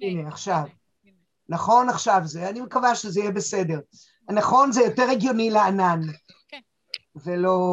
[0.00, 0.62] הנה, עכשיו.
[1.48, 3.80] נכון עכשיו זה, אני מקווה שזה יהיה בסדר.
[4.30, 6.00] נכון, זה יותר הגיוני לענן.
[6.48, 6.60] כן.
[7.16, 7.66] ולא...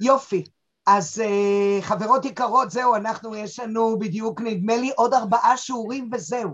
[0.00, 0.44] יופי.
[0.86, 6.50] אז uh, חברות יקרות, זהו, אנחנו, יש לנו בדיוק, נדמה לי, עוד ארבעה שיעורים וזהו.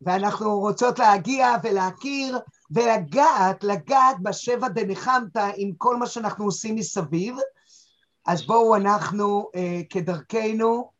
[0.00, 2.38] ואנחנו רוצות להגיע ולהכיר
[2.70, 7.36] ולגעת, לגעת בשבע דנחמת עם כל מה שאנחנו עושים מסביב.
[8.26, 9.58] אז בואו אנחנו, uh,
[9.90, 10.90] כדרכנו,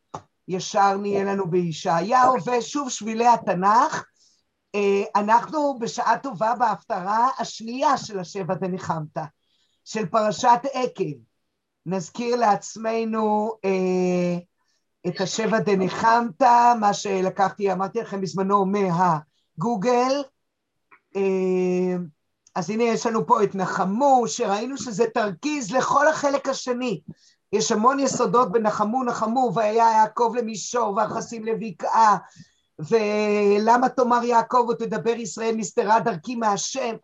[0.49, 4.05] ישר נהיה לנו בישעיהו, ושוב שבילי התנ"ך.
[4.77, 4.79] Uh,
[5.17, 9.19] אנחנו בשעה טובה בהפטרה השנייה של השבע דנחמת,
[9.85, 11.15] של פרשת עקב.
[11.87, 14.39] נזכיר לעצמנו אה,
[15.07, 16.43] את השבע דניחמת,
[16.81, 20.23] מה שלקחתי, אמרתי לכם בזמנו מהגוגל.
[21.17, 21.97] אה,
[22.55, 27.01] אז הנה יש לנו פה את נחמו, שראינו שזה תרכיז לכל החלק השני.
[27.55, 32.17] יש המון יסודות בנחמו, נחמו, והיה יעקב למישור, ואחסים לבקעה,
[32.79, 36.95] ולמה תאמר יעקב ותדבר ישראל נסתרה דרכי מהשם.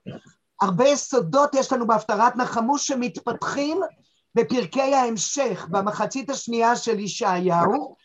[0.60, 3.80] הרבה יסודות יש לנו בהפטרת נחמו שמתפתחים
[4.34, 7.96] בפרקי ההמשך, במחצית השנייה של ישעיהו,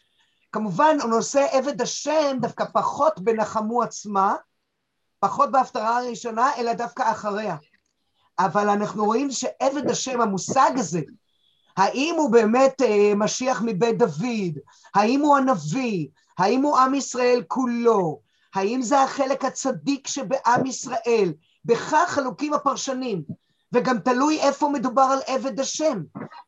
[0.52, 4.36] כמובן נושא עבד השם דווקא פחות בנחמו עצמה,
[5.20, 7.56] פחות בהפטרה הראשונה, אלא דווקא אחריה.
[8.40, 11.02] אבל אנחנו רואים שעבד השם, המושג הזה,
[11.78, 14.60] האם הוא באמת אה, משיח מבית דוד,
[14.96, 18.20] האם הוא הנביא, האם הוא עם ישראל כולו,
[18.56, 21.34] האם זה החלק הצדיק שבעם ישראל,
[21.66, 23.24] בכך חלוקים הפרשנים.
[23.74, 26.04] וגם תלוי איפה מדובר על עבד השם.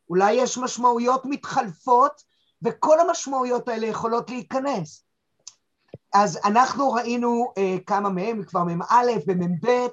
[0.10, 2.24] אולי יש משמעויות מתחלפות,
[2.62, 5.04] וכל המשמעויות האלה יכולות להיכנס.
[6.14, 9.88] אז אנחנו ראינו אה, כמה מהם, כבר מ"א ומ"ב.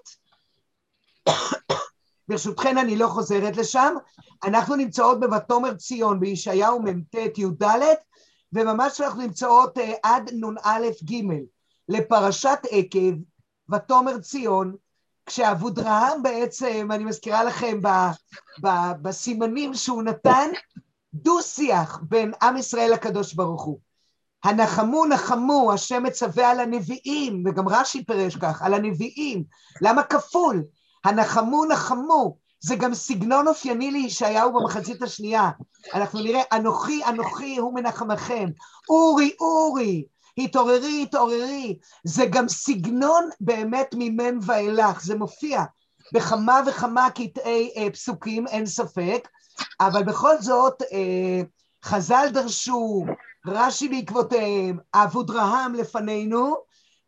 [2.29, 3.95] ברשותכן אני לא חוזרת לשם.
[4.45, 7.73] אנחנו נמצאות ב"ותאמר ציון" בישעיהו מ"ט י"ד,
[8.53, 10.79] וממש אנחנו נמצאות אה, עד נ"א
[11.11, 11.23] ג'
[11.89, 13.15] לפרשת עקב,
[13.73, 14.75] ותאמר ציון,
[15.27, 17.89] כשאבודרהם בעצם, אני מזכירה לכם ב,
[18.63, 18.69] ב,
[19.03, 20.51] בסימנים שהוא נתן,
[21.15, 23.79] דו-שיח בין עם ישראל לקדוש ברוך הוא.
[24.45, 29.45] הנחמו נחמו, השם מצווה על הנביאים, וגם רש"י פירש כך, על הנביאים.
[29.83, 30.65] למה כפול?
[31.05, 35.51] הנחמו נחמו, זה גם סגנון אופייני לישעיהו במחצית השנייה.
[35.95, 38.49] אנחנו נראה, אנוכי אנוכי הוא מנחמכם,
[38.89, 40.05] אורי אורי,
[40.39, 41.79] התעוררי, התעוררי.
[42.05, 45.63] זה גם סגנון באמת ממם ואילך, זה מופיע
[46.13, 49.29] בכמה וכמה קטעי אה, פסוקים, אין ספק,
[49.81, 51.43] אבל בכל זאת אה,
[51.85, 53.05] חז"ל דרשו,
[53.47, 56.57] רש"י בעקבותיהם, אבודרהם לפנינו,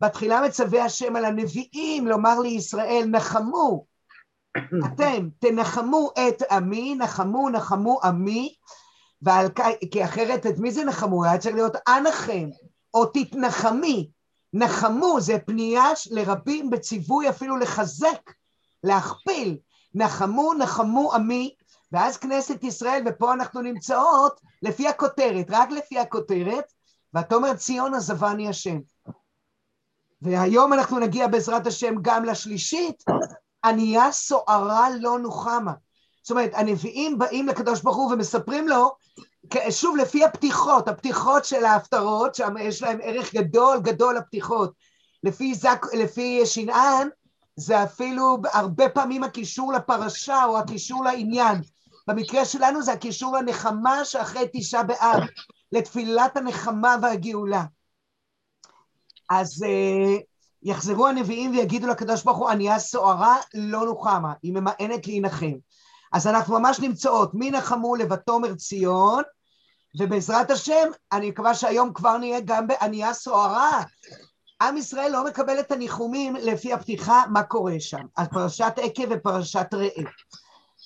[0.01, 3.85] בתחילה מצווה השם על הנביאים לומר לישראל, נחמו,
[4.87, 8.55] אתם תנחמו את עמי, נחמו, נחמו עמי,
[9.23, 9.47] ועל,
[9.91, 11.25] כי אחרת את מי זה נחמו?
[11.25, 12.49] היה צריך להיות אנחם,
[12.95, 14.11] או תתנחמי,
[14.53, 18.31] נחמו זה פנייה לרבים בציווי אפילו לחזק,
[18.85, 19.59] להכפיל,
[19.95, 21.55] נחמו נחמו עמי,
[21.93, 26.73] ואז כנסת ישראל, ופה אנחנו נמצאות לפי הכותרת, רק לפי הכותרת,
[27.17, 28.79] ותאמר ציון עזבני השם.
[30.23, 33.05] והיום אנחנו נגיע בעזרת השם גם לשלישית,
[33.65, 35.73] ענייה סוערה לא נוחמה.
[36.23, 38.97] זאת אומרת, הנביאים באים לקדוש ברוך הוא ומספרים לו
[39.71, 44.73] שוב, לפי הפתיחות, הפתיחות של ההפטרות, שם יש להם ערך גדול גדול הפתיחות.
[45.25, 47.09] לפי, זק, לפי שנען,
[47.57, 51.61] זה אפילו הרבה פעמים הקישור לפרשה או הקישור לעניין.
[52.09, 55.23] במקרה שלנו זה הקישור לנחמה שאחרי תשעה באב,
[55.73, 57.65] לתפילת הנחמה והגאולה.
[59.31, 60.23] אז uh,
[60.63, 65.57] יחזרו הנביאים ויגידו לקדוש ברוך הוא, ענייה סוערה לא נוחמה, היא ממאנת להנחם.
[66.13, 69.23] אז אנחנו ממש נמצאות, מי נחמו לבתומר ציון,
[69.99, 73.83] ובעזרת השם, אני מקווה שהיום כבר נהיה גם בענייה סוערה.
[74.63, 78.07] עם ישראל לא מקבל את הניחומים לפי הפתיחה, מה קורה שם.
[78.17, 80.11] אז פרשת עקב ופרשת ראה.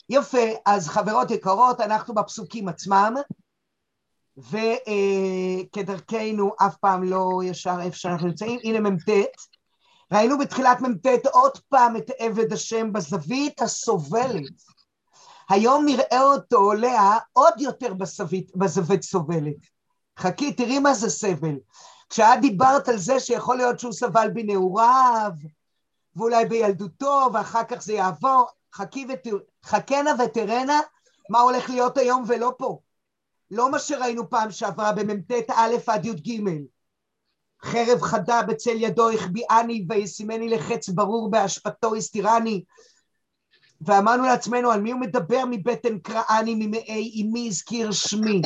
[0.09, 3.15] יפה, אז חברות יקרות, אנחנו בפסוקים עצמם,
[4.41, 8.60] וכדרכנו אף פעם לא ישר איפה שאנחנו נמצאים.
[8.65, 9.09] הנה מ"ט.
[10.13, 14.53] ראינו בתחילת מ"ט עוד פעם את עבד השם בזווית הסובלת.
[15.48, 19.57] היום נראה אותו עולה עוד יותר בזווית, בזווית סובלת.
[20.19, 21.57] חכי, תראי מה זה סבל.
[22.10, 25.31] כשאת דיברת על זה שיכול להיות שהוא סבל בנעוריו,
[26.16, 29.36] ואולי בילדותו, ואחר כך זה יעבור, חכי ותר...
[29.65, 30.81] חכנה ותרנה
[31.31, 32.78] מה הולך להיות היום ולא פה.
[33.50, 36.41] לא מה שראינו פעם שעברה במ"ט א' עד י"ג.
[37.64, 42.64] חרב חדה בצל ידו החביאני וישימני לחץ ברור בהשפתו הסתירני.
[43.80, 48.42] ואמרנו לעצמנו על מי הוא מדבר מבטן קראני ממעי אמי הזכיר שמי?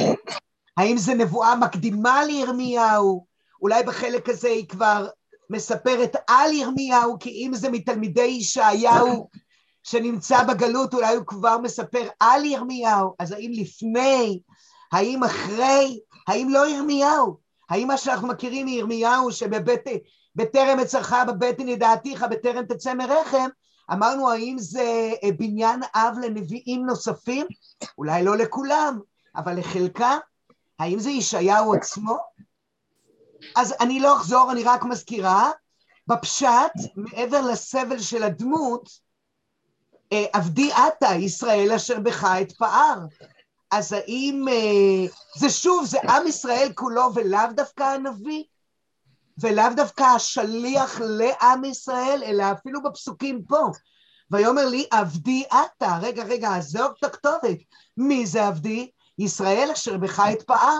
[0.77, 3.27] האם זה נבואה מקדימה לירמיהו?
[3.63, 5.09] אולי בחלק הזה היא כבר
[5.51, 9.29] מספרת על ירמיהו, כי אם זה מתלמידי ישעיהו
[9.83, 14.41] שנמצא בגלות, אולי הוא כבר מספר על ירמיהו, אז האם לפני,
[14.93, 17.37] האם אחרי, האם לא ירמיהו?
[17.71, 23.49] האם מה שאנחנו מכירים מירמיהו שבטרם אצלך בבטן ידעתיך, בטרם תצא מרחם,
[23.93, 27.47] אמרנו האם זה אה, בניין אב לנביאים נוספים?
[27.99, 28.99] אולי לא לכולם,
[29.37, 30.19] אבל לחלקם?
[30.79, 32.19] האם זה ישעיהו עצמו?
[33.57, 35.51] אז אני לא אחזור, אני רק מזכירה,
[36.07, 38.89] בפשט, מעבר לסבל של הדמות,
[40.13, 42.99] אה, עבדי עתה, ישראל אשר בך אתפאר.
[43.71, 45.07] אז האם אה,
[45.37, 48.45] זה שוב, זה עם ישראל כולו ולאו דווקא הנביא?
[49.39, 53.67] ולאו דווקא השליח לעם ישראל, אלא אפילו בפסוקים פה.
[54.31, 55.99] ויאמר לי, עבדי עתה.
[56.03, 57.59] רגע, רגע, עזוב את הכתובת.
[57.97, 58.91] מי זה עבדי?
[59.19, 60.79] ישראל אשר בך אתפאר.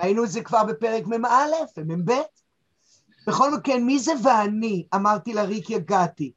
[0.00, 1.44] ראינו את זה כבר בפרק מ"א
[1.76, 2.12] ומ"ב.
[3.26, 4.86] בכל מקרה, מי זה ואני?
[4.94, 6.32] אמרתי לריק יגעתי.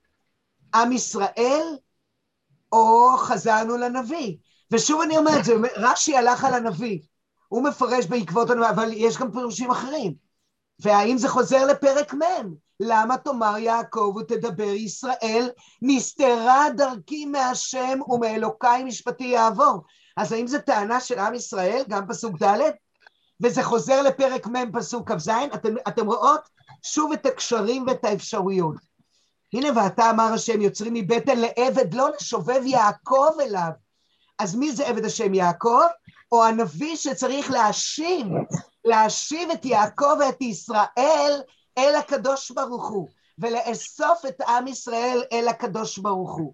[0.75, 1.78] עם ישראל
[2.72, 4.38] או חזרנו לנביא?
[4.71, 7.00] ושוב אני אומרת, זה, רש"י הלך על הנביא.
[7.48, 10.13] הוא מפרש בעקבות הנביא, אבל יש גם פירושים אחרים.
[10.80, 12.54] והאם זה חוזר לפרק מ'?
[12.80, 15.50] למה תאמר יעקב ותדבר ישראל,
[15.81, 19.83] נסתרה דרכי מהשם ומאלוקיי משפטי יעבור.
[20.18, 22.59] אז האם זו טענה של עם ישראל, גם פסוק ד'?
[23.42, 26.42] וזה חוזר לפרק מ' פסוק כ"ז, אתם, אתם רואות
[26.83, 28.75] שוב את הקשרים ואת האפשרויות.
[29.54, 33.69] הנה ואתה אמר השם יוצרים מבטן לעבד לא לשובב יעקב אליו.
[34.39, 35.88] אז מי זה עבד השם יעקב?
[36.31, 38.27] או הנביא שצריך להשיב,
[38.85, 41.41] להשיב את יעקב ואת ישראל
[41.77, 43.09] אל הקדוש ברוך הוא,
[43.39, 46.53] ולאסוף את עם ישראל אל הקדוש ברוך הוא.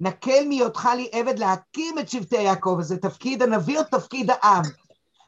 [0.00, 4.62] נקל מהיותך לי עבד להקים את שבטי יעקב, זה תפקיד הנביא או תפקיד העם?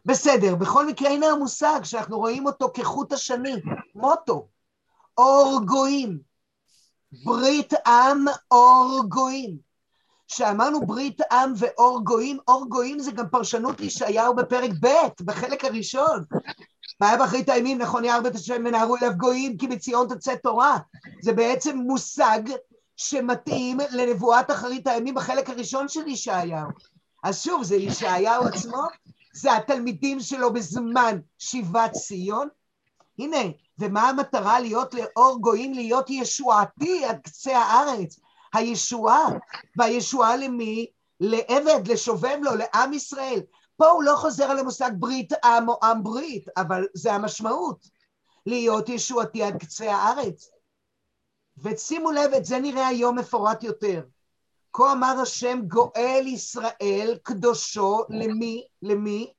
[0.05, 3.55] בסדר, בכל מקרה הנה המושג שאנחנו רואים אותו כחוט השני,
[3.95, 4.49] מוטו,
[5.19, 6.19] אור גויים,
[7.25, 9.68] ברית עם אור גויים.
[10.29, 14.89] שאמרנו ברית עם ואור גויים, אור גויים זה גם פרשנות לישעיהו בפרק ב',
[15.25, 16.25] בחלק הראשון.
[17.01, 20.79] מה היה באחרית הימים, נכון יער בית השם ונהרו אליו גויים, כי מציון תצא תורה.
[21.23, 22.41] זה בעצם מושג
[22.97, 26.69] שמתאים לנבואת אחרית הימים בחלק הראשון של ישעיהו.
[27.25, 28.83] אז שוב, זה ישעיהו עצמו,
[29.35, 32.49] זה התלמידים שלו בזמן שיבת ציון.
[33.19, 33.43] הנה,
[33.79, 38.21] ומה המטרה להיות לאור גויים, להיות ישועתי עד קצה הארץ?
[38.55, 39.27] הישועה,
[39.77, 40.87] והישועה למי?
[41.21, 43.41] לעבד, לשובב לו, לעם ישראל.
[43.77, 47.89] פה הוא לא חוזר על המושג ברית עם או עם ברית, אבל זה המשמעות,
[48.47, 50.51] להיות ישועתי עד קצה הארץ.
[51.59, 54.03] ושימו לב, את זה נראה היום מפורט יותר.
[54.73, 58.67] כה אמר השם גואל ישראל קדושו למי?
[58.83, 59.33] למי?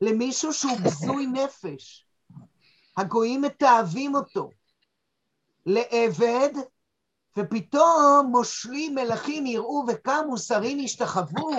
[0.00, 2.06] למישהו שהוא בזוי נפש.
[2.96, 4.50] הגויים מתעבים אותו.
[5.66, 6.50] לעבד,
[7.36, 11.50] ופתאום מושלים מלכים יראו וקמו שרים ישתחוו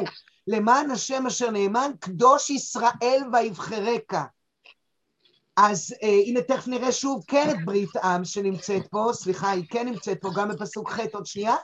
[0.47, 4.13] למען השם אשר נאמן קדוש ישראל ויבחרק.
[5.57, 9.87] אז אה, הנה תכף נראה שוב כן את ברית עם שנמצאת פה, סליחה היא כן
[9.87, 11.55] נמצאת פה גם בפסוק ח' עוד שנייה.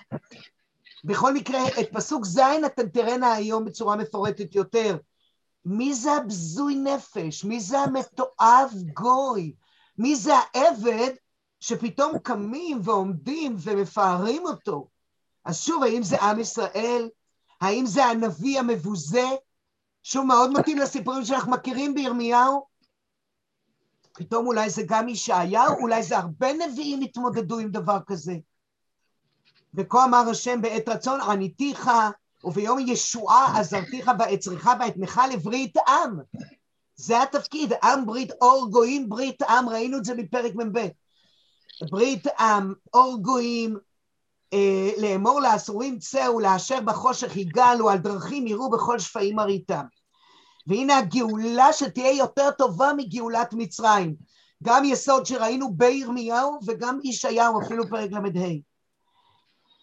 [1.03, 4.97] בכל מקרה את פסוק ז' אתם תראינה היום בצורה מפורטת יותר.
[5.65, 7.43] מי זה הבזוי נפש?
[7.43, 9.53] מי זה המתועב גוי?
[9.97, 11.11] מי זה העבד
[11.67, 14.87] שפתאום קמים ועומדים ומפארים אותו?
[15.45, 17.09] אז שוב, האם זה עם ישראל?
[17.61, 19.25] האם זה הנביא המבוזה?
[20.03, 22.65] שוב, מאוד מתאים לסיפורים שאנחנו מכירים בירמיהו.
[24.13, 28.35] פתאום אולי זה גם ישעיהו, אולי זה הרבה נביאים התמודדו עם דבר כזה.
[29.73, 31.89] וכה אמר השם בעת רצון, עניתיך,
[32.43, 36.19] וביום ישועה עזרתיך ואצריך ואתנך לברית עם.
[36.95, 40.87] זה התפקיד, עם ברית אור גויים, ברית עם, ראינו את זה בפרק מ"ב.
[41.81, 43.77] ברית עם, אור גויים,
[44.53, 49.85] אה, לאמור לאסורים צאו, לאשר בחושך יגאלו, על דרכים יראו בכל שפעים מריתם.
[50.67, 54.15] והנה הגאולה שתהיה יותר טובה מגאולת מצרים.
[54.63, 58.49] גם יסוד שראינו בירמיהו וגם ישעיהו, אפילו פרק ל"ה.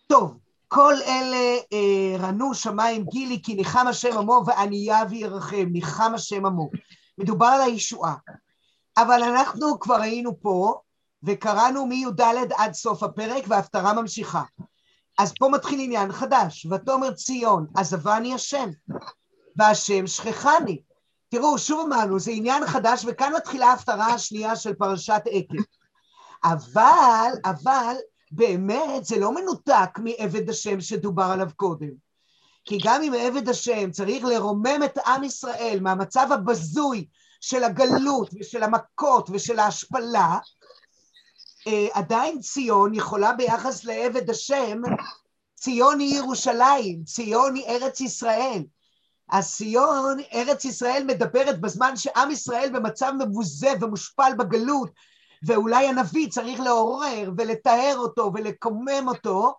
[0.06, 6.46] טוב, כל אלה אה, רנו שמיים גילי כי ניחם השם עמו וענייה וירחם, ניחם השם
[6.46, 6.70] עמו.
[7.18, 8.14] מדובר על הישועה.
[8.96, 10.80] אבל אנחנו כבר היינו פה
[11.24, 12.20] וקראנו מי"ד
[12.56, 14.42] עד סוף הפרק וההפטרה ממשיכה.
[15.18, 18.70] אז פה מתחיל עניין חדש, ותאמר ציון, עזבני השם,
[19.56, 20.82] והשם שכחני.
[21.28, 25.62] תראו, שוב אמרנו, זה עניין חדש, וכאן מתחילה ההפטרה השנייה של פרשת עקב.
[26.44, 27.94] אבל, אבל,
[28.32, 31.90] באמת זה לא מנותק מעבד השם שדובר עליו קודם.
[32.64, 37.06] כי גם אם עבד השם צריך לרומם את עם ישראל מהמצב הבזוי
[37.40, 40.38] של הגלות ושל המכות ושל ההשפלה,
[41.92, 44.80] עדיין ציון יכולה ביחס לעבד השם,
[45.54, 48.62] ציון היא ירושלים, ציון היא ארץ ישראל.
[49.30, 54.90] אז ציון, ארץ ישראל מדברת בזמן שעם ישראל במצב מבוזה ומושפל בגלות,
[55.46, 59.54] ואולי הנביא צריך לעורר ולטהר אותו ולקומם אותו,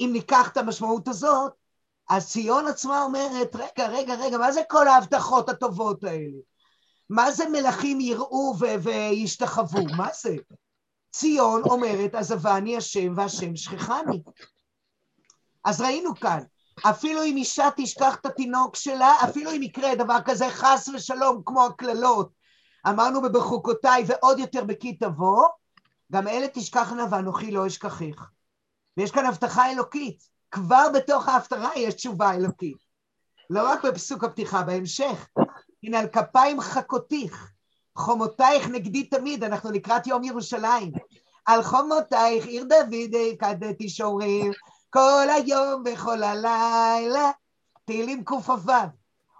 [0.00, 1.52] אם ניקח את המשמעות הזאת,
[2.10, 6.40] אז ציון עצמה אומרת, רגע, רגע, רגע, מה זה כל ההבטחות הטובות האלה?
[7.10, 9.84] מה זה מלכים יראו וישתחוו?
[9.96, 10.36] מה זה?
[11.18, 14.22] ציון אומרת, עזבני השם והשם שכחני.
[15.64, 16.42] אז ראינו כאן,
[16.82, 21.66] אפילו אם אישה תשכח את התינוק שלה, אפילו אם יקרה דבר כזה חס ושלום כמו
[21.66, 22.30] הקללות,
[22.88, 25.48] אמרנו בבחוקותיי ועוד יותר בכי תבוא,
[26.12, 28.30] גם אלה תשכחנה ואנוכי לא אשכחך.
[28.96, 32.78] ויש כאן הבטחה אלוקית, כבר בתוך ההפטרה יש תשובה אלוקית.
[33.50, 35.28] לא רק בפסוק הפתיחה, בהמשך.
[35.82, 37.52] הנה על כפיים חכותיך,
[37.96, 40.92] חומותייך נגדי תמיד, אנחנו לקראת יום ירושלים.
[41.46, 44.52] על חומותייך עיר דוד קדתי שורים,
[44.90, 47.30] כל היום וכל הלילה.
[47.84, 48.72] תהילים קכ"ו.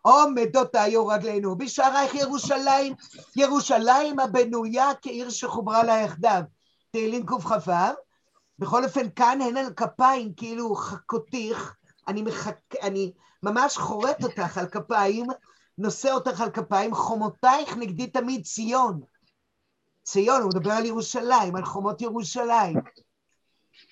[0.03, 2.95] עומדות היו רגלינו בשערייך ירושלים,
[3.37, 6.43] ירושלים הבנויה כעיר שחוברה לה יחדיו.
[6.91, 7.73] תהילים קכ"ו.
[8.59, 11.75] בכל אופן, כאן הן על כפיים, כאילו חכותיך,
[12.09, 12.57] אני, מחק...
[12.83, 15.27] אני ממש חורט אותך על כפיים,
[15.79, 19.01] נושא אותך על כפיים, חומותייך נגדי תמיד ציון.
[20.05, 22.77] ציון, הוא מדבר על ירושלים, על חומות ירושלים.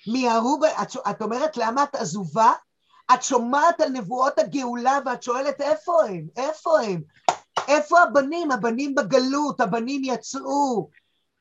[0.07, 2.51] מיהרו, את, את אומרת למה את עזובה?
[3.13, 6.27] את שומעת על נבואות הגאולה ואת שואלת איפה הם?
[6.37, 7.01] איפה הם?
[7.67, 8.51] איפה הבנים?
[8.51, 10.89] הבנים בגלות, הבנים יצאו.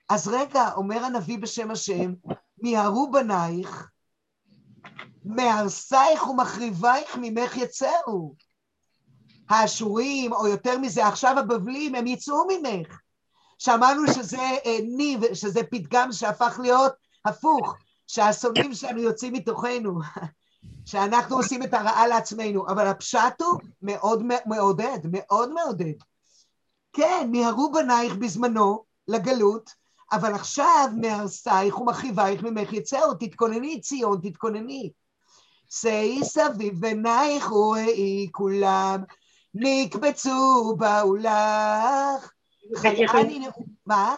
[0.09, 2.15] אז רגע, אומר הנביא בשם השם,
[2.59, 3.89] מיהרו בנייך,
[5.25, 8.35] מהרסייך ומחריבייך ממך יצאו.
[9.49, 12.99] האשורים, או יותר מזה, עכשיו הבבלים, הם יצאו ממך.
[13.59, 16.93] שמענו שזה אה, ניב, שזה פתגם שהפך להיות
[17.25, 19.99] הפוך, שהשונאים שלנו יוצאים מתוכנו,
[20.85, 25.95] שאנחנו עושים את הרעה לעצמנו, אבל הפשט הוא מאוד מעודד, מאוד מעודד.
[26.93, 29.71] כן, מיהרו בנייך בזמנו לגלות,
[30.13, 34.93] אבל עכשיו מהרסייך ומחריבייך ממך יצאו, תתכונני ציון, תתכונני.
[35.71, 39.03] שאי סביב עינייך וראי כולם,
[39.55, 42.33] נקבצו באו לך.
[43.87, 44.15] מה?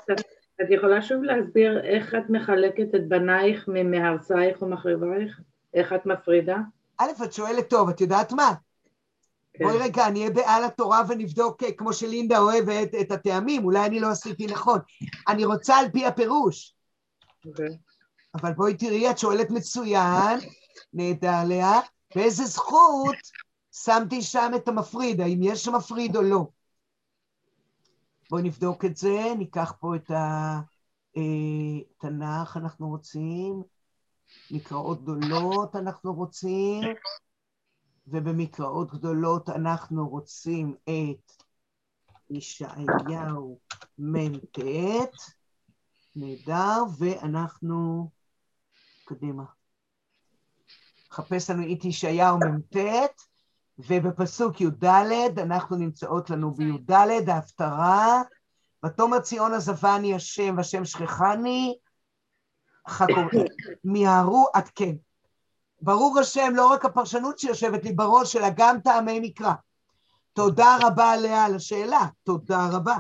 [0.62, 5.40] את יכולה שוב להסביר איך את מחלקת את בנייך ממהרסייך ומחריבייך?
[5.74, 6.56] איך את מפרידה?
[6.98, 8.54] א', את שואלת טוב, את יודעת מה?
[9.54, 9.64] כן.
[9.64, 14.00] בואי רגע, אני אהיה בעל התורה ונבדוק, אה, כמו שלינדה אוהבת, את הטעמים, אולי אני
[14.00, 14.78] לא עשיתי נכון.
[15.28, 16.74] אני רוצה על פי הפירוש.
[17.46, 17.78] אוקיי.
[18.34, 20.38] אבל בואי תראי, את שואלת מצוין,
[20.92, 21.80] נהדר לאה,
[22.14, 23.16] באיזה זכות
[23.84, 26.46] שמתי שם את המפריד, האם יש שם מפריד או לא.
[28.30, 30.10] בואי נבדוק את זה, ניקח פה את
[32.00, 33.62] התנ"ך, אה, אנחנו רוצים,
[34.50, 36.82] מקראות גדולות אנחנו רוצים,
[38.06, 41.32] ובמקראות גדולות אנחנו רוצים את
[42.30, 43.58] ישעיהו
[43.98, 44.58] מ"ט,
[46.16, 48.10] נהדר, ואנחנו,
[49.04, 49.44] קדימה.
[51.10, 52.76] חפש לנו את ישעיהו מ"ט,
[53.78, 54.84] ובפסוק י"ד
[55.38, 56.90] אנחנו נמצאות לנו בי"ד,
[57.28, 58.22] ההפטרה,
[58.84, 61.74] ותאמר ציון עזבני השם והשם שכחני,
[63.84, 64.94] מיהרו עד כן.
[65.82, 69.52] ברור השם, לא רק הפרשנות שיושבת לי בראש, אלא גם טעמי מקרא.
[70.32, 72.96] תודה רבה עליה על השאלה, תודה רבה.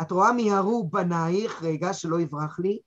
[0.00, 2.78] את רואה מיהרו בנייך, רגע, שלא יברח לי,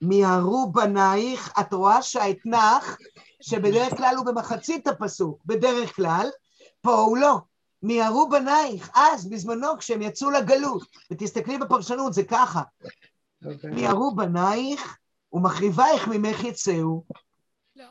[0.00, 2.96] מיהרו בנייך, את רואה שהאתנח,
[3.42, 6.28] שבדרך כלל הוא במחצית הפסוק, בדרך כלל,
[6.80, 7.38] פה הוא לא.
[7.82, 12.62] מיהרו בנייך, אז, בזמנו, כשהם יצאו לגלות, ותסתכלי בפרשנות, זה ככה.
[12.62, 13.46] Okay.
[13.46, 13.70] אוקיי.
[13.70, 14.96] מיהרו בנייך,
[15.32, 17.04] ומחריבייך ממך יצאו.
[17.76, 17.86] לא,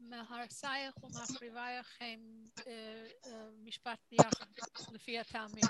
[0.00, 2.20] מהרסייך ומחריבייך הם
[2.66, 2.72] אה,
[3.26, 4.46] אה, משפט ביחד,
[4.92, 5.64] לפי הטעמים.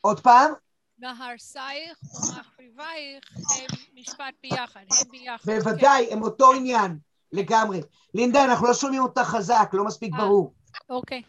[0.00, 0.52] עוד פעם?
[0.98, 5.52] מהרסייך ומחריבייך הם משפט ביחד, הם ביחד.
[5.52, 6.98] בוודאי, הם אותו עניין,
[7.32, 7.80] לגמרי.
[8.14, 10.52] לינדה, אנחנו לא שומעים אותה חזק, לא מספיק אה, ברור.
[10.90, 11.22] אוקיי.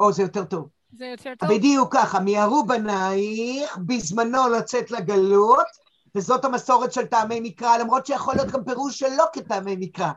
[0.00, 0.68] או, זה יותר טוב.
[0.98, 1.48] זה יותר טוב?
[1.48, 5.66] בדיוק ככה, מיהרו בנייך בזמנו לצאת לגלות,
[6.14, 10.10] וזאת המסורת של טעמי מקרא, למרות שיכול להיות גם פירוש שלא כטעמי מקרא.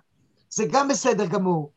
[0.50, 1.72] זה גם בסדר גמור.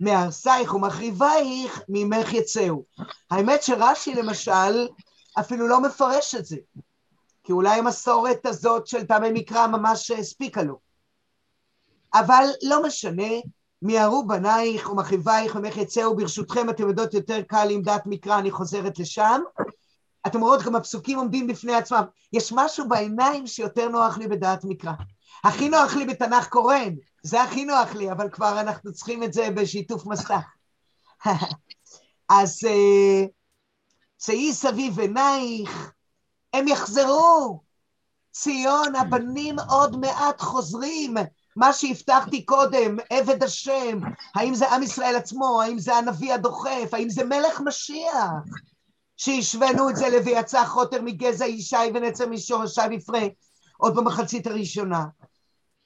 [0.00, 2.84] מהרסייך ומחריבייך, ממך יצאו.
[3.30, 4.88] האמת שרש"י למשל
[5.40, 6.56] אפילו לא מפרש את זה,
[7.44, 10.89] כי אולי המסורת הזאת של טעמי מקרא ממש הספיקה לו.
[12.14, 13.32] אבל לא משנה,
[13.82, 18.98] מיהרו בנייך ומחריבייך ממך יצאו, ברשותכם אתם יודעות יותר קל עם דעת מקרא, אני חוזרת
[18.98, 19.40] לשם.
[20.26, 22.02] אתם רואות גם הפסוקים עומדים בפני עצמם.
[22.32, 24.92] יש משהו בעיניים שיותר נוח לי בדעת מקרא.
[25.44, 29.50] הכי נוח לי בתנ"ך קורן, זה הכי נוח לי, אבל כבר אנחנו צריכים את זה
[29.50, 30.40] בשיתוף מסך.
[32.28, 32.60] אז
[34.16, 35.92] צאי אה, סביב עינייך,
[36.52, 37.60] הם יחזרו.
[38.32, 41.14] ציון, הבנים עוד מעט חוזרים.
[41.60, 43.98] מה שהבטחתי קודם, עבד השם,
[44.34, 48.30] האם זה עם ישראל עצמו, האם זה הנביא הדוחף, האם זה מלך משיח,
[49.16, 53.20] שהשווינו את זה ל"ויצא חוטר מגזע ישי ונצר משורשי בפרה",
[53.78, 55.04] עוד במחצית הראשונה.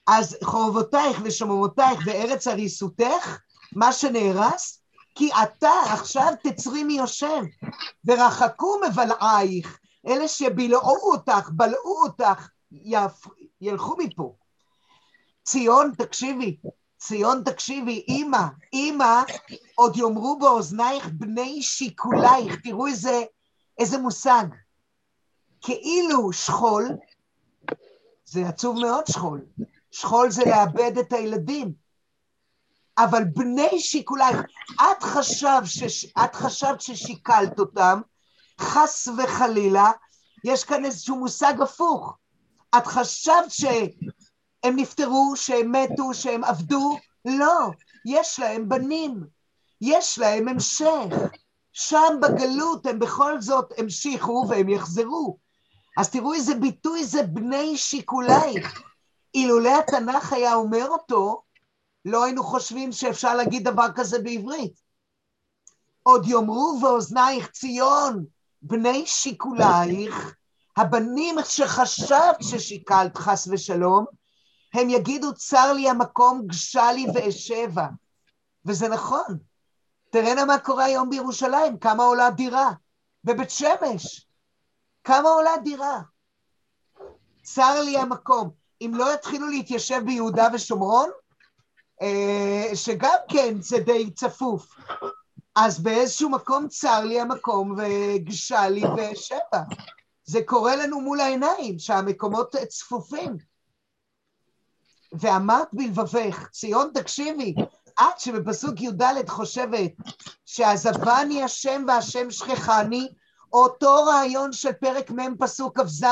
[0.07, 3.39] אז חורבותייך ושמומותייך וארץ הריסותך,
[3.73, 4.83] מה שנהרס,
[5.15, 7.43] כי אתה עכשיו תצרי מיושב,
[8.05, 13.27] ורחקו מבלעייך, אלה שבילעו אותך, בלעו אותך, יפ...
[13.61, 14.35] ילכו מפה.
[15.45, 16.57] ציון, תקשיבי,
[16.99, 19.23] ציון, תקשיבי, אימא, אימא,
[19.75, 23.23] עוד יאמרו באוזנייך בני שיקולייך, תראו איזה,
[23.79, 24.45] איזה מושג.
[25.61, 26.89] כאילו שכול,
[28.25, 29.45] זה עצוב מאוד שכול,
[29.91, 31.73] שכול זה לאבד את הילדים,
[32.99, 34.37] אבל בני שיקולייך,
[34.75, 38.01] את, חשב שש, את חשבת ששיקלת אותם,
[38.61, 39.91] חס וחלילה,
[40.45, 42.17] יש כאן איזשהו מושג הפוך.
[42.77, 43.51] את חשבת
[44.65, 46.99] שהם נפטרו, שהם מתו, שהם עבדו?
[47.25, 47.71] לא,
[48.07, 49.25] יש להם בנים,
[49.81, 51.15] יש להם המשך.
[51.73, 55.39] שם בגלות הם בכל זאת המשיכו והם יחזרו.
[55.99, 58.83] אז תראו איזה ביטוי זה בני שיקולייך.
[59.35, 61.43] אילולא התנ"ך היה אומר אותו,
[62.05, 64.81] לא היינו חושבים שאפשר להגיד דבר כזה בעברית.
[66.03, 68.25] עוד יאמרו באוזנייך ציון,
[68.63, 70.35] בני שיקולייך,
[70.77, 74.05] הבנים שחשבת ששיקלת חס ושלום,
[74.75, 77.87] הם יגידו צר לי המקום, גשה לי ואשבה.
[78.67, 79.39] וזה נכון.
[80.11, 82.73] תראינה מה קורה היום בירושלים, כמה עולה דירה.
[83.25, 84.27] בבית שמש,
[85.05, 86.01] כמה עולה דירה.
[87.43, 88.51] צר לי המקום.
[88.81, 91.11] אם לא יתחילו להתיישב ביהודה ושומרון,
[92.03, 94.77] אה, שגם כן זה די צפוף,
[95.57, 99.63] אז באיזשהו מקום צר לי המקום וגשה לי ושבע.
[100.25, 103.54] זה קורה לנו מול העיניים, שהמקומות צפופים.
[105.21, 107.55] ואמרת בלבבך, ציון תקשיבי,
[108.01, 109.93] את שבפסוק י"ד חושבת
[110.45, 113.09] שעזבני השם והשם שכחני,
[113.53, 116.05] אותו רעיון של פרק מ' פסוק כ"ז,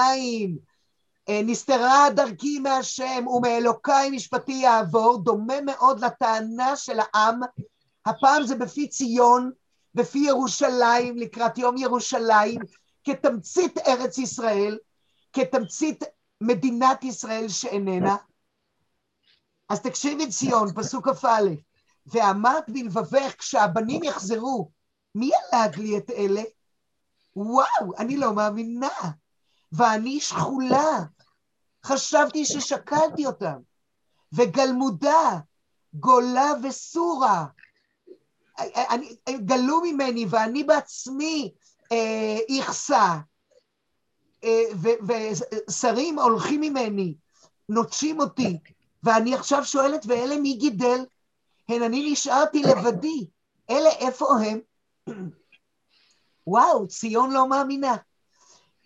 [1.29, 7.41] אה, נסתרה דרכי מהשם ומאלוקיי משפטי יעבור, דומה מאוד לטענה של העם,
[8.07, 9.51] הפעם זה בפי ציון,
[9.95, 12.61] בפי ירושלים, לקראת יום ירושלים,
[13.05, 14.79] כתמצית ארץ ישראל,
[15.33, 16.05] כתמצית
[16.41, 18.17] מדינת ישראל שאיננה.
[19.73, 21.43] אז תקשיבי ציון, פסוק כ"א,
[22.07, 24.71] ואמרת בלבבך כשהבנים יחזרו,
[25.15, 26.43] מי ילד לי את אלה?
[27.37, 28.89] וואו, אני לא מאמינה.
[29.73, 31.03] ואני שכולה.
[31.85, 33.57] חשבתי ששקלתי אותם.
[34.33, 35.39] וגלמודה,
[35.95, 37.47] גולה וסורה.
[38.59, 41.53] אני, גלו ממני ואני בעצמי
[41.93, 43.19] אה, איכסה.
[44.45, 44.63] אה,
[45.69, 47.15] ושרים הולכים ממני,
[47.69, 48.59] נוטשים אותי,
[49.03, 51.05] ואני עכשיו שואלת, ואלה מי גידל?
[51.69, 53.27] הן אני נשארתי לבדי,
[53.71, 54.61] אלה איפה הם?
[56.47, 57.97] וואו, ציון לא מאמינה.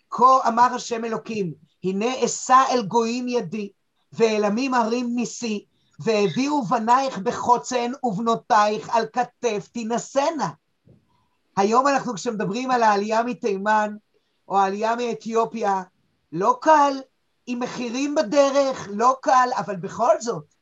[0.09, 1.53] כה אמר השם אלוקים,
[1.83, 3.69] הנה אשא אל גויים ידי,
[4.13, 5.65] ואל עמים הרים ניסי,
[5.99, 10.49] והביאו בנייך בחוצן ובנותייך על כתף תינשאנה.
[11.57, 13.95] היום אנחנו כשמדברים על העלייה מתימן,
[14.47, 15.83] או העלייה מאתיופיה,
[16.31, 16.99] לא קל,
[17.47, 20.53] עם מחירים בדרך, לא קל, אבל בכל זאת,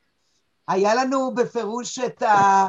[0.68, 2.68] היה לנו בפירוש את, ה,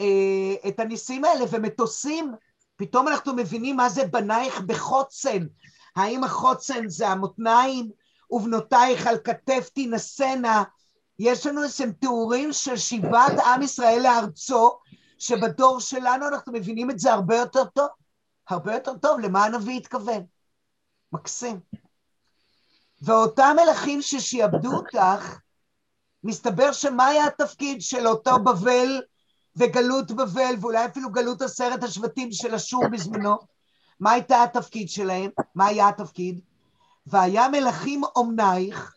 [0.00, 2.32] אה, את הניסים האלה ומטוסים,
[2.76, 5.46] פתאום אנחנו מבינים מה זה בנייך בחוצן,
[5.96, 7.90] האם החוצן זה המותניים,
[8.30, 10.62] ובנותייך על כתף תינשאנה,
[11.18, 14.78] יש לנו איזה תיאורים של שיבת עם ישראל לארצו,
[15.18, 17.88] שבדור שלנו אנחנו מבינים את זה הרבה יותר טוב,
[18.48, 20.24] הרבה יותר טוב למה הנביא התכוון.
[21.12, 21.60] מקסים.
[23.02, 25.38] ואותם מלכים ששיעבדו אותך,
[26.24, 29.02] מסתבר שמה היה התפקיד של אותו בבל
[29.56, 33.36] וגלות בבל, ואולי אפילו גלות עשרת השבטים של אשור בזמנו?
[34.00, 35.30] מה הייתה התפקיד שלהם?
[35.54, 36.40] מה היה התפקיד?
[37.06, 38.94] והיה מלכים אומנייך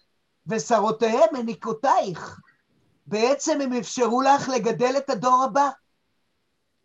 [0.47, 2.39] ושרותיהם מניקותייך.
[3.07, 5.69] בעצם הם אפשרו לך לגדל את הדור הבא.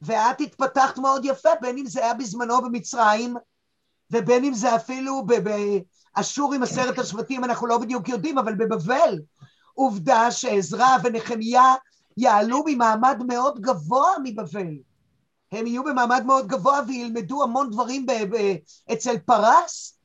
[0.02, 3.36] ואת התפתחת מאוד יפה, בין אם זה היה בזמנו במצרים,
[4.10, 5.89] ובין אם זה אפילו באשור
[6.54, 9.18] עם עשרת השבטים, אנחנו לא בדיוק יודעים, אבל בבבל.
[9.74, 11.74] עובדה שעזרא ונחמיה
[12.16, 14.74] יעלו ממעמד מאוד גבוה מבבל.
[15.52, 18.06] הם יהיו במעמד מאוד גבוה וילמדו המון דברים
[18.92, 19.98] אצל פרס,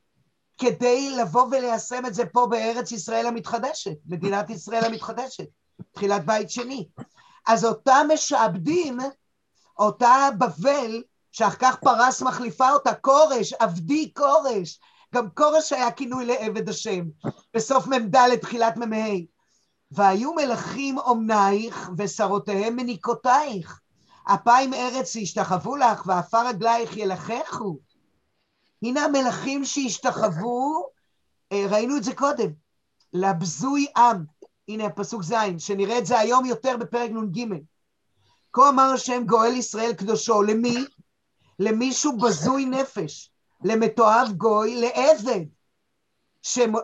[0.58, 5.46] כדי לבוא וליישם את זה פה בארץ ישראל המתחדשת, מדינת ישראל המתחדשת,
[5.92, 6.88] תחילת בית שני.
[7.46, 8.98] אז אותם משעבדים,
[9.78, 14.80] אותה בבל, שאחר כך פרס מחליפה אותה, כורש, עבדי כורש,
[15.16, 17.04] גם כורש היה כינוי לעבד השם,
[17.54, 19.06] בסוף מ"ד תחילת מ"ה.
[19.90, 23.80] והיו מלכים אומנייך ושרותיהם מניקותייך.
[24.24, 27.78] אפיים ארץ ישתחוו לך ועפר רגלייך ילחכו.
[28.82, 30.88] הנה המלכים שהשתחוו,
[31.52, 32.50] אה, ראינו את זה קודם,
[33.12, 34.24] לבזוי עם.
[34.68, 37.54] הנה הפסוק ז', שנראה את זה היום יותר בפרק נ"ג.
[38.52, 40.84] כה אמר השם גואל ישראל קדושו, למי?
[41.58, 43.30] למישהו בזוי נפש,
[43.64, 45.44] למתועב גוי, לעבד.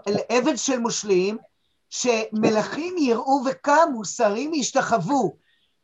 [0.06, 1.38] לעבד של מושלים,
[1.90, 5.36] שמלכים יראו וקמו, שרים ישתחוו.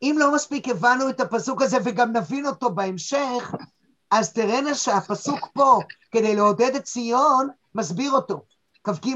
[0.03, 3.55] אם לא מספיק הבנו את הפסוק הזה וגם נבין אותו בהמשך,
[4.11, 5.79] אז תראינה שהפסוק פה,
[6.11, 8.43] כדי לעודד את ציון, מסביר אותו,
[8.85, 9.09] כ"ג.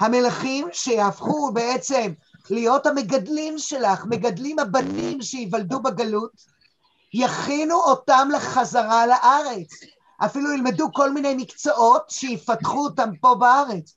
[0.00, 2.12] המלכים שיהפכו בעצם
[2.50, 6.32] להיות המגדלים שלך, מגדלים הבנים שייוולדו בגלות,
[7.14, 9.70] יכינו אותם לחזרה לארץ.
[10.18, 13.96] אפילו ילמדו כל מיני מקצועות שיפתחו אותם פה בארץ.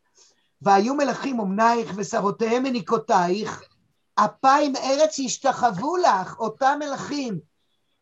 [0.62, 3.64] והיו מלכים אומנייך ושרותיהם מניקותייך,
[4.16, 7.40] אפיים ארץ ישתחוו לך, אותם מלכים.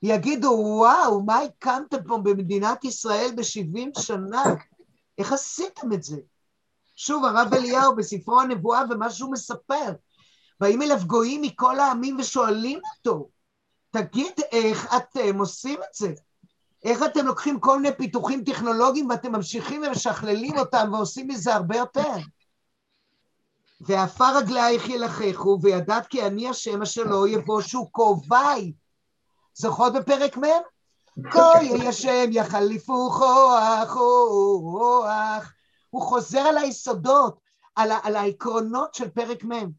[0.04, 4.44] יגידו, וואו, מה הקמתם פה במדינת ישראל בשבעים שנה?
[5.18, 6.18] איך עשיתם את זה?
[6.96, 9.92] שוב, הרב אליהו בספרו הנבואה ומה שהוא מספר,
[10.60, 13.30] באים אליו גויים מכל העמים ושואלים אותו,
[13.92, 16.14] תגיד איך אתם עושים את זה?
[16.84, 22.16] איך אתם לוקחים כל מיני פיתוחים טכנולוגיים ואתם ממשיכים ומשכללים אותם ועושים מזה הרבה יותר?
[23.82, 28.74] ועפר רגלייך ילחכו, וידעת כי אני השם אשר לא יבושו כובעי.
[29.54, 30.44] זוכרות בפרק מ'?
[31.62, 35.54] יהי השם יחליפו כוח כוח.
[35.90, 37.40] הוא חוזר על היסודות,
[37.76, 39.72] על, על העקרונות של פרק מ'.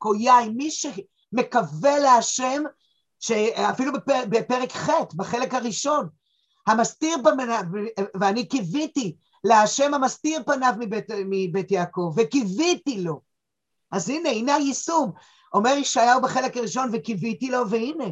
[0.00, 2.62] כה יהי, מי שמקווה להשם,
[3.26, 6.08] שאפילו בפר, בפרק ח', בחלק הראשון,
[6.66, 7.60] המסתיר במנה,
[8.20, 13.20] ואני קיוויתי להשם המסתיר פניו מבית, מבית יעקב, וקיוויתי לו.
[13.90, 15.12] אז הנה, הנה היישום.
[15.54, 18.04] אומר ישעיהו בחלק הראשון, וקיוויתי לו, והנה,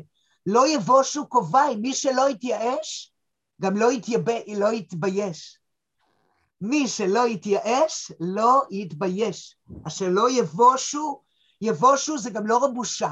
[0.46, 3.12] לא יבושו כובעי, מי שלא יתייאש,
[3.60, 5.58] גם לא, יתייבא, לא יתבייש.
[6.60, 9.56] מי שלא יתייאש, לא יתבייש.
[9.86, 11.22] אשר לא יבושו,
[11.60, 13.10] יבושו זה גם לא רבושה,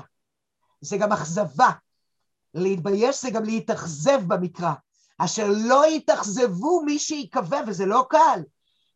[0.81, 1.71] זה גם אכזבה.
[2.55, 4.73] להתבייש זה גם להתאכזב במקרא.
[5.19, 8.43] אשר לא יתאכזבו מי שיקווה, וזה לא קל.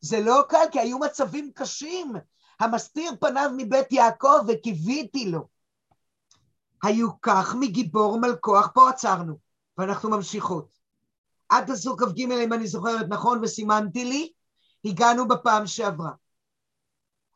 [0.01, 2.13] זה לא קל, כי היו מצבים קשים.
[2.61, 5.49] המסתיר פניו מבית יעקב וקיוויתי לו.
[6.83, 9.39] היו כך מגיבור מלכוח, פה עצרנו,
[9.79, 10.79] ואנחנו ממשיכות.
[11.49, 14.33] עד פסוק כ"ג, אם אני זוכרת נכון וסימנתי לי,
[14.85, 16.11] הגענו בפעם שעברה.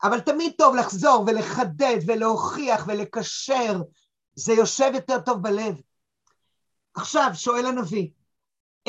[0.03, 3.81] אבל תמיד טוב לחזור ולחדד ולהוכיח ולקשר,
[4.35, 5.81] זה יושב יותר טוב בלב.
[6.99, 8.09] עכשיו, שואל הנביא,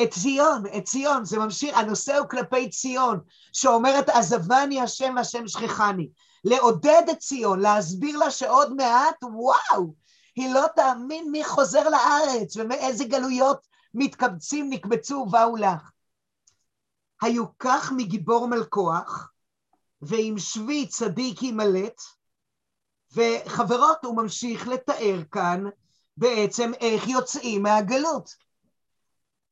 [0.03, 3.19] את ציון, את ציון, זה ממשיך, הנושא הוא כלפי ציון,
[3.53, 6.09] שאומרת עזבני השם והשם שכחני.
[6.43, 9.93] לעודד את ציון, להסביר לה שעוד מעט, וואו,
[10.35, 15.91] היא לא תאמין מי חוזר לארץ ומאיזה גלויות מתקבצים, נקבצו ובאו לך.
[17.21, 19.31] היו כך מגיבור מלכוח,
[20.01, 22.01] ועם שבי צדיק ימלט,
[23.13, 25.63] וחברות, הוא ממשיך לתאר כאן
[26.21, 28.35] בעצם איך יוצאים מהגלות.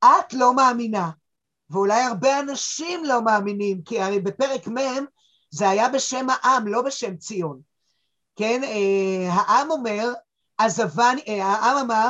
[0.05, 1.09] את לא מאמינה,
[1.69, 5.05] ואולי הרבה אנשים לא מאמינים, כי הרי בפרק מ'
[5.51, 7.61] זה היה בשם העם, לא בשם ציון.
[8.35, 10.13] כן, אה, העם אומר,
[10.57, 12.09] עזבני, אה, העם אמר,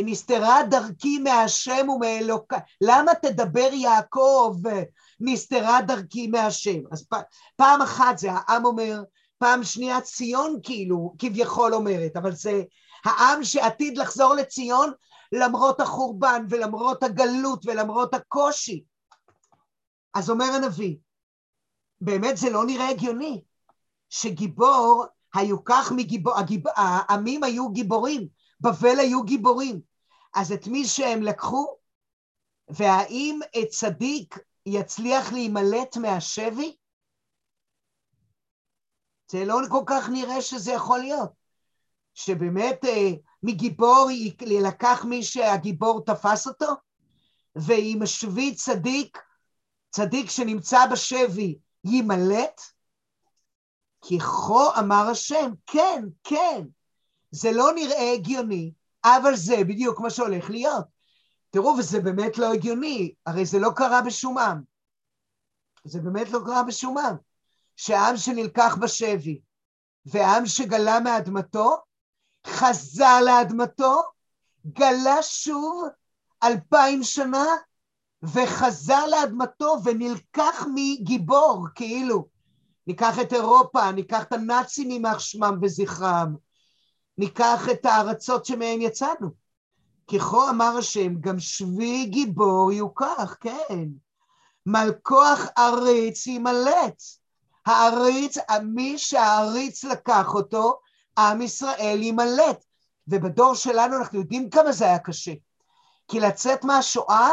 [0.00, 4.56] נסתרה דרכי מהשם ומאלוקי, למה תדבר יעקב,
[5.20, 6.80] נסתרה דרכי מהשם?
[6.92, 7.14] אז פ,
[7.56, 9.02] פעם אחת זה העם אומר,
[9.38, 12.62] פעם שנייה ציון כאילו, כביכול אומרת, אבל זה
[13.04, 14.92] העם שעתיד לחזור לציון
[15.32, 18.84] למרות החורבן ולמרות הגלות ולמרות הקושי.
[20.14, 20.96] אז אומר הנביא,
[22.00, 23.42] באמת זה לא נראה הגיוני
[24.10, 28.28] שגיבור היו כך מגיבור, הגיב, העמים היו גיבורים,
[28.60, 29.80] בבל היו גיבורים.
[30.34, 31.76] אז את מי שהם לקחו,
[32.68, 33.40] והאם
[33.70, 36.76] צדיק יצליח להימלט מהשבי?
[39.30, 41.43] זה לא כל כך נראה שזה יכול להיות.
[42.14, 43.10] שבאמת אה,
[43.42, 44.08] מגיבור
[44.40, 46.74] ילקח מי שהגיבור תפס אותו,
[47.56, 49.18] ואם השבי צדיק,
[49.90, 52.60] צדיק שנמצא בשבי יימלט,
[54.02, 56.62] כי כה אמר השם, כן, כן,
[57.30, 58.72] זה לא נראה הגיוני,
[59.04, 60.84] אבל זה בדיוק מה שהולך להיות.
[61.50, 64.60] תראו, וזה באמת לא הגיוני, הרי זה לא קרה בשום עם.
[65.84, 67.16] זה באמת לא קרה בשום עם.
[67.76, 69.40] שעם שנלקח בשבי
[70.06, 71.76] ועם שגלה מאדמתו,
[72.46, 74.02] חזר לאדמתו,
[74.66, 75.84] גלה שוב
[76.42, 77.46] אלפיים שנה
[78.22, 82.26] וחזר לאדמתו ונלקח מגיבור, כאילו.
[82.86, 86.34] ניקח את אירופה, ניקח את הנאצים יימח שמם וזכרם,
[87.18, 89.30] ניקח את הארצות שמהם יצאנו.
[90.14, 93.88] ככה אמר השם, גם שבי גיבור יוקח, כן.
[94.66, 97.02] מלכוח עריץ ימלט.
[97.66, 100.80] העריץ, מי שהעריץ לקח אותו,
[101.18, 102.64] עם ישראל ימלט.
[103.08, 105.32] ובדור שלנו אנחנו יודעים כמה זה היה קשה.
[106.08, 107.30] כי לצאת מהשואה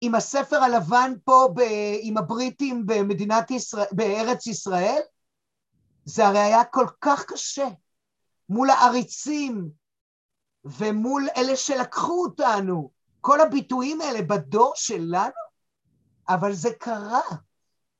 [0.00, 1.60] עם הספר הלבן פה ב,
[2.00, 5.00] עם הבריטים במדינת ישראל, בארץ ישראל,
[6.04, 7.68] זה הרי היה כל כך קשה
[8.48, 9.70] מול העריצים
[10.64, 15.40] ומול אלה שלקחו אותנו, כל הביטויים האלה בדור שלנו,
[16.28, 17.20] אבל זה קרה.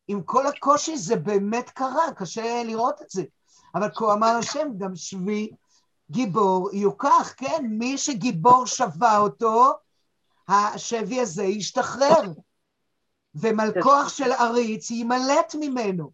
[0.08, 3.22] עם כל הקושי זה באמת קרה, קשה לראות את זה.
[3.74, 5.50] אבל כה אמר השם, גם שבי
[6.10, 7.64] גיבור יוקח, כן?
[7.68, 9.72] מי שגיבור שווה אותו,
[10.48, 12.22] השבי הזה ישתחרר,
[13.34, 16.10] ומלכוח של עריץ יימלט ממנו.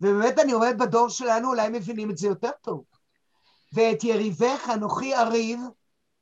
[0.00, 2.84] ובאמת אני אומרת בדור שלנו, אולי מבינים את זה יותר טוב.
[3.72, 5.60] ואת יריבך אנוכי אריב,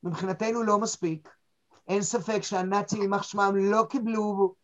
[0.03, 1.29] מבחינתנו לא מספיק.
[1.89, 4.55] אין ספק שהנאצים יימח שמם לא קיבלו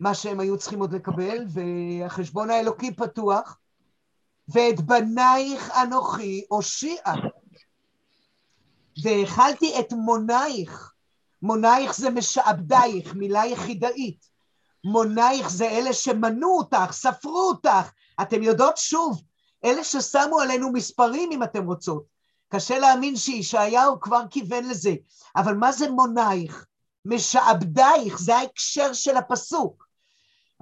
[0.00, 3.58] מה שהם היו צריכים עוד לקבל, והחשבון האלוקי פתוח.
[4.48, 7.14] ואת בנייך אנוכי הושיעה.
[9.02, 10.92] והאכלתי את מונייך,
[11.42, 14.28] מונייך זה משעבדייך, מילה יחידאית.
[14.84, 17.90] מונייך זה אלה שמנו אותך, ספרו אותך.
[18.22, 19.22] אתם יודעות שוב,
[19.64, 22.04] אלה ששמו עלינו מספרים אם אתם רוצות.
[22.48, 24.94] קשה להאמין שישעיהו כבר כיוון לזה,
[25.36, 26.66] אבל מה זה מונייך?
[27.04, 29.88] משעבדייך, זה ההקשר של הפסוק.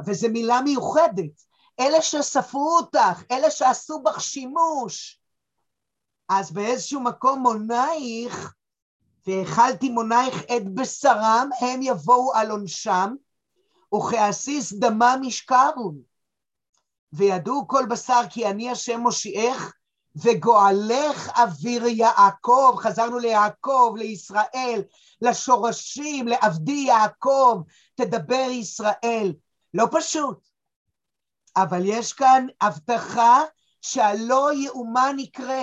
[0.06, 1.42] וזו מילה מיוחדת.
[1.80, 5.20] אלה שספרו אותך, אלה שעשו בך שימוש.
[6.28, 8.54] אז באיזשהו מקום מונייך
[9.26, 13.14] והאכלתי מונייך את בשרם, הם יבואו על עונשם,
[13.94, 15.98] וכעסיס דמם ישכרון.
[17.12, 19.72] וידעו כל בשר כי אני השם מושיעך,
[20.16, 24.82] וגואלך אוויר יעקב, חזרנו ליעקב, לישראל,
[25.22, 27.62] לשורשים, לעבדי יעקב,
[27.94, 29.32] תדבר ישראל.
[29.74, 30.38] לא פשוט,
[31.56, 33.42] אבל יש כאן הבטחה
[33.82, 35.62] שהלא יאומן יקרה.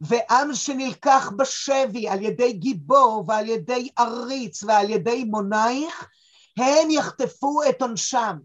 [0.00, 6.08] ועם שנלקח בשבי על ידי גיבור ועל ידי עריץ ועל ידי מונייך,
[6.56, 8.38] הם יחטפו את עונשם.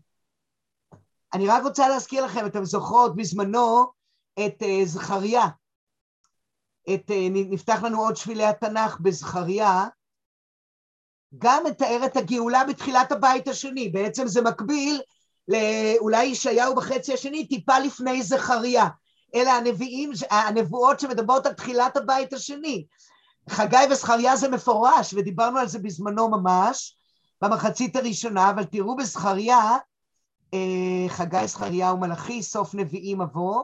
[1.33, 3.91] אני רק רוצה להזכיר לכם, אתם זוכרות בזמנו
[4.45, 5.47] את uh, זכריה,
[6.93, 9.87] את, uh, נפתח לנו עוד שבילי התנ"ך בזכריה,
[11.37, 15.01] גם מתאר את הגאולה בתחילת הבית השני, בעצם זה מקביל
[15.47, 18.87] לאולי ישעיהו בחצי השני, טיפה לפני זכריה.
[19.35, 22.85] אלה הנביאים, הנבואות שמדברות על תחילת הבית השני.
[23.49, 26.97] חגי וזכריה זה מפורש, ודיברנו על זה בזמנו ממש,
[27.41, 29.77] במחצית הראשונה, אבל תראו בזכריה,
[30.53, 33.63] אה, חגי, זכריה ומלאכי, סוף נביאים אבוא,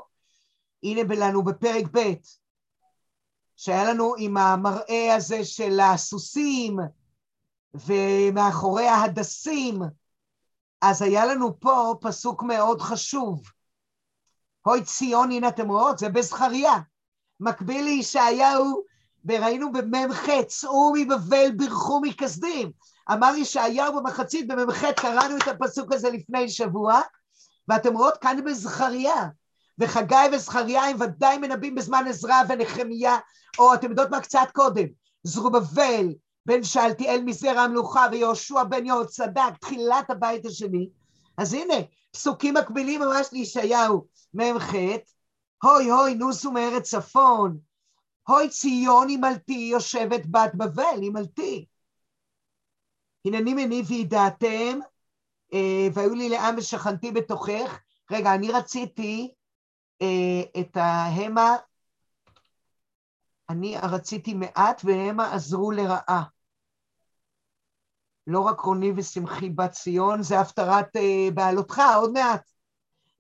[0.83, 2.13] הנה לנו בפרק ב',
[3.55, 6.77] שהיה לנו עם המראה הזה של הסוסים,
[7.73, 9.81] ומאחורי ההדסים,
[10.81, 13.41] אז היה לנו פה פסוק מאוד חשוב.
[14.65, 16.73] הוי ציון, הנה אתם רואות, זה בזכריה.
[17.39, 18.83] מקביל לישעיהו,
[19.25, 22.71] וראינו במ"ח, צאו מבבל, בירכו מכסדים.
[23.11, 27.01] אמר ישעיהו במחצית במ"ח, קראנו את הפסוק הזה לפני שבוע,
[27.67, 29.27] ואתם רואות כאן בזכריה.
[29.79, 33.17] וחגי וזכריה הם ודאי מנבאים בזמן עזרא ונחמיה,
[33.59, 34.85] או אתם יודעות מה קצת קודם,
[35.23, 36.07] זרובבל,
[36.49, 40.89] בן שאלתיאל מזרע המלוכה ויהושע בן יהוצדק, תחילת הבית השני.
[41.37, 41.73] אז הנה,
[42.11, 44.07] פסוקים מקבילים ממש לישעיהו.
[44.33, 44.73] מ"ח,
[45.63, 47.59] הוי הוי נוסו מארץ צפון,
[48.27, 51.65] הוי ציון ימלתי יושבת בת בבל, ימלתי.
[53.25, 54.79] הנני מניב וידעתם,
[55.53, 57.79] אה, והיו לי לעם ושכנתי בתוכך.
[58.11, 59.33] רגע, אני רציתי
[60.01, 61.55] אה, את ההמה,
[63.49, 66.23] אני רציתי מעט והמה עזרו לרעה.
[68.29, 72.41] לא רק רוני ושמחי בת ציון, זה הפטרת אה, בעלותך, עוד מעט.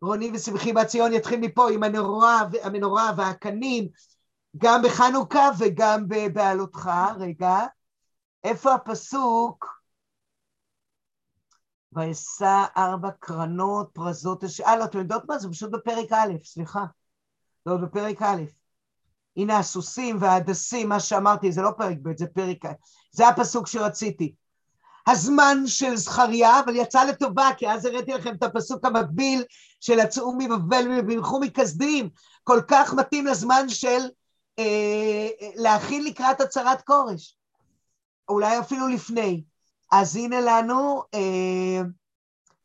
[0.01, 3.87] רוני ושמחי בת ציון יתחיל מפה עם הנורא, המנורה והקנים,
[4.57, 6.91] גם בחנוכה וגם בבעלותך.
[7.19, 7.65] רגע,
[8.43, 9.79] איפה הפסוק?
[11.93, 14.61] ואשא ארבע קרנות פרזות הש...
[14.61, 15.39] אה, לא, אתם יודעות מה?
[15.39, 16.85] זה פשוט בפרק א', סליחה.
[17.65, 18.41] לא, בפרק א'.
[19.37, 22.73] הנה הסוסים וההדסים, מה שאמרתי, זה לא פרק ב', זה פרק א'.
[23.11, 24.33] זה הפסוק שרציתי.
[25.09, 29.43] הזמן של זכריה, אבל יצא לטובה, כי אז הראיתי לכם את הפסוק המקביל
[29.79, 32.09] של הצאו מבבל ובמחו מכסדים,
[32.43, 34.07] כל כך מתאים לזמן של
[34.59, 37.37] אה, להכין לקראת הצהרת כורש,
[38.29, 39.43] אולי אפילו לפני.
[39.91, 41.81] אז הנה לנו, אה,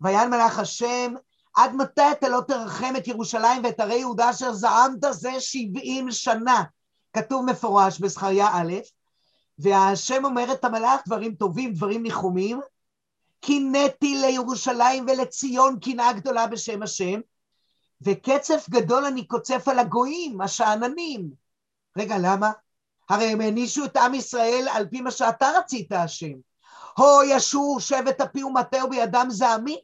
[0.01, 1.15] ויען מלאך השם,
[1.57, 6.63] עד מתי אתה לא תרחם את ירושלים ואת ערי יהודה אשר זעמת זה שבעים שנה?
[7.13, 8.73] כתוב מפורש בזכריה א',
[9.59, 12.61] והשם אומר את המלאך דברים טובים, דברים ניחומים,
[13.41, 17.21] קינאתי לירושלים ולציון קנאה גדולה בשם השם,
[18.03, 21.31] וקצף גדול אני קוצף על הגויים, השאננים.
[21.97, 22.53] רגע, למה?
[23.09, 26.33] הרי הם הענישו את עם ישראל על פי מה שאתה רצית, השם.
[26.97, 29.81] הו ישור שבט אפי ומטהו בידם זעמי.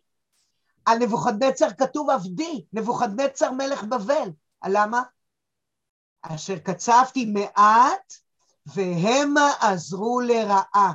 [0.85, 4.31] על נבוכדנצר כתוב עבדי, נבוכדנצר מלך בבל.
[4.67, 5.03] למה?
[6.23, 8.15] אשר קצבתי מעט
[8.67, 10.93] והמה עזרו לרעה.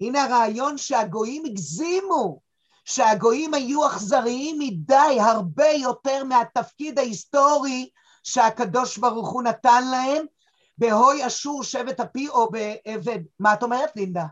[0.00, 2.40] הנה הרעיון שהגויים הגזימו,
[2.84, 7.88] שהגויים היו אכזריים מדי, הרבה יותר מהתפקיד ההיסטורי
[8.22, 10.26] שהקדוש ברוך הוא נתן להם,
[10.78, 13.18] בהוי אשור שבט אפי או בעבד.
[13.38, 14.24] מה את אומרת, לינדה?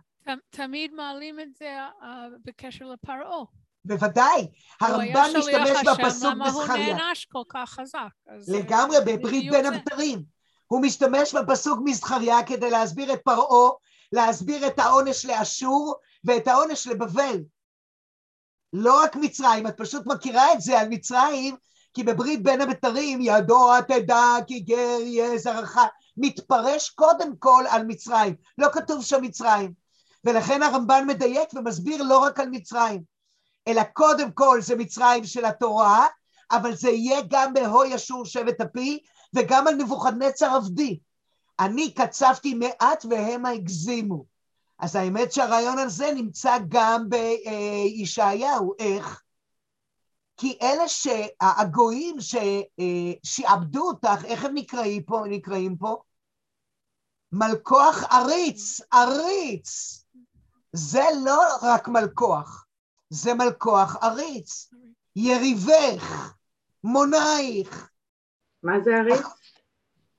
[0.51, 2.05] תמיד מעלים את זה uh,
[2.45, 3.45] בקשר לפרעה.
[3.85, 4.49] בוודאי,
[4.81, 6.35] הרמב"ן משתמש בפסוק בזכריה.
[6.35, 8.09] למה הוא נענש כל כך חזק?
[8.49, 10.23] לגמרי, בברית בין הבתרים.
[10.67, 13.71] הוא משתמש בפסוק מזכריה כדי להסביר את פרעה,
[14.13, 17.41] להסביר את העונש לאשור ואת העונש לבבל.
[18.73, 21.57] לא רק מצרים, את פשוט מכירה את זה על מצרים,
[21.95, 25.79] כי בברית בין הבתרים, ידוע תדע כי גר יהיה זרעך,
[26.17, 29.73] מתפרש קודם כל על מצרים, לא כתוב שם מצרים.
[30.25, 33.03] ולכן הרמב"ן מדייק ומסביר לא רק על מצרים,
[33.69, 36.07] אלא קודם כל זה מצרים של התורה,
[36.51, 38.99] אבל זה יהיה גם בהוי אשור שבט אפי,
[39.35, 40.99] וגם על נבוכדנצר עבדי.
[41.61, 44.25] אני קצבתי מעט והם הגזימו.
[44.79, 49.23] אז האמת שהרעיון הזה נמצא גם בישעיהו, איך?
[50.37, 55.23] כי אלה שהגויים ששעבדו אותך, איך הם נקראים פה?
[55.29, 55.97] נקראים פה?
[57.33, 60.01] מלכוח עריץ, עריץ.
[60.73, 62.67] זה לא רק מלכוח,
[63.11, 64.71] זה מלכוח עריץ.
[65.17, 66.35] יריבך,
[66.85, 67.91] מונייך,
[68.65, 69.27] מה זה עריץ?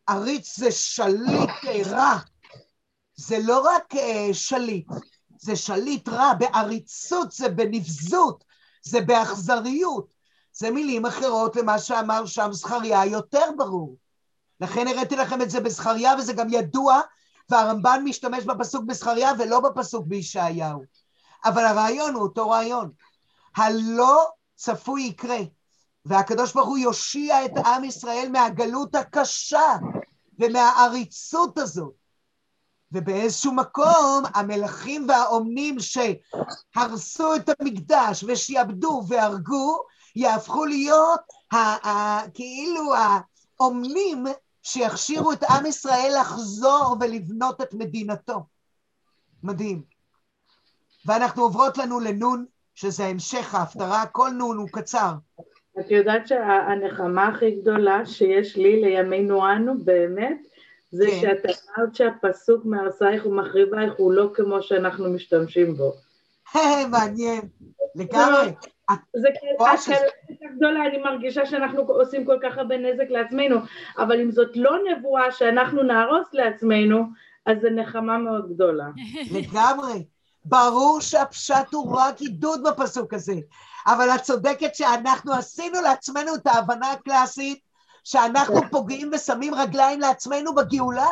[0.07, 1.49] עריץ זה שליט
[1.85, 2.17] רע.
[3.15, 4.87] זה לא רק אה, שליט,
[5.39, 8.43] זה שליט רע, בעריצות זה בנבזות,
[8.81, 10.13] זה באכזריות.
[10.53, 13.97] זה מילים אחרות למה שאמר שם זכריה, יותר ברור.
[14.61, 17.01] לכן הראיתי לכם את זה בזכריה, וזה גם ידוע,
[17.49, 20.83] והרמב"ן משתמש בפסוק בזכריה ולא בפסוק בישעיהו.
[21.45, 22.91] אבל הרעיון הוא אותו רעיון.
[23.55, 25.39] הלא צפוי יקרה.
[26.05, 29.75] והקדוש ברוך הוא יושיע את עם ישראל מהגלות הקשה
[30.39, 31.93] ומהעריצות הזאת.
[32.91, 39.83] ובאיזשהו מקום המלכים והאומנים שהרסו את המקדש ושיעבדו והרגו,
[40.15, 44.25] יהפכו להיות ה- ה- כאילו האומנים
[44.63, 48.45] שיכשירו את עם ישראל לחזור ולבנות את מדינתו.
[49.43, 49.83] מדהים.
[51.05, 55.13] ואנחנו עוברות לנו לנון, שזה המשך ההפטרה, כל נון הוא קצר.
[55.79, 60.37] את יודעת שהנחמה הכי גדולה שיש לי לימינו אנו באמת,
[60.91, 61.19] זה כן.
[61.21, 65.93] שאת אמרת שהפסוק מהרסייך ומחריבייך הוא לא כמו שאנחנו משתמשים בו.
[66.91, 67.41] מעניין,
[67.95, 68.51] לגמרי.
[69.15, 70.05] זה הקלטה
[70.55, 73.55] גדולה, אני מרגישה שאנחנו עושים כל כך הרבה נזק לעצמנו,
[73.97, 77.03] אבל אם זאת לא נבואה שאנחנו נהרוס לעצמנו,
[77.45, 78.85] אז זו נחמה מאוד גדולה.
[79.37, 80.03] לגמרי.
[80.45, 83.35] ברור שהפשט הוא רק עידוד בפסוק הזה.
[83.87, 87.59] אבל את צודקת שאנחנו עשינו לעצמנו את ההבנה הקלאסית
[88.03, 91.09] שאנחנו פוגעים ושמים רגליים לעצמנו בגאולה.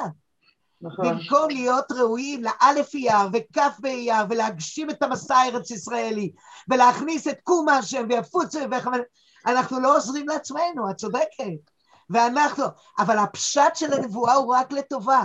[0.82, 1.06] נכון.
[1.08, 6.32] במקום להיות ראויים לאלף אייר וכף באייר ולהגשים את המסע הארץ ישראלי
[6.70, 9.02] ולהכניס את קום השם ויפוץ וחמל...
[9.46, 11.72] אנחנו לא עוזרים לעצמנו, את צודקת.
[12.10, 12.64] ואנחנו,
[13.00, 15.24] אבל הפשט של הנבואה הוא רק לטובה.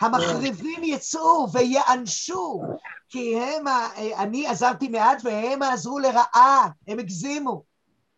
[0.00, 2.62] המחריבים יצאו ויענשו,
[3.08, 3.64] כי הם,
[4.18, 7.64] אני עזרתי מעט והם עזרו לרעה, הם הגזימו.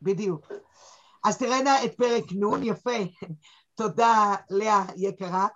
[0.02, 0.52] בדיוק.
[1.24, 2.98] אז תראינה את פרק נ', יפה.
[3.74, 5.46] תודה, לאה יקרה.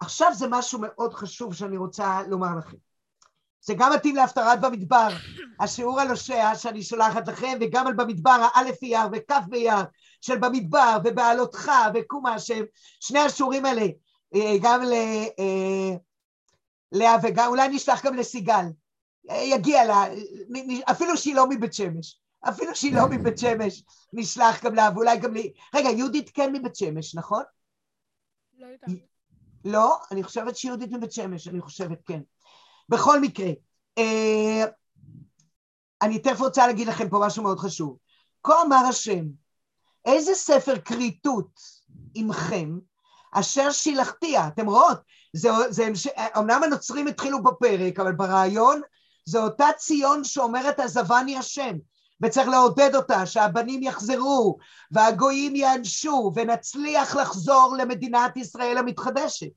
[0.00, 2.76] עכשיו זה משהו מאוד חשוב שאני רוצה לומר לכם.
[3.64, 5.08] זה גם מתאים להפטרת במדבר,
[5.60, 9.82] השיעור על הושע שאני שולחת לכם, וגם על במדבר, האלף אייר וכף באייר
[10.20, 12.62] של במדבר ובעלותך וקום השם,
[13.00, 13.86] שני השיעורים האלה
[14.62, 14.82] גם
[16.92, 18.64] ללאה וגם, אולי נשלח גם לסיגל,
[19.30, 20.04] אה, יגיע לה,
[20.90, 25.34] אפילו שהיא לא מבית שמש, אפילו שהיא לא מבית שמש, נשלח גם לה, ואולי גם
[25.34, 27.42] לי, רגע, יהודית כן מבית שמש, נכון?
[28.58, 28.90] לא יודעת.
[29.64, 29.98] לא?
[30.10, 32.20] אני חושבת שיהודית מבית שמש, אני חושבת כן.
[32.88, 33.50] בכל מקרה,
[33.98, 34.64] אה,
[36.02, 37.98] אני תכף רוצה להגיד לכם פה משהו מאוד חשוב.
[38.42, 39.24] כה אמר השם,
[40.04, 41.60] איזה ספר כריתות
[42.14, 42.78] עמכם,
[43.32, 44.98] אשר שילחתיה, אתם רואות,
[45.32, 45.88] זה, זה,
[46.38, 48.80] אמנם הנוצרים התחילו בפרק, אבל ברעיון
[49.24, 51.76] זו אותה ציון שאומרת עזבני השם,
[52.22, 54.58] וצריך לעודד אותה, שהבנים יחזרו,
[54.90, 59.50] והגויים יענשו, ונצליח לחזור למדינת ישראל המתחדשת.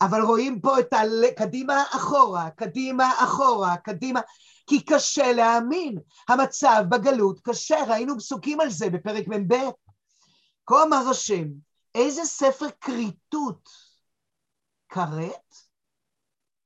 [0.00, 1.00] אבל רואים פה את ה...
[1.36, 4.20] קדימה אחורה, קדימה אחורה, קדימה,
[4.66, 5.98] כי קשה להאמין.
[6.28, 9.54] המצב בגלות קשה, ראינו פסוקים על זה בפרק מ"ב.
[10.66, 11.44] כה אמר השם,
[11.96, 13.70] איזה ספר כריתות
[14.88, 15.54] כרת,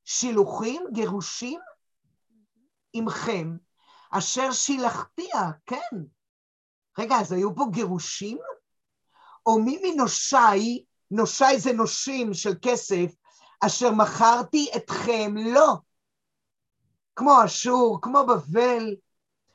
[0.05, 1.61] שילוחים, גירושים,
[2.93, 3.57] עמכם,
[4.11, 5.97] אשר שילחתיה, כן.
[6.99, 8.39] רגע, אז היו פה גירושים?
[9.47, 13.15] או מי מנושי, נושי זה נושים של כסף,
[13.61, 15.75] אשר מכרתי אתכם לא.
[17.17, 18.97] כמו אשור, כמו בבל,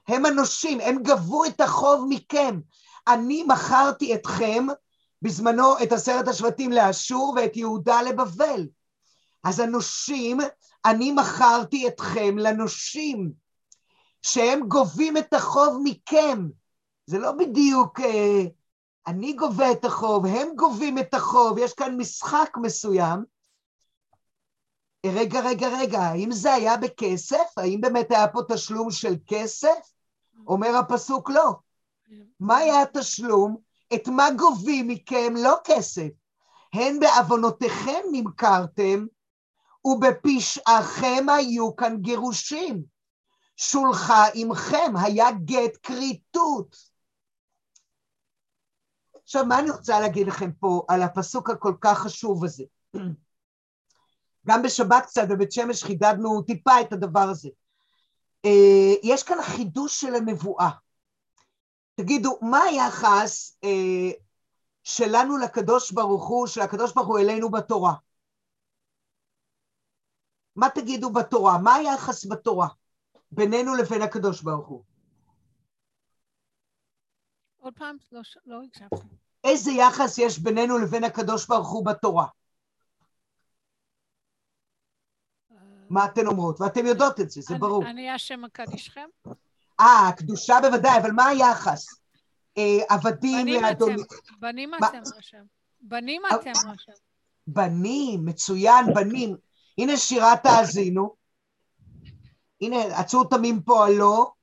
[0.08, 2.60] הם הנושים, הם גבו את החוב מכם.
[3.08, 4.68] אני מכרתי אתכם
[5.26, 8.68] בזמנו את עשרת השבטים לאשור ואת יהודה לבבל.
[9.44, 10.38] אז הנושים,
[10.86, 13.32] אני מכרתי אתכם לנושים,
[14.22, 16.48] שהם גובים את החוב מכם.
[17.06, 18.42] זה לא בדיוק אה,
[19.08, 23.24] אני גובה את החוב, הם גובים את החוב, יש כאן משחק מסוים.
[25.06, 27.58] רגע, רגע, רגע, האם זה היה בכסף?
[27.58, 29.92] האם באמת היה פה תשלום של כסף?
[30.48, 31.52] אומר הפסוק לא.
[32.40, 33.65] מה היה התשלום?
[33.94, 35.34] את מה גובים מכם?
[35.38, 36.10] לא כסף.
[36.74, 39.06] הן בעוונותיכם נמכרתם,
[39.86, 42.84] ובפשעכם היו כאן גירושים.
[43.58, 46.76] שולחה עמכם, היה גט כריתות.
[49.24, 52.64] עכשיו, מה אני רוצה להגיד לכם פה על הפסוק הכל כך חשוב הזה?
[54.48, 57.50] גם בשבת קצת בבית שמש חידדנו טיפה את הדבר הזה.
[58.46, 60.70] אה, יש כאן חידוש של הנבואה.
[61.96, 64.12] תגידו, מה היחס אה,
[64.84, 67.94] שלנו לקדוש ברוך הוא, של הקדוש ברוך הוא אלינו בתורה?
[70.56, 71.58] מה תגידו בתורה?
[71.58, 72.68] מה היחס בתורה
[73.32, 74.84] בינינו לבין הקדוש ברוך הוא?
[77.58, 79.08] עוד פעם, לא, לא הקשבתי.
[79.44, 82.28] איזה יחס יש בינינו לבין הקדוש ברוך הוא בתורה?
[85.90, 86.62] מה אתן אומרות?
[86.62, 87.86] ואתן יודעות את זה, זה אני, ברור.
[87.86, 89.10] אני השם מקדישכם?
[89.80, 91.86] אה, קדושה בוודאי, אבל מה היחס?
[92.58, 93.94] אה, עבדים בנים לאדוני...
[93.94, 95.44] אתם, בנים אתם השם.
[95.82, 96.92] בנים אתם השם.
[97.48, 99.36] בנים, מצוין, בנים.
[99.78, 101.16] הנה שירת האזינו.
[102.62, 104.34] הנה, עצור תמים פועלו,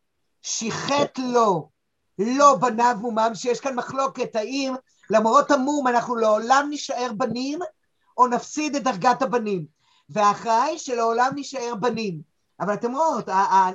[0.42, 1.70] שיחת לו,
[2.18, 4.74] לא בניו מומם, שיש כאן מחלוקת, האם
[5.10, 7.58] למרות המום אנחנו לעולם נישאר בנים,
[8.18, 9.66] או נפסיד את דרגת הבנים.
[10.08, 12.20] וההכרעה היא שלעולם נישאר בנים.
[12.60, 13.24] אבל אתם רואות,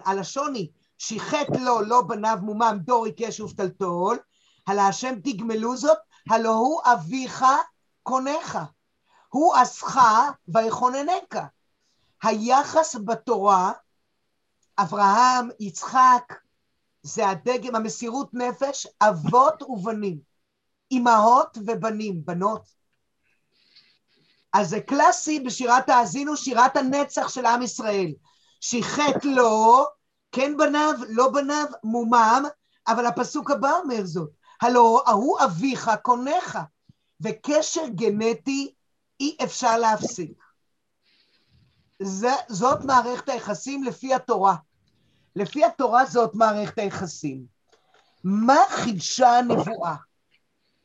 [0.06, 0.68] הלשון היא,
[0.98, 4.20] שיחת לו, לא בניו מומם, דור עיקש ופתלתול,
[4.68, 5.98] הלא השם תגמלו זאת,
[6.30, 7.46] הלא הוא אביך
[8.04, 8.60] קונך.
[9.30, 9.98] הוא עשך
[10.48, 11.38] ויכוננך.
[12.24, 13.72] היחס בתורה,
[14.78, 16.34] אברהם, יצחק,
[17.02, 20.20] זה הדגם, המסירות נפש, אבות ובנים,
[20.92, 22.62] אימהות ובנים, בנות.
[24.54, 28.14] אז זה קלאסי בשירת האזינו, שירת הנצח של עם ישראל.
[28.62, 29.86] שיחת לו,
[30.38, 32.44] כן בניו, לא בניו, מומם,
[32.88, 34.30] אבל הפסוק הבא אומר זאת,
[34.62, 36.60] הלא ההוא אביך קונך,
[37.22, 38.74] וקשר גנטי
[39.20, 40.44] אי אפשר להפסיק.
[42.02, 44.56] זה, זאת מערכת היחסים לפי התורה.
[45.36, 47.46] לפי התורה זאת מערכת היחסים.
[48.24, 49.96] מה חידשה הנבואה?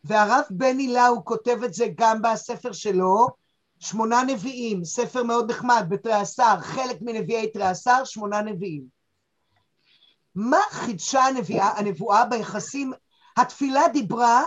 [0.04, 3.26] והרב בני לאו כותב את זה גם בספר שלו,
[3.78, 9.01] שמונה נביאים, ספר מאוד נחמד בתרי עשר, חלק מנביאי תרי עשר, שמונה נביאים.
[10.34, 12.92] מה חידשה הנביאה, הנבואה ביחסים?
[13.36, 14.44] התפילה דיברה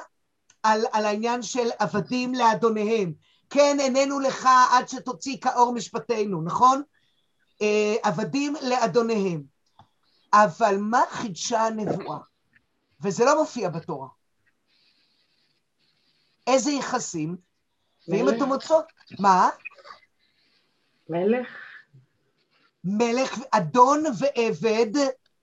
[0.64, 3.14] על, על העניין של עבדים לאדוניהם.
[3.50, 6.82] כן, איננו לך עד שתוציא כאור משפטנו, נכון?
[7.62, 9.44] אה, עבדים לאדוניהם.
[10.34, 12.20] אבל מה חידשה הנבואה?
[13.02, 14.08] וזה לא מופיע בתורה.
[16.48, 17.38] איזה יחסים?
[18.08, 18.30] ואם.
[18.30, 18.86] אתם מוצאות,
[19.20, 19.50] מה?
[21.10, 21.48] מלך?
[22.84, 24.92] מלך, אדון ועבד,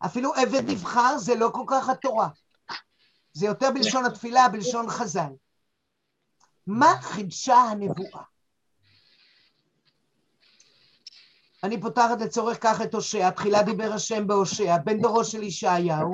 [0.07, 2.28] אפילו עבד נבחר זה לא כל כך התורה.
[3.32, 5.32] זה יותר בלשון התפילה, בלשון חז"ל.
[6.66, 8.22] מה חידשה הנבואה?
[11.62, 16.12] אני פותחת לצורך כך את הושע, תחילה דיבר השם בהושע, בן דורו של ישעיהו,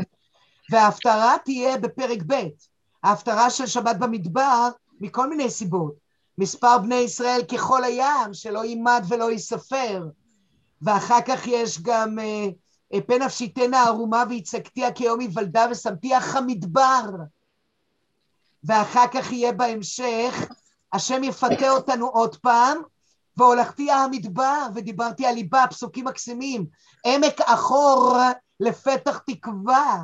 [0.70, 2.34] וההפטרה תהיה בפרק ב',
[3.02, 4.68] ההפטרה של שבת במדבר,
[5.00, 5.94] מכל מיני סיבות.
[6.38, 10.08] מספר בני ישראל ככל הים, שלא יימד ולא ייספר.
[10.82, 12.48] ואחר כך יש גם אה,
[13.06, 17.04] פן נפשיתנה ערומה והצגתיה כיום היוולדה ושמתיח המדבר.
[18.64, 20.48] ואחר כך יהיה בהמשך,
[20.92, 22.78] השם יפתה אותנו עוד פעם,
[23.36, 26.66] והולכתי המדבר, ודיברתי על ליבה, פסוקים מקסימים,
[27.06, 28.16] עמק אחור
[28.60, 30.02] לפתח תקווה,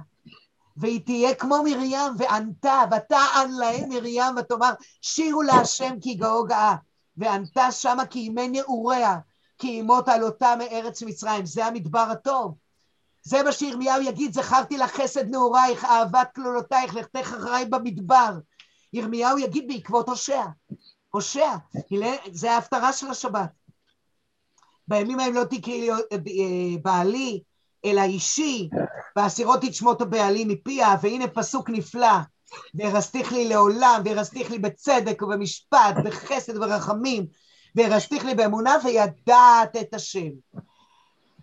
[0.76, 6.74] והיא תהיה כמו מרים, וענתה, ותען להם מרים, ותאמר, שירו להשם כי גאו גאה,
[7.16, 9.16] וענתה שמה כי ימי נעוריה,
[9.58, 12.54] כי ימות עלותה מארץ מצרים, זה המדבר הטוב.
[13.24, 18.30] זה מה שירמיהו יגיד, זכרתי לך חסד נעורייך, אהבת כלולותייך, לכתך אחריי במדבר.
[18.92, 20.42] ירמיהו יגיד בעקבות הושע.
[21.10, 21.50] הושע,
[22.32, 23.50] זה ההפטרה של השבת.
[24.88, 27.42] בימים ההם לא תקראי לי אה, בעלי,
[27.84, 28.68] אלא אישי,
[29.16, 32.16] והסירות את שמות הבעלים מפיה, והנה פסוק נפלא,
[32.74, 37.26] והרסתיך לי לעולם, והרסתיך לי בצדק ובמשפט, בחסד ורחמים,
[37.74, 40.30] והרסתיך לי באמונה, וידעת את השם.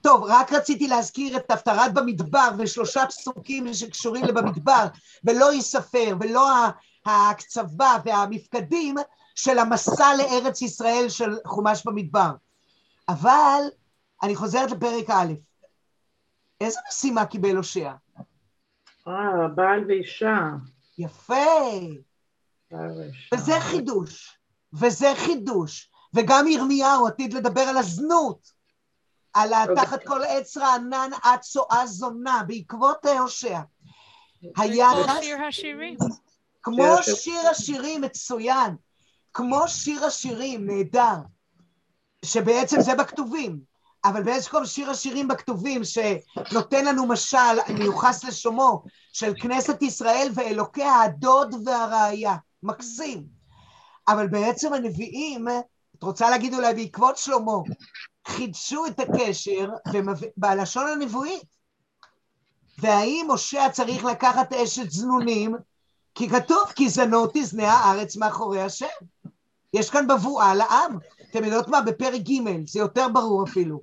[0.01, 4.85] טוב, רק רציתי להזכיר את הפטרת במדבר ושלושה פסוקים שקשורים לבמדבר,
[5.23, 6.47] ולא ייספר, ולא
[7.05, 8.95] ההקצבה והמפקדים
[9.35, 12.31] של המסע לארץ ישראל של חומש במדבר.
[13.09, 13.61] אבל
[14.23, 15.33] אני חוזרת לפרק א',
[16.61, 17.91] איזה משימה קיבל הושע?
[19.07, 20.49] אה, בעל ואישה.
[20.97, 21.35] יפה.
[23.33, 24.37] וזה חידוש,
[24.73, 28.60] וזה חידוש, וגם ירמיהו עתיד לדבר על הזנות.
[29.33, 33.59] על תחת כל עץ רענן עד צואה זונה, בעקבות הושע.
[34.57, 34.95] היחס...
[35.05, 35.97] כמו שיר השירים.
[36.63, 38.75] כמו שיר השירים, מצוין.
[39.33, 41.15] כמו שיר השירים, נהדר.
[42.25, 43.71] שבעצם זה בכתובים.
[44.05, 47.37] אבל באיזשהו מקום שיר השירים בכתובים שנותן לנו משל
[47.73, 52.35] מיוחס לשומו של כנסת ישראל ואלוקיה הדוד והראיה.
[52.63, 53.23] מקסים.
[54.07, 55.47] אבל בעצם הנביאים,
[55.97, 57.51] את רוצה להגיד אולי בעקבות שלמה,
[58.27, 59.69] חידשו את הקשר
[60.37, 61.55] בלשון הנבואית.
[62.77, 65.55] והאם משה צריך לקחת אשת זנונים?
[66.15, 68.85] כי כתוב, כי זנות תזנה הארץ מאחורי השם.
[69.73, 70.97] יש כאן בבואה לעם.
[71.29, 71.81] אתם יודעות מה?
[71.81, 73.81] בפרק ג', זה יותר ברור אפילו.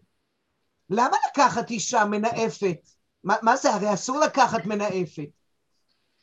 [0.90, 2.76] למה לקחת אישה מנאפת?
[3.24, 3.74] מה, מה זה?
[3.74, 5.28] הרי אסור לקחת מנאפת.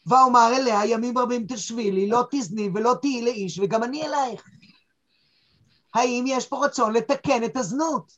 [0.06, 4.50] ואומר אליה, ימים רבים תשבי לי, לא תזני ולא תהיי לאיש, וגם אני אלייך.
[5.96, 8.12] האם יש פה רצון לתקן את הזנות?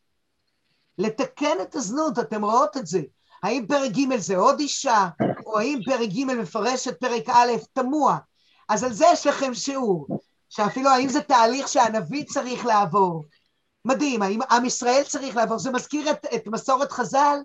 [0.97, 3.01] לתקן את הזנות, אתם רואות את זה.
[3.43, 5.07] האם פרק ג' זה עוד אישה,
[5.45, 8.17] או האם פרק ג' מפרש את פרק א', תמוה.
[8.69, 10.07] אז על זה יש לכם שיעור,
[10.49, 13.23] שאפילו האם זה תהליך שהנביא צריך לעבור.
[13.86, 17.38] מדהים, האם עם ישראל צריך לעבור, זה מזכיר את, את מסורת חז"ל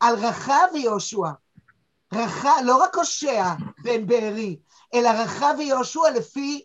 [0.00, 1.30] על רחב ויהושע.
[2.14, 4.56] רחב, לא רק הושע בן בארי,
[4.94, 6.64] אלא רחב ויהושע לפי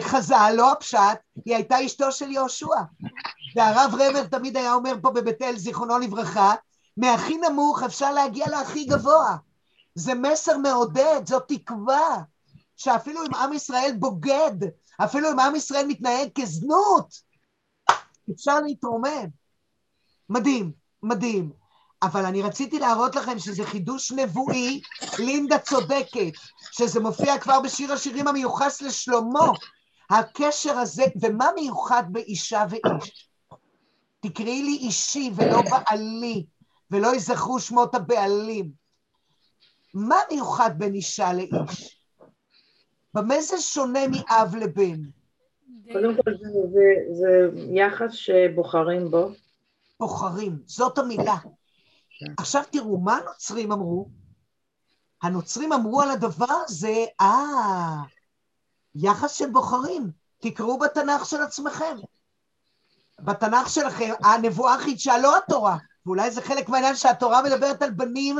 [0.00, 2.66] חז"ל, לא הפשט, היא הייתה אשתו של יהושע.
[3.56, 6.54] והרב רבר תמיד היה אומר פה בבית אל, זיכרונו לברכה,
[6.96, 9.36] מהכי נמוך אפשר להגיע להכי גבוה.
[9.94, 12.22] זה מסר מעודד, זו תקווה,
[12.76, 14.56] שאפילו אם עם ישראל בוגד,
[15.04, 17.14] אפילו אם עם ישראל מתנהג כזנות,
[18.34, 19.26] אפשר להתרומם.
[20.28, 20.72] מדהים,
[21.02, 21.52] מדהים.
[22.02, 24.80] אבל אני רציתי להראות לכם שזה חידוש נבואי,
[25.18, 26.32] לינדה צודקת,
[26.76, 29.50] שזה מופיע כבר בשיר השירים המיוחס לשלמה.
[30.10, 33.28] הקשר הזה, ומה מיוחד באישה ואיש?
[34.20, 36.46] תקראי לי אישי ולא בעלי,
[36.90, 38.70] ולא יזכרו שמות הבעלים.
[39.94, 42.00] מה מיוחד בין אישה לאיש?
[43.14, 45.00] במה זה שונה מאב לבן?
[45.92, 49.30] קודם כל זה, זה, זה יחס שבוחרים בו.
[50.00, 51.36] בוחרים, זאת המילה.
[52.38, 54.08] עכשיו תראו, מה הנוצרים אמרו?
[55.24, 57.96] הנוצרים אמרו על הדבר הזה, אה,
[58.94, 60.10] יחס של בוחרים.
[60.38, 61.96] תקראו בתנ"ך של עצמכם.
[63.20, 68.38] בתנ"ך שלכם, הנבואה חידשה לא התורה, ואולי זה חלק מהעניין שהתורה מדברת על בנים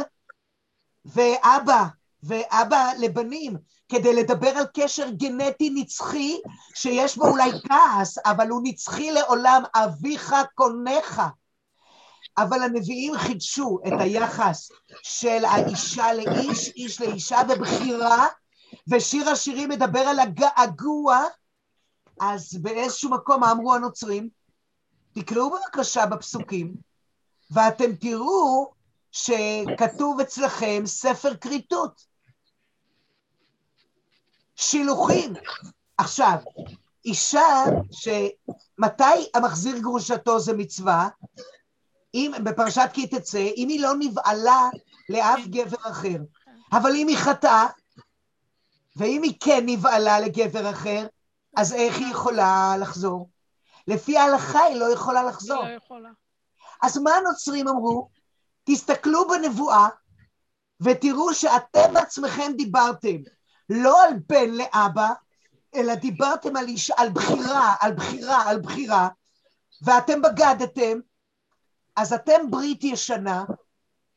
[1.04, 1.84] ואבא,
[2.22, 3.56] ואבא לבנים,
[3.88, 6.40] כדי לדבר על קשר גנטי נצחי,
[6.74, 11.22] שיש בו אולי כעס, אבל הוא נצחי לעולם, אביך קונך.
[12.38, 14.70] אבל הנביאים חידשו את היחס
[15.02, 18.26] של האישה לאיש, איש לאישה, בבחירה,
[18.88, 21.24] ושיר השירים מדבר על הגעגוע,
[22.20, 24.28] אז באיזשהו מקום אמרו הנוצרים?
[25.14, 26.74] תקראו בבקשה בפסוקים,
[27.50, 28.72] ואתם תראו
[29.12, 32.04] שכתוב אצלכם ספר כריתות.
[34.56, 35.32] שילוחים.
[35.98, 36.36] עכשיו,
[37.04, 41.08] אישה שמתי המחזיר גרושתו זה מצווה?
[42.14, 44.68] אם, בפרשת כי תצא, אם היא לא נבעלה
[45.08, 46.18] לאף גבר אחר.
[46.72, 47.66] אבל אם היא חטאה,
[48.96, 51.06] ואם היא כן נבעלה לגבר אחר,
[51.56, 53.28] אז איך היא יכולה לחזור?
[53.88, 55.62] לפי ההלכה היא לא יכולה לחזור.
[55.62, 56.10] היא לא יכולה.
[56.82, 58.08] אז מה הנוצרים אמרו?
[58.64, 59.88] תסתכלו בנבואה
[60.80, 63.16] ותראו שאתם עצמכם דיברתם
[63.68, 65.12] לא על בן לאבא,
[65.74, 69.08] אלא דיברתם על, איש, על בחירה, על בחירה, על בחירה,
[69.82, 70.98] ואתם בגדתם,
[71.96, 73.44] אז אתם ברית ישנה,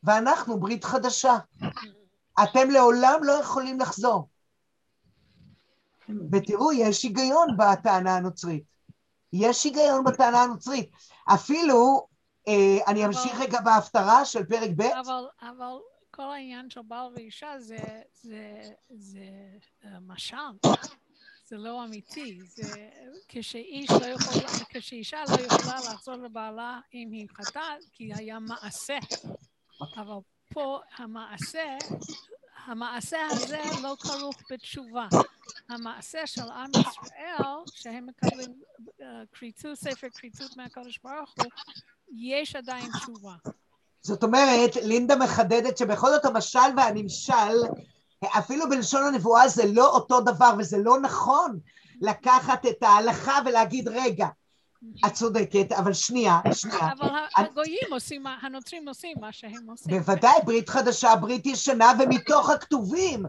[0.03, 1.37] ואנחנו ברית חדשה.
[2.43, 4.27] אתם לעולם לא יכולים לחזור.
[6.31, 8.63] ותראו, יש היגיון בטענה הנוצרית.
[9.33, 10.91] יש היגיון בטענה הנוצרית.
[11.33, 12.07] אפילו,
[12.47, 15.77] אה, אני אמשיך אבל- רגע בהפטרה של פרק ב', אבל, אבל
[16.11, 17.77] כל העניין של בעל ואישה זה,
[18.13, 19.19] זה, זה
[19.83, 20.35] uh, משל,
[21.47, 22.39] זה לא אמיתי.
[22.43, 22.89] זה
[23.27, 28.97] כשאיש לא יכול, כשאישה לא יכולה לחזור לבעלה אם היא חטאת, כי היה מעשה.
[29.97, 30.17] אבל
[30.53, 31.77] פה המעשה,
[32.65, 35.07] המעשה הזה לא כרוך בתשובה.
[35.69, 38.61] המעשה של עם ישראל, שהם מקבלים
[38.99, 41.51] uh, כריתות, ספר כריתות מהקדוש ברוך הוא,
[42.17, 43.35] יש עדיין תשובה.
[44.01, 47.57] זאת אומרת, לינדה מחדדת שבכל זאת המשל והנמשל,
[48.25, 51.59] אפילו בלשון הנבואה זה לא אותו דבר וזה לא נכון
[52.01, 54.27] לקחת את ההלכה ולהגיד, רגע,
[55.05, 56.91] את צודקת, אבל שנייה, שנייה.
[56.99, 59.97] אבל הגויים עושים, הנוצרים עושים מה שהם עושים.
[59.97, 63.25] בוודאי, ברית חדשה, ברית ישנה, ומתוך הכתובים,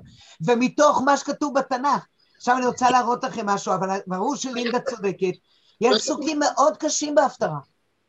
[0.47, 2.07] ומתוך מה שכתוב בתנ"ך.
[2.37, 5.35] עכשיו אני רוצה להראות לכם משהו, אבל ברור שלינדה צודקת.
[5.81, 7.59] יש פסוקים מאוד קשים בהפטרה.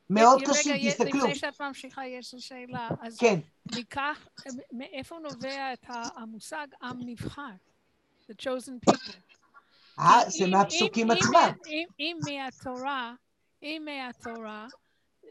[0.10, 1.20] מאוד רגע, קשים, רגע, תסתכלו.
[1.20, 2.89] לפני שאת ממשיכה, יש לי שאלה.
[3.01, 3.39] אז כן,
[3.76, 4.28] ניקח,
[4.72, 5.86] מאיפה נובע את
[6.16, 7.41] המושג עם נבחר?
[8.30, 9.14] The chosen people.
[9.99, 11.51] אה, זה מהפסוקים עצמם.
[11.99, 13.14] אם- מהתורה,
[13.64, 14.68] אם מהתורה,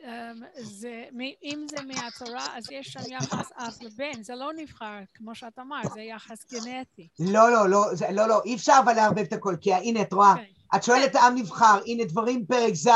[0.04, 1.04] אמ, זה,
[1.42, 5.92] אם זה מהתורה, אז יש שם יחס אב לבן, זה לא נבחר, כמו שאת אמרת,
[5.92, 7.08] זה יחס גנטי.
[7.20, 10.12] לא, לא, לא, זה, לא, לא, אי אפשר אבל לערבב את הכל, כי הנה, את
[10.12, 12.88] רואה, כן, את שואלת עם נבחר, הנה דברים פרק ז',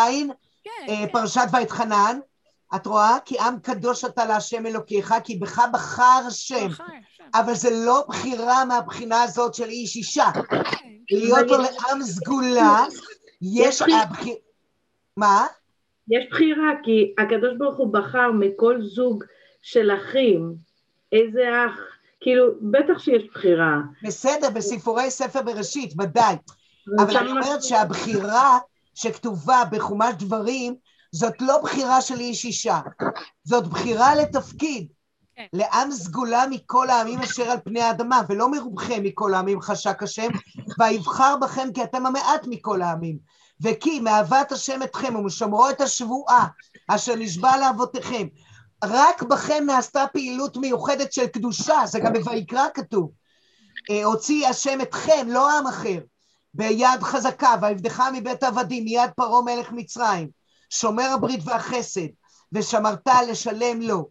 [0.64, 1.12] כן, אה, כן.
[1.12, 2.18] פרשת ואתחנן,
[2.74, 3.16] את רואה?
[3.24, 6.68] כי עם קדוש אתה להשם אלוקיך, כי בך בחר השם.
[6.68, 6.84] בחר,
[7.16, 7.24] שם.
[7.34, 10.30] אבל זה לא בחירה מהבחינה הזאת של איש אישה.
[10.48, 12.84] כן, להיות לו לעם סגולה,
[13.42, 13.82] יש.
[15.16, 15.46] מה?
[16.08, 19.24] יש בחירה, כי הקדוש ברוך הוא בחר מכל זוג
[19.62, 20.54] של אחים,
[21.12, 21.78] איזה אח,
[22.20, 23.76] כאילו, בטח שיש בחירה.
[24.02, 26.36] בסדר, בסיפורי ספר בראשית, ודאי.
[26.98, 28.58] אבל אני אומרת שהבחירה
[28.94, 30.74] שכתובה בחומש דברים,
[31.12, 32.80] זאת לא בחירה של איש אישה,
[33.44, 34.88] זאת בחירה לתפקיד.
[35.36, 35.46] כן.
[35.52, 40.28] לעם סגולה מכל העמים אשר על פני האדמה, ולא מרובכם מכל העמים חשק השם,
[40.78, 43.18] ויבחר בכם כי אתם המעט מכל העמים.
[43.62, 46.46] וכי מאהבת השם אתכם ומשמרו את השבועה
[46.88, 48.26] אשר נשבע לאבותיכם.
[48.84, 53.10] רק בכם נעשתה פעילות מיוחדת של קדושה, זה גם בויקרא כתוב.
[53.90, 55.98] אה, הוציא השם אתכם, לא עם אחר,
[56.54, 60.28] ביד חזקה, ויבדך מבית עבדים, מיד פרעה מלך מצרים,
[60.70, 62.08] שומר הברית והחסד,
[62.52, 64.08] ושמרת לשלם לו.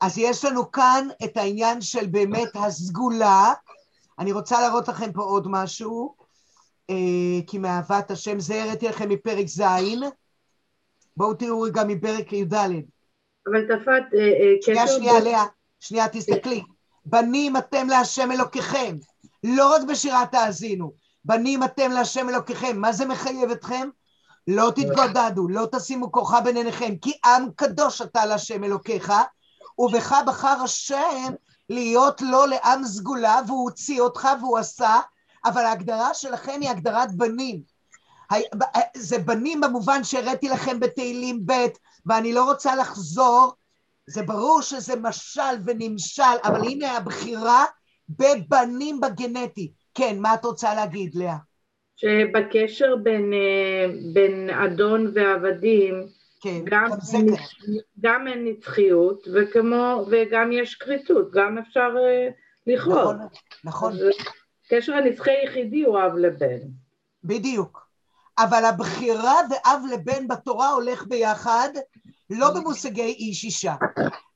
[0.00, 3.52] אז יש לנו כאן את העניין של באמת הסגולה.
[4.18, 6.14] אני רוצה להראות לכם פה עוד משהו,
[6.90, 9.62] אה, כי מאהבת השם, זה הראיתי לכם מפרק ז',
[11.16, 12.54] בואו תראו רגע מפרק י"ד.
[13.46, 15.44] אבל תפת, אה, אה, שנייה, שנייה, לאה,
[15.80, 16.62] שנייה, תסתכלי.
[17.04, 18.96] בנים אתם להשם אלוקיכם,
[19.44, 20.92] לא רק בשירת האזינו,
[21.24, 22.80] בנים אתם להשם אלוקיכם.
[22.80, 23.88] מה זה מחייב אתכם?
[24.48, 29.12] לא תתגודדו, לא תשימו כוחה בין עיניכם, כי עם קדוש אתה להשם אלוקיך,
[29.78, 31.32] ובך בחר השם
[31.70, 35.00] להיות לו לעם סגולה, והוא הוציא אותך והוא עשה,
[35.44, 37.62] אבל ההגדרה שלכם היא הגדרת בנים.
[38.32, 41.66] ה- ב- זה בנים במובן שהראיתי לכם בתהילים ב',
[42.06, 43.52] ואני לא רוצה לחזור,
[44.06, 47.64] זה ברור שזה משל ונמשל, אבל הנה הבחירה
[48.08, 49.72] בבנים בגנטי.
[49.94, 51.36] כן, מה את רוצה להגיד, לאה?
[51.96, 56.06] שבקשר בין, אה, בין אדון ועבדים,
[56.40, 57.26] כן, גם, גם.
[58.00, 62.28] גם אין נצחיות, וכמו, וגם יש כריתות, גם אפשר אה,
[62.66, 63.16] לכרות.
[63.16, 63.18] נכון,
[63.64, 63.92] נכון,
[64.68, 66.58] קשר הנצחי היחידי הוא אב לבן.
[67.24, 67.84] בדיוק.
[68.38, 71.68] אבל הבחירה ואב לבן בתורה הולך ביחד,
[72.30, 73.74] לא במושגי איש אישה.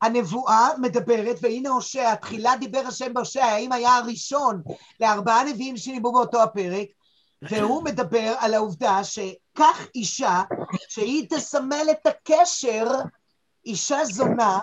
[0.02, 4.62] הנבואה מדברת, והנה הושע, תחילה דיבר השם בהושע, האם היה הראשון
[5.00, 6.88] לארבעה נביאים שניבאו באותו הפרק,
[7.42, 10.42] והוא מדבר על העובדה שכך אישה,
[10.88, 12.86] שהיא תסמל את הקשר,
[13.66, 14.58] אישה זונה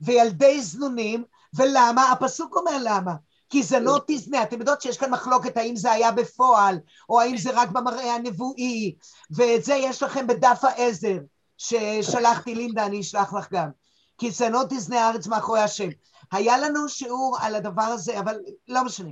[0.00, 1.24] וילדי זנונים,
[1.54, 2.12] ולמה?
[2.12, 3.12] הפסוק אומר למה.
[3.48, 7.36] כי זה לא תזנה, אתם יודעות שיש כאן מחלוקת האם זה היה בפועל, או האם
[7.36, 8.94] זה רק במראה הנבואי,
[9.30, 11.16] ואת זה יש לכם בדף העזר,
[11.58, 13.70] ששלחתי לינדה, אני אשלח לך גם.
[14.18, 15.88] כי לא תזנה הארץ מאחורי השם.
[16.32, 18.36] היה לנו שיעור על הדבר הזה, אבל
[18.68, 19.10] לא משנה.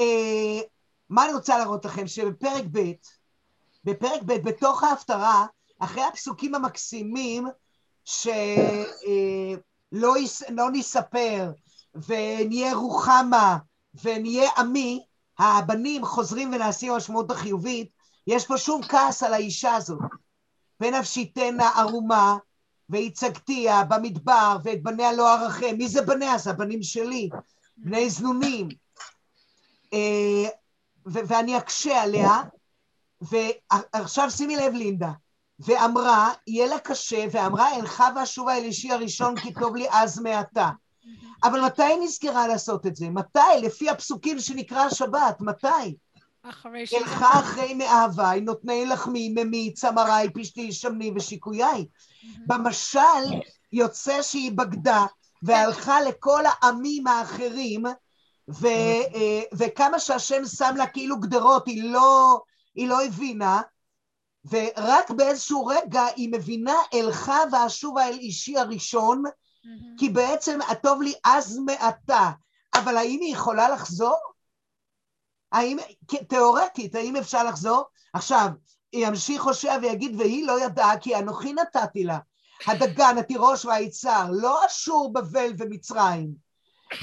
[0.00, 0.60] אה,
[1.10, 2.06] מה אני רוצה להראות לכם?
[2.06, 2.92] שבפרק ב',
[3.84, 5.46] בפרק ב', בתוך ההפטרה,
[5.78, 7.48] אחרי הפסוקים המקסימים,
[8.04, 8.44] שלא
[10.50, 11.50] לא נספר
[11.94, 13.58] ונהיה רוחמה
[14.02, 15.04] ונהיה עמי,
[15.38, 17.90] הבנים חוזרים ונעשים המשמעות החיובית,
[18.26, 19.98] יש פה שום כעס על האישה הזאת.
[20.84, 22.36] ונפשיתנה ערומה,
[22.88, 25.74] והצגתיה במדבר, ואת בניה לא ארחם.
[25.78, 26.38] מי זה בניה?
[26.38, 27.28] זה הבנים שלי,
[27.76, 28.68] בני זנונים.
[29.92, 30.48] אה,
[31.06, 32.42] ואני אקשה עליה,
[33.20, 35.10] ועכשיו שימי לב לינדה,
[35.58, 40.70] ואמרה, יהיה לה קשה, ואמרה, אינך ואשובה אל אישי הראשון כי טוב לי אז מעתה.
[41.44, 43.10] אבל מתי היא נזכרה לעשות את זה?
[43.10, 43.40] מתי?
[43.62, 45.96] לפי הפסוקים שנקרא השבת, מתי?
[46.50, 46.94] אחרי ש...
[46.94, 51.86] אלך אחרי מאהבי, נותני לחמי, ממי, צמרי, פשתי, שמני ושיקויי.
[52.46, 53.24] במשל
[53.72, 55.06] יוצא שהיא בגדה
[55.42, 57.82] והלכה לכל העמים האחרים,
[58.48, 62.40] ו, אה, וכמה שהשם שם לה כאילו גדרות, היא לא,
[62.74, 63.62] היא לא הבינה,
[64.50, 69.22] ורק באיזשהו רגע היא מבינה אלכה ואשובה אל אישי הראשון,
[69.98, 72.30] כי בעצם הטוב לי אז מעתה,
[72.74, 74.33] אבל האם היא יכולה לחזור?
[75.54, 75.76] האם,
[76.28, 77.82] תיאורטית, האם אפשר לחזור?
[78.12, 78.48] עכשיו,
[78.92, 82.18] ימשיך הושע ויגיד, והיא לא ידעה כי אנוכי נתתי לה.
[82.66, 86.30] הדגן, התירוש והיצהר, לא אשור בבל ומצרים,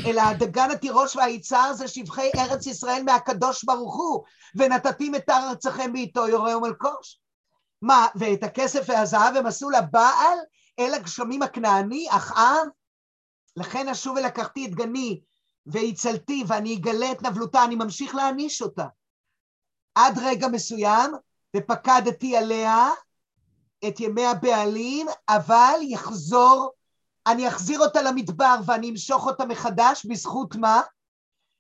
[0.06, 4.24] אלא הדגן, התירוש והיצהר זה שבחי ארץ ישראל מהקדוש ברוך הוא,
[4.56, 7.20] ונתתים את ארצכם בעיתו יורה ומלקוש.
[7.82, 10.38] מה, ואת הכסף והזהב הם עשו לבעל
[10.80, 12.68] אל הגשמים הכנעני, אחאב?
[13.58, 15.22] לכן אשוב ולקחתי את גני
[15.66, 18.86] והצלתי ואני אגלה את נבלותה, אני ממשיך להעניש אותה.
[19.96, 21.12] עד רגע מסוים,
[21.58, 22.90] ופקדתי עליה
[23.88, 26.72] את ימי הבעלים, אבל יחזור,
[27.28, 30.82] אני אחזיר אותה למדבר ואני אמשוך אותה מחדש, בזכות מה?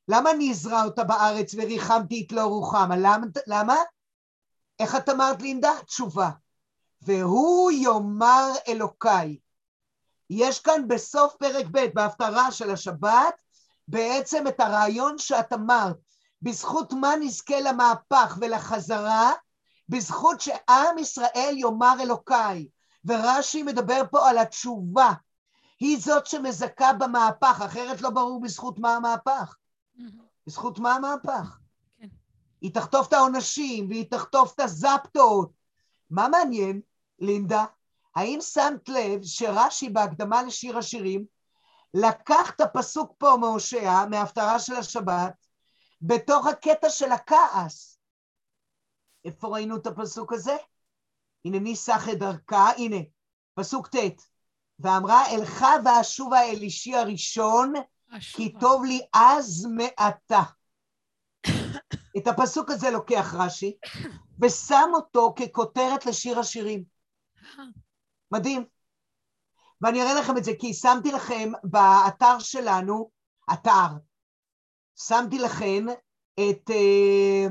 [0.08, 2.96] למה אני אזרע אותה בארץ וריחמתי את לא רוחמה?
[2.98, 3.26] למה?
[3.48, 3.76] למה?
[4.80, 5.72] איך את אמרת לינדה?
[5.86, 6.30] תשובה.
[7.02, 9.38] והוא יאמר אלוקיי.
[10.30, 13.42] יש כאן בסוף פרק ב', בהפטרה של השבת,
[13.92, 15.96] בעצם את הרעיון שאת אמרת,
[16.42, 19.32] בזכות מה נזכה למהפך ולחזרה?
[19.90, 22.68] בזכות שעם ישראל יאמר אלוקיי.
[23.06, 25.14] ורש"י מדבר פה על התשובה.
[25.80, 29.56] היא זאת שמזכה במהפך, אחרת לא ברור בזכות מה המהפך.
[30.48, 31.60] בזכות מה המהפך?
[32.00, 32.08] כן.
[32.62, 35.52] היא תחטוף את העונשים, והיא תחטוף את הזפטות.
[36.10, 36.82] מה מעניין,
[37.20, 37.66] לינדה?
[38.16, 41.26] האם שמת לב שרש"י בהקדמה לשיר השירים
[41.94, 45.48] לקח את הפסוק פה מהושע, מההפטרה של השבת,
[46.02, 48.00] בתוך הקטע של הכעס.
[49.26, 50.56] איפה ראינו את הפסוק הזה?
[51.46, 52.98] הנני סח את דרכה, הנה,
[53.54, 54.22] פסוק ט',
[54.80, 57.74] ואמרה אלך ואשובה אל אישי הראשון,
[58.18, 58.38] אשובה.
[58.38, 60.42] כי טוב לי אז מעתה.
[62.18, 63.78] את הפסוק הזה לוקח רש"י,
[64.42, 66.84] ושם אותו ככותרת לשיר השירים.
[68.32, 68.66] מדהים.
[69.82, 73.12] ואני אראה לכם את זה, כי שמתי לכם באתר שלנו,
[73.54, 73.88] אתר,
[74.96, 75.86] שמתי לכם
[76.34, 77.48] את, אה,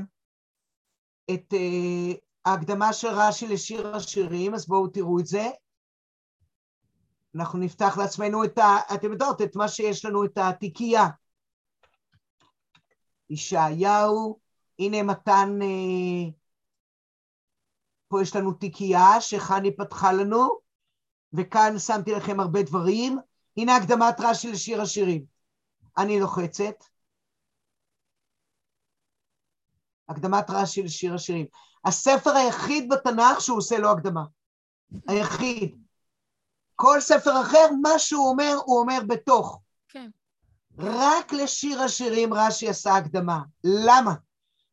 [1.33, 2.13] את אה,
[2.45, 5.49] ההקדמה של רש"י לשיר השירים, אז בואו תראו את זה.
[7.35, 8.77] אנחנו נפתח לעצמנו את ה...
[8.95, 11.07] אתם יודעות, את מה שיש לנו, את התיקייה.
[13.29, 14.39] ישעיהו,
[14.79, 16.31] הנה מתן, אה,
[18.07, 20.70] פה יש לנו תיקייה שחני פתחה לנו,
[21.33, 23.19] וכאן שמתי לכם הרבה דברים.
[23.57, 25.25] הנה הקדמת רש"י לשיר השירים.
[25.97, 26.83] אני לוחצת.
[30.09, 31.45] הקדמת רש"י לשיר השירים.
[31.85, 34.23] הספר היחיד בתנ"ך שהוא עושה לו הקדמה.
[35.07, 35.81] היחיד.
[36.75, 39.61] כל ספר אחר, מה שהוא אומר, הוא אומר בתוך.
[39.87, 40.09] כן.
[40.77, 43.41] רק לשיר השירים רש"י עשה הקדמה.
[43.63, 44.13] למה?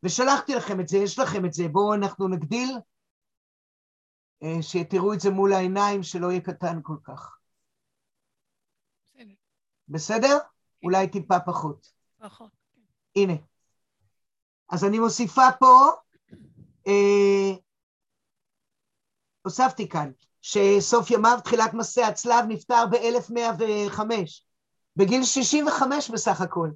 [0.02, 1.68] ושלחתי לכם את זה, יש לכם את זה.
[1.68, 2.78] בואו אנחנו נגדיל.
[4.43, 7.39] אה, שתראו את זה מול העיניים, שלא יהיה קטן כל כך.
[9.14, 9.34] בסדר?
[9.89, 10.39] בסדר?
[10.39, 10.86] כן.
[10.86, 11.93] אולי טיפה פחות.
[12.18, 12.51] פחות.
[12.74, 13.20] כן.
[13.20, 13.34] הנה.
[14.68, 15.91] אז אני מוסיפה פה,
[16.86, 17.53] אה,
[19.43, 20.11] הוספתי כאן,
[20.43, 24.01] שסוף ימיו, תחילת מסע הצלב, נפטר ב-1105,
[24.97, 26.70] בגיל 65 בסך הכל.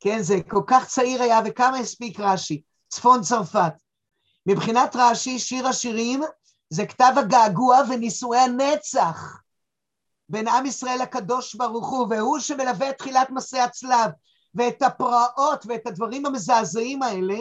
[0.00, 2.62] כן, זה כל כך צעיר היה, וכמה הספיק רש"י?
[2.88, 3.72] צפון צרפת.
[4.46, 6.22] מבחינת רש"י, שיר השירים
[6.70, 9.42] זה כתב הגעגוע ונישואי הנצח
[10.28, 14.10] בין עם ישראל לקדוש ברוך הוא, והוא שמלווה את תחילת מסע הצלב
[14.54, 17.36] ואת הפרעות ואת הדברים המזעזעים האלה,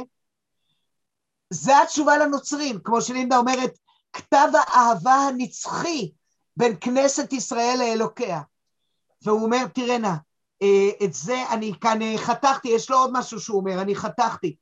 [1.49, 3.77] זה התשובה לנוצרים, כמו שלינדה אומרת,
[4.13, 6.11] כתב האהבה הנצחי
[6.57, 8.41] בין כנסת ישראל לאלוקיה.
[9.21, 10.13] והוא אומר, תראה נא,
[10.61, 14.55] אה, את זה אני כאן אה, חתכתי, יש לו עוד משהו שהוא אומר, אני חתכתי.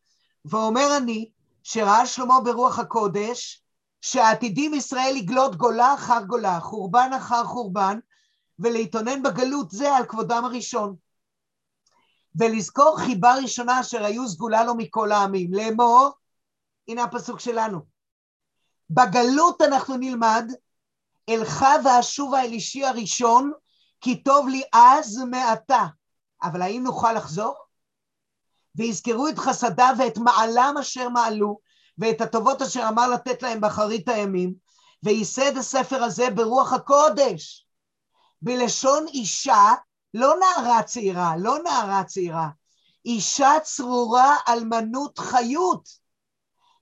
[0.46, 1.30] ואומר אני,
[1.64, 3.63] שראה שלמה ברוח הקודש,
[4.04, 8.00] שעתידים ישראל לגלות גולה אחר גולה, חורבן אחר חורבן,
[8.60, 10.96] ולהתאונן בגלות זה על כבודם הראשון.
[12.36, 16.12] ולזכור חיבה ראשונה אשר היו סגולה לו מכל העמים, לאמור,
[16.88, 17.80] הנה הפסוק שלנו.
[18.90, 20.52] בגלות אנחנו נלמד,
[21.30, 23.52] אלך ואשובה אל אישי הראשון,
[24.02, 25.86] כי טוב לי אז מעתה.
[26.44, 27.56] אבל האם נוכל לחזור?
[28.76, 31.60] ויזכרו את חסדיו ואת מעלם אשר מעלו,
[31.98, 34.54] ואת הטובות אשר אמר לתת להם באחרית הימים,
[35.04, 37.68] וייסד הספר הזה ברוח הקודש,
[38.42, 39.74] בלשון אישה,
[40.14, 42.50] לא נערה צעירה, לא נערה צעירה,
[43.06, 45.90] אישה צרורה אלמנות חיות,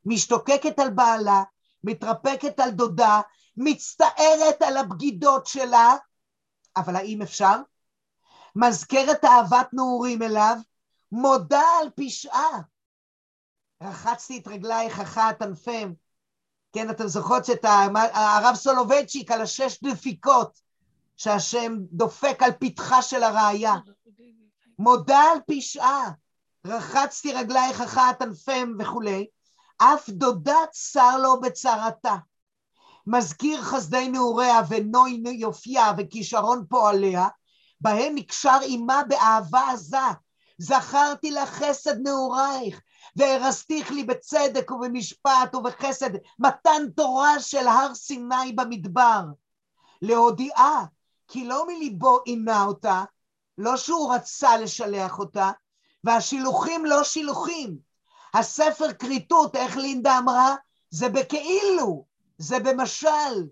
[0.06, 1.44] משתוקקת על בעלה,
[1.84, 3.22] מתרפקת על דודה,
[3.58, 5.96] מצטערת על הבגידות שלה,
[6.78, 7.56] אבל האם אפשר?
[8.56, 10.58] מזכרת אהבת נעורים אליו,
[11.12, 12.62] מודה על פשעה.
[13.82, 15.94] רחצתי את רגלייך אחת ענפם.
[16.74, 17.66] כן, אתם זוכרות שאת
[18.14, 20.60] הרב סולובייצ'יק על השש דפיקות
[21.18, 23.76] שהשם דופק על פתחה של הראייה.
[24.80, 26.12] מודה על פשעה,
[26.66, 29.28] רחצתי רגלייך אחת ענפם וכולי,
[29.78, 32.16] אף דודה צר לו בצרתה.
[33.08, 37.28] מזכיר חסדי נעוריה ונוי יופייה וכישרון פועליה,
[37.82, 39.98] בהם נקשר עמה באהבה עזה.
[40.58, 42.82] זכרתי לך חסד נעורייך,
[43.16, 46.10] והרסתיך לי בצדק ובמשפט ובחסד,
[46.40, 49.22] מתן תורה של הר סיני במדבר.
[50.02, 50.86] להודיעה
[51.28, 53.04] כי לא מליבו עינה אותה,
[53.58, 55.52] לא שהוא רצה לשלח אותה,
[56.04, 57.78] והשילוחים לא שילוחים.
[58.34, 60.56] הספר כריתות, איך לינדה אמרה?
[60.90, 62.06] זה בכאילו,
[62.38, 63.48] זה במשל.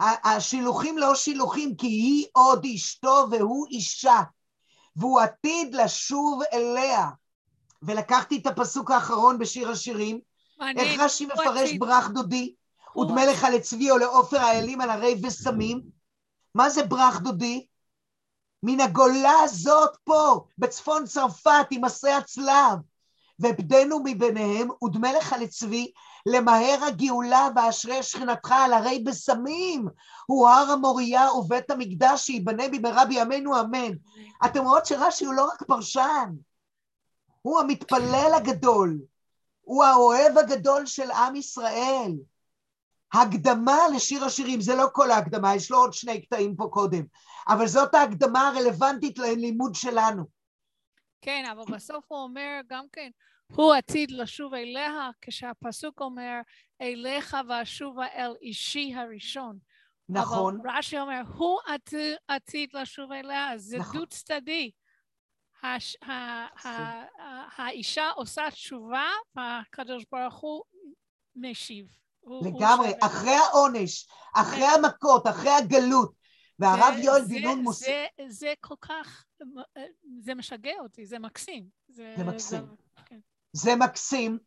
[0.00, 4.20] השילוחים לא שילוחים, כי היא עוד אשתו והוא אישה,
[4.96, 7.08] והוא עתיד לשוב אליה.
[7.82, 10.20] ולקחתי את הפסוק האחרון בשיר השירים,
[10.76, 12.54] איך רש"י מפרש ברך דודי,
[12.96, 15.80] ודמה לך לצבי או לעופר האלים על הרי וסמים,
[16.54, 17.66] מה זה ברך דודי?
[18.62, 22.78] מן הגולה הזאת פה, בצפון צרפת, עם מסעי הצלב,
[23.40, 25.92] ובדנו מביניהם, ודמה לך לצבי,
[26.26, 29.88] למהר הגאולה ואשרי שכינתך על הרי בסמים,
[30.26, 33.92] הוא הר המוריה ובית המקדש שייבנה במהרה בימינו אמן.
[34.44, 36.30] אתם רואות שרש"י הוא לא רק פרשן,
[37.42, 38.98] הוא המתפלל הגדול,
[39.60, 42.12] הוא האוהב הגדול של עם ישראל.
[43.12, 47.04] הקדמה לשיר השירים, זה לא כל ההקדמה, יש לו עוד שני קטעים פה קודם,
[47.48, 50.24] אבל זאת ההקדמה הרלוונטית ללימוד שלנו.
[51.20, 53.10] כן, אבל בסוף הוא אומר גם כן,
[53.54, 56.40] הוא עתיד לשוב אליה, כשהפסוק אומר,
[56.80, 59.58] אליך ואשובה אל אישי הראשון.
[60.08, 60.60] נכון.
[60.60, 64.00] אבל רש"י אומר, הוא עתיד, עתיד לשוב אליה, זה נכון.
[64.00, 64.70] דו צדדי.
[65.62, 66.12] הש, ה,
[66.66, 67.04] ה,
[67.56, 70.62] האישה עושה תשובה, והקדוש ברוך הוא
[71.36, 71.86] משיב.
[72.42, 74.84] לגמרי, אחרי העונש, אחרי כן.
[74.84, 76.12] המכות, אחרי הגלות.
[76.58, 77.88] והרב יואל בן נון מוסיף...
[77.88, 79.24] זה, זה כל כך,
[80.20, 81.66] זה משגע אותי, זה מקסים.
[81.88, 82.60] זה, זה מקסים.
[82.60, 83.18] זה, כן.
[83.52, 84.38] זה מקסים,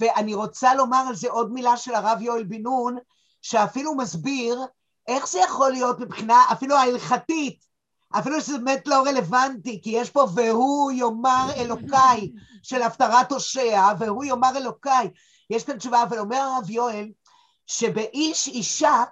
[0.00, 2.98] ואני רוצה לומר על זה עוד מילה של הרב יואל בן נון,
[3.42, 4.60] שאפילו מסביר
[5.06, 7.64] איך זה יכול להיות מבחינה אפילו ההלכתית,
[8.18, 12.32] אפילו שזה באמת לא רלוונטי, כי יש פה והוא יאמר אלוקיי
[12.62, 15.10] של הפטרת הושע, והוא יאמר אלוקיי.
[15.50, 17.08] יש כאן תשובה, אבל אומר הרב יואל,
[17.66, 19.04] שבאיש אישה,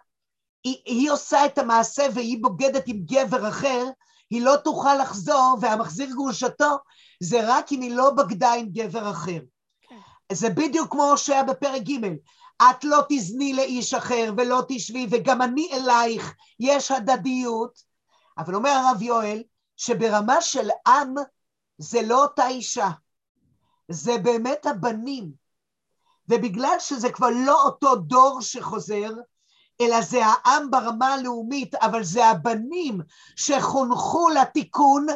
[0.64, 3.84] היא, היא עושה את המעשה והיא בוגדת עם גבר אחר,
[4.30, 6.76] היא לא תוכל לחזור, והמחזיר גרושתו
[7.20, 9.38] זה רק אם היא לא בגדה עם גבר אחר.
[9.88, 9.96] כן.
[10.32, 12.05] זה בדיוק כמו שהיה בפרק ג',
[12.62, 17.88] את לא תזני לאיש אחר ולא תשבי, וגם אני אלייך, יש הדדיות,
[18.39, 19.43] אבל אומר הרב יואל,
[19.76, 21.14] שברמה של עם
[21.78, 22.89] זה לא אותה אישה,
[23.89, 25.32] זה באמת הבנים.
[26.28, 29.11] ובגלל שזה כבר לא אותו דור שחוזר,
[29.80, 33.01] אלא זה העם ברמה הלאומית, אבל זה הבנים
[33.36, 35.07] שחונכו לתיקון,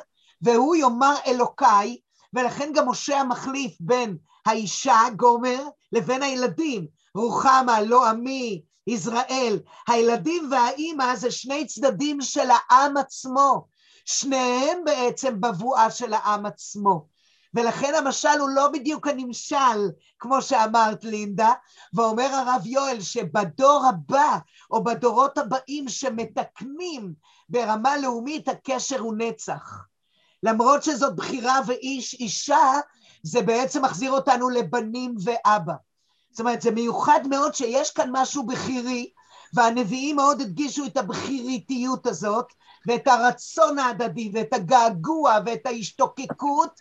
[0.42, 1.98] והוא יאמר אלוקיי,
[2.32, 4.16] ולכן גם משה מחליף בין
[4.46, 6.86] האישה, גומר, לבין הילדים.
[7.14, 9.58] רוחמה, לא עמי, ישראל.
[9.88, 13.66] הילדים והאימא זה שני צדדים של העם עצמו.
[14.04, 17.06] שניהם בעצם בבואה של העם עצמו.
[17.54, 21.52] ולכן המשל הוא לא בדיוק הנמשל, כמו שאמרת לינדה,
[21.94, 24.38] ואומר הרב יואל שבדור הבא,
[24.70, 27.14] או בדורות הבאים שמתקנים
[27.48, 29.84] ברמה לאומית, הקשר הוא נצח.
[30.42, 32.72] למרות שזאת בחירה ואיש אישה,
[33.22, 35.74] זה בעצם מחזיר אותנו לבנים ואבא.
[36.32, 39.10] זאת אומרת, זה מיוחד מאוד שיש כאן משהו בכירי,
[39.54, 42.52] והנביאים מאוד הדגישו את הבכיריתיות הזאת,
[42.86, 46.80] ואת הרצון ההדדי, ואת הגעגוע, ואת ההשתוקקות,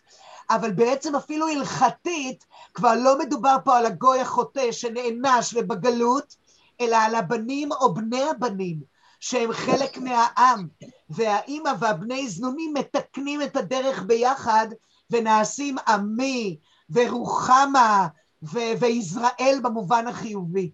[0.49, 6.35] אבל בעצם אפילו הלכתית, כבר לא מדובר פה על הגוי החוטא שנענש ובגלות,
[6.81, 8.79] אלא על הבנים או בני הבנים,
[9.19, 10.67] שהם חלק מהעם,
[11.09, 14.67] והאימא והבני זנונים מתקנים את הדרך ביחד
[15.09, 16.57] ונעשים עמי
[16.89, 18.07] ורוחמה
[18.43, 20.71] ו- ויזרעאל במובן החיובי.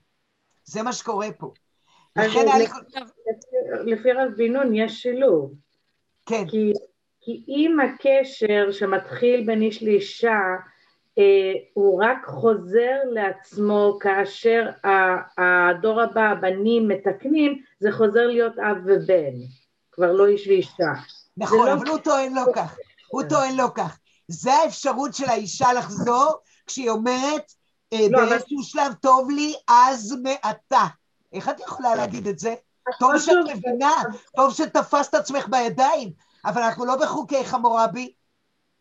[0.63, 1.51] זה מה שקורה פה.
[2.15, 2.65] לכן היה לי...
[3.85, 5.53] לפי רב בן נון יש שילוב.
[6.25, 6.43] כן.
[6.47, 6.73] כי,
[7.21, 10.39] כי אם הקשר שמתחיל בין איש לאישה
[11.17, 14.69] אה, הוא רק חוזר לעצמו כאשר
[15.37, 19.33] הדור הבא, הבנים מתקנים, זה חוזר להיות אב ובן,
[19.91, 20.91] כבר לא איש ואישה.
[21.37, 21.91] נכון, לא אבל לא...
[21.91, 22.77] הוא טוען לא כך.
[23.07, 23.99] הוא טוען לא כך.
[24.27, 26.33] זה האפשרות של האישה לחזור
[26.65, 27.51] כשהיא אומרת,
[27.93, 28.63] לא, באיזשהו אבל...
[28.63, 30.85] שלב טוב לי אז מעתה.
[31.33, 32.55] איך את יכולה להגיד את זה?
[32.99, 33.91] טוב שאת מבינה,
[34.35, 36.11] טוב שתפסת עצמך בידיים,
[36.45, 38.13] אבל אנחנו לא בחוקי חמורבי.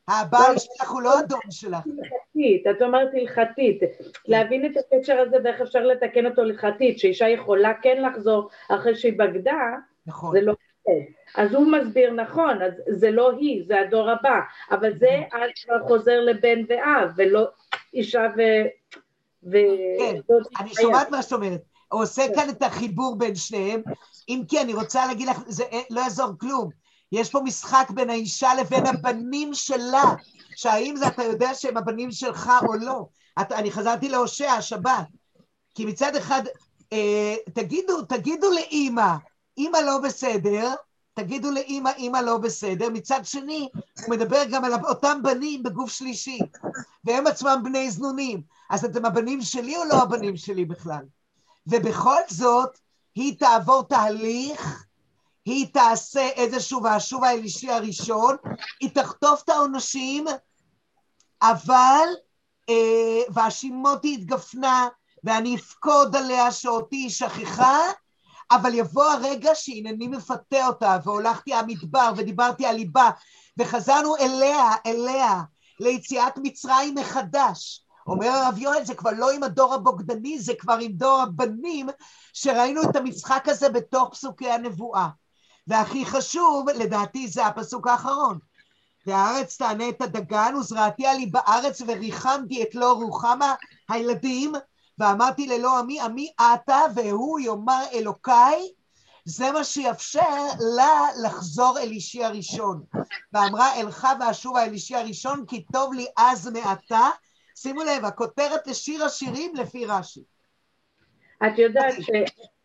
[0.09, 1.79] הבעל לא, שלך הוא לא אדון שלך.
[1.87, 3.81] הלכתית, את אומרת הלכתית,
[4.27, 9.19] להבין את הקשר הזה ואיך אפשר לתקן אותו הלכתית, שאישה יכולה כן לחזור אחרי שהיא
[9.19, 9.61] בגדה,
[10.07, 10.33] נכון.
[10.33, 10.53] זה לא
[10.87, 11.41] כן.
[11.43, 14.41] אז הוא מסביר נכון, אז זה לא היא, זה הדור הבא,
[14.71, 15.49] אבל זה אז נכון.
[15.65, 17.47] כבר חוזר לבן ואב, ולא
[17.97, 18.41] אישה ו...
[19.53, 19.57] ו...
[19.99, 20.17] כן,
[20.61, 21.61] אני שומעת מה שאת אומרת.
[21.93, 22.35] הוא עושה כן.
[22.35, 23.83] כאן את החיבור בין שניהם.
[24.29, 26.69] אם כי אני רוצה להגיד לך, זה לא יעזור כלום.
[27.13, 30.15] יש פה משחק בין האישה לבין הבנים שלה,
[30.57, 33.07] שהאם זה אתה יודע שהם הבנים שלך או לא.
[33.41, 35.07] את, אני חזרתי להושע השבת,
[35.75, 36.43] כי מצד אחד,
[36.93, 39.13] אה, תגידו, תגידו לאימא,
[39.59, 40.75] אימא לא בסדר,
[41.17, 43.69] תגידו לאימא, אימא לא בסדר, מצד שני,
[44.07, 46.39] הוא מדבר גם על אותם בנים בגוף שלישי,
[47.05, 51.05] והם עצמם בני זנונים, אז אתם הבנים שלי או לא הבנים שלי בכלל?
[51.67, 52.79] ובכל זאת,
[53.15, 54.87] היא תעבור תהליך
[55.47, 58.37] היא תעשה איזשהו והשוב האלישי הראשון,
[58.81, 60.25] היא תחטוף את העונשים,
[61.43, 62.09] אבל
[62.69, 64.89] אה, והשימותי התגפנה
[65.25, 67.79] ואני אפקוד עליה שאותי היא שכחה,
[68.51, 73.11] אבל יבוא הרגע שהנני מפתה אותה והולכתי המדבר ודיברתי על ליבה
[73.59, 75.43] וחזרנו אליה, אליה,
[75.81, 77.87] ליציאת מצרים מחדש.
[78.07, 81.87] אומר הרב יואל, זה כבר לא עם הדור הבוגדני, זה כבר עם דור הבנים,
[82.33, 85.09] שראינו את המשחק הזה בתוך פסוקי הנבואה.
[85.67, 88.39] והכי חשוב, לדעתי זה הפסוק האחרון.
[89.07, 93.55] והארץ תענה את הדגן, וזרעתי עלי בארץ וריחמתי את לא רוחמה
[93.89, 94.53] הילדים,
[94.99, 98.69] ואמרתי ללא עמי, עמי אתה והוא יאמר אלוקיי,
[99.25, 102.83] זה מה שיאפשר לה לחזור אל אישי הראשון.
[103.33, 107.11] ואמרה אלך ואשובה אל אישי הראשון, כי טוב לי אז מעתה.
[107.57, 110.21] שימו לב, הכותרת לשיר השירים לפי רש"י.
[111.47, 112.11] את יודעת ש...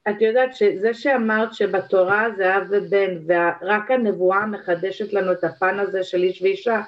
[0.10, 6.04] את יודעת שזה שאמרת שבתורה זה אב ובן ורק הנבואה מחדשת לנו את הפן הזה
[6.04, 6.82] של איש ואישה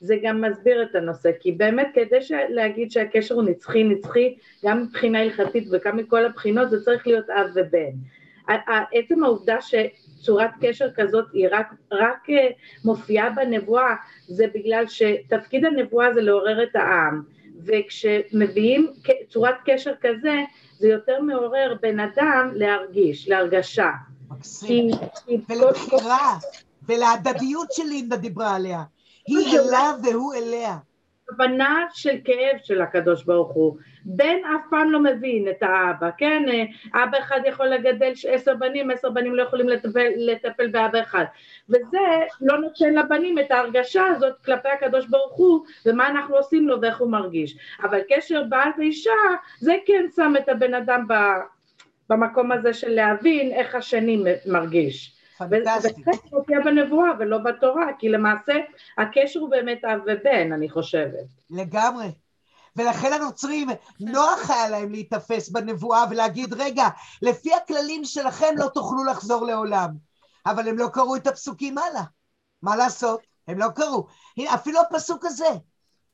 [0.00, 5.20] זה גם מסביר את הנושא כי באמת כדי להגיד שהקשר הוא נצחי נצחי גם מבחינה
[5.20, 7.90] הלכתית וגם מכל הבחינות זה צריך להיות אב ובן
[8.92, 12.48] עצם העובדה שצורת קשר כזאת היא רק, רק אה,
[12.84, 13.94] מופיעה בנבואה
[14.26, 17.22] זה בגלל שתפקיד הנבואה זה לעורר את העם
[17.64, 18.92] וכשמביאים
[19.28, 20.34] צורת קשר כזה
[20.78, 23.90] זה יותר מעורר בן אדם להרגיש, להרגשה.
[24.30, 24.90] מקסים.
[25.48, 26.36] ולבחירה,
[26.88, 28.82] ולהדדיות שלינדה דיברה עליה.
[29.38, 30.76] היא אליו והוא אליה.
[31.32, 33.76] הבנה של כאב של הקדוש ברוך הוא.
[34.04, 36.42] בן אף פעם לא מבין את האבא, כן?
[36.94, 41.24] אבא אחד יכול לגדל עשר בנים, עשר בנים לא יכולים לטפל, לטפל באבא אחד.
[41.68, 41.98] וזה
[42.40, 46.98] לא נותן לבנים את ההרגשה הזאת כלפי הקדוש ברוך הוא, ומה אנחנו עושים לו ואיך
[46.98, 47.56] הוא מרגיש.
[47.82, 49.10] אבל קשר בעל ואישה,
[49.58, 51.06] זה כן שם את הבן אדם
[52.10, 55.19] במקום הזה של להבין איך השני מרגיש.
[55.48, 55.88] פנטסטי.
[55.88, 58.52] וזה מופיע בנבואה ולא בתורה, כי למעשה
[58.98, 61.26] הקשר הוא באמת אב ובן, אני חושבת.
[61.50, 62.08] לגמרי.
[62.76, 63.68] ולכן הנוצרים,
[64.00, 66.88] נוח היה להם להיתפס בנבואה ולהגיד, רגע,
[67.22, 69.90] לפי הכללים שלכם לא תוכלו לחזור לעולם.
[70.46, 72.02] אבל הם לא קראו את הפסוקים הלאה.
[72.62, 73.20] מה לעשות?
[73.48, 74.06] הם לא קראו.
[74.54, 75.48] אפילו הפסוק הזה,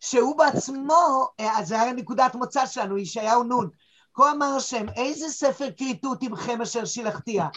[0.01, 3.71] שהוא בעצמו, אז אה, זה היה נקודת מוצא שלנו, ישעיהו נון.
[4.15, 7.49] כה אמר השם, איזה ספר כריתות עמכם אשר שילחתיה.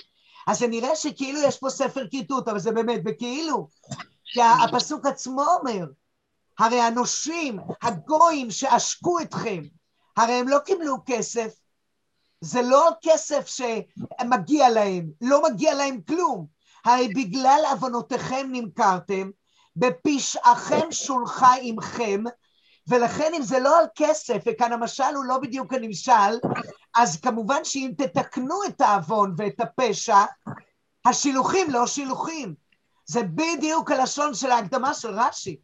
[0.50, 3.68] אז זה נראה שכאילו יש פה ספר כיתות, אבל זה באמת בכאילו.
[4.34, 5.86] כי הפסוק עצמו אומר,
[6.60, 9.64] הרי הנושים, הגויים שעשקו אתכם,
[10.18, 11.54] הרי הם לא קיבלו כסף,
[12.42, 16.46] זה לא כסף שמגיע להם, לא מגיע להם כלום.
[16.86, 19.30] הרי בגלל עוונותיכם נמכרתם,
[19.76, 22.24] בפשעכם שולחה עמכם,
[22.90, 26.40] ולכן אם זה לא על כסף, וכאן המשל הוא לא בדיוק הנמשל,
[26.96, 30.18] אז כמובן שאם תתקנו את העוון ואת הפשע,
[31.06, 32.54] השילוחים לא שילוחים.
[33.06, 35.58] זה בדיוק הלשון של ההקדמה של רש"י.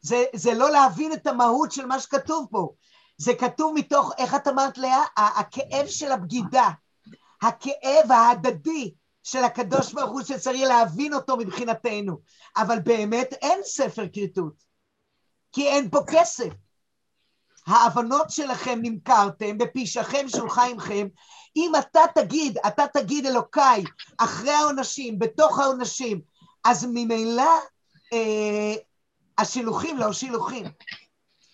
[0.00, 2.68] זה, זה לא להבין את המהות של מה שכתוב פה.
[3.16, 5.04] זה כתוב מתוך, איך את אמרת לאה?
[5.16, 6.68] הכאב של הבגידה.
[7.42, 12.18] הכאב ההדדי של הקדוש ברוך הוא שצריך להבין אותו מבחינתנו.
[12.56, 14.69] אבל באמת אין ספר כריתות,
[15.52, 16.52] כי אין פה כסף.
[17.66, 21.08] ההבנות שלכם נמכרתם, בפשעכם שולחה עמכם.
[21.56, 23.84] אם אתה תגיד, אתה תגיד אלוקיי,
[24.18, 26.20] אחרי העונשים, בתוך העונשים,
[26.64, 27.50] אז ממילא
[28.12, 28.74] אה,
[29.38, 30.64] השילוחים לא שילוחים.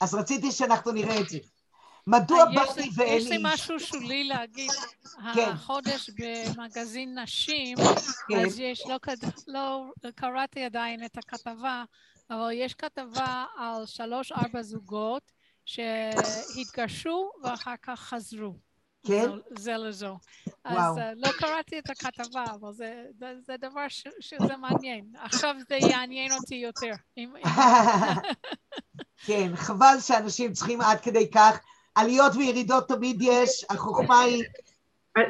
[0.00, 1.38] אז רציתי שאנחנו נראה את זה.
[2.06, 3.24] מדוע אה, באתי ואין איש?
[3.24, 4.70] יש לי משהו שולי להגיד.
[5.34, 5.50] כן.
[5.50, 7.76] החודש במגזין נשים,
[8.28, 8.46] כן.
[8.46, 8.96] אז יש, לא,
[9.46, 11.84] לא קראתי עדיין את הכתבה,
[12.30, 15.32] אבל יש כתבה על שלוש-ארבע זוגות
[15.64, 18.54] שהתגרשו ואחר כך חזרו.
[19.06, 19.30] כן?
[19.58, 20.18] זה לזו.
[20.66, 20.76] וואו.
[20.76, 25.04] אז אה, לא קראתי את הכתבה, אבל זה, זה, זה דבר ש, שזה מעניין.
[25.14, 26.92] עכשיו זה יעניין אותי יותר.
[27.16, 27.32] אם,
[29.26, 31.60] כן, חבל שאנשים צריכים עד כדי כך.
[31.94, 34.44] עליות וירידות תמיד יש, החוכמה היא...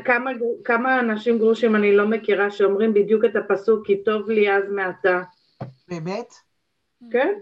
[0.04, 0.30] כמה,
[0.64, 5.22] כמה אנשים גרושים אני לא מכירה שאומרים בדיוק את הפסוק כי טוב לי אז מעתה,
[5.88, 6.45] באמת?
[7.10, 7.32] כן?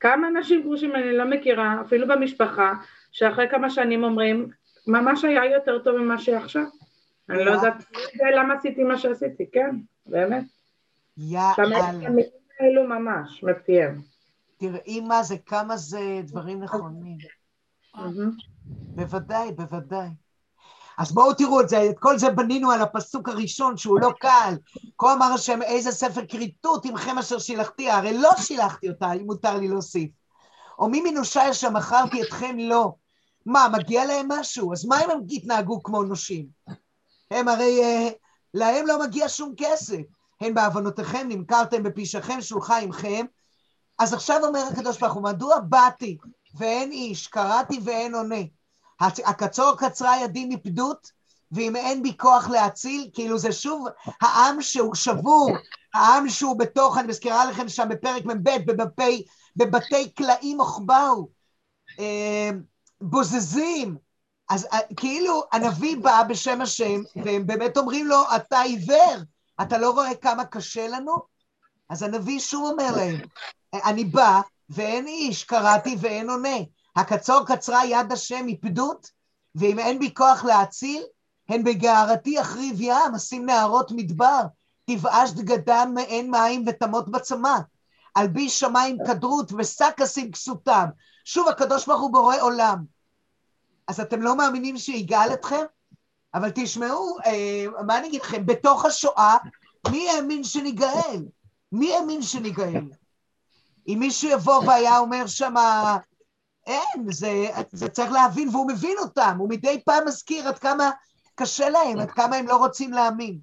[0.00, 2.72] כמה אנשים גרושים אני לא מכירה, אפילו במשפחה,
[3.12, 4.50] שאחרי כמה שנים אומרים,
[4.86, 6.64] ממש היה יותר טוב ממה שעכשיו.
[7.30, 7.74] אני לא יודעת
[8.14, 9.76] יודע למה עשיתי מה שעשיתי, כן,
[10.06, 10.44] באמת.
[11.16, 11.90] יאללה.
[12.60, 14.00] האלו ממש, מפיהם.
[14.56, 17.18] תראי מה זה, כמה זה דברים נכונים.
[17.94, 18.30] מהמם.
[18.66, 20.08] בוודאי, בוודאי.
[21.00, 24.54] אז בואו תראו את זה, את כל זה בנינו על הפסוק הראשון שהוא לא קל.
[24.98, 29.56] כה אמר השם איזה ספר כריתות עמכם אשר שילחתי, הרי לא שילחתי אותה, אם מותר
[29.56, 30.10] לי להוסיף.
[30.78, 32.92] או מי מנושי אשר מכרתי אתכם לא.
[33.46, 34.72] מה, מגיע להם משהו?
[34.72, 36.46] אז מה אם הם יתנהגו כמו נושים?
[37.30, 38.08] הם הרי, אה,
[38.54, 40.00] להם לא מגיע שום כסף.
[40.40, 43.26] הן בעוונותיכם נמכרתם בפשעכם שלוחה עמכם.
[43.98, 46.18] אז עכשיו אומר הקדוש ברוך הוא, מדוע באתי
[46.54, 48.59] ואין איש, קראתי ואין עונה?
[49.00, 51.10] הקצור קצרה ידי מפדות,
[51.52, 53.86] ואם אין בי כוח להציל, כאילו זה שוב
[54.20, 55.50] העם שהוא שבור,
[55.94, 59.24] העם שהוא בתוך, אני מזכירה לכם שם בפרק מ"ב, בבתי,
[59.56, 61.28] בבתי קלעים וכבאו,
[61.98, 62.50] אה,
[63.00, 63.96] בוזזים.
[64.48, 69.16] אז אה, כאילו הנביא בא בשם השם, והם באמת אומרים לו, אתה עיוור,
[69.62, 71.12] אתה לא רואה כמה קשה לנו?
[71.88, 73.16] אז הנביא שוב אומר להם,
[73.74, 74.40] אני בא
[74.70, 76.56] ואין איש, קראתי ואין עונה.
[76.96, 79.10] הקצור קצרה יד השם מפדות,
[79.54, 81.02] ואם אין בי כוח להציל,
[81.48, 84.40] הן בגערתי אחריב ים, אשים נהרות מדבר,
[84.84, 87.58] תבאש דגדם מעין מים ותמות בצמא.
[88.16, 90.84] אלביש שמיים כדרות ושק אשים כסותם.
[91.24, 92.84] שוב, הקדוש ברוך הוא בורא עולם.
[93.88, 95.64] אז אתם לא מאמינים שיגאל אתכם?
[96.34, 99.36] אבל תשמעו, אה, מה אני אגיד לכם, בתוך השואה,
[99.90, 101.24] מי האמין שניגאל?
[101.72, 102.84] מי האמין שניגאל?
[103.88, 105.98] אם מישהו יבוא והיה אומר שמה,
[106.66, 110.90] אין, זה, זה צריך להבין, והוא מבין אותם, הוא מדי פעם מזכיר עד כמה
[111.34, 113.38] קשה להם, עד כמה הם לא רוצים להאמין.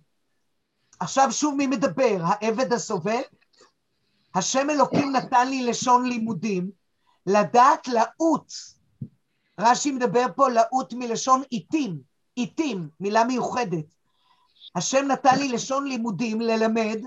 [1.00, 2.18] עכשיו שוב מי מדבר?
[2.22, 3.22] העבד הסובל?
[4.36, 6.72] השם אלוקים נתן לי לשון לימודים,
[7.26, 8.52] לדעת לעוט.
[9.60, 12.00] רש"י מדבר פה לעוט מלשון עיתים,
[12.36, 13.86] עיתים, מילה מיוחדת.
[14.76, 17.00] השם נתן לי לשון לימודים ללמד,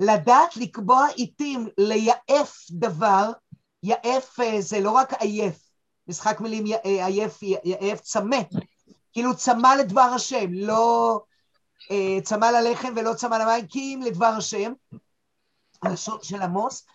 [0.00, 3.32] לדעת לקבוע עיתים, לייעף דבר,
[3.82, 5.70] יעף אה, זה לא רק עייף,
[6.08, 8.36] משחק מילים אה, עייף, יעף, צמא,
[9.12, 11.20] כאילו צמא לדבר השם, לא
[11.90, 14.72] אה, צמא ללחם ולא צמא למים, כי אם לדבר השם,
[15.82, 16.86] הלשון של עמוס,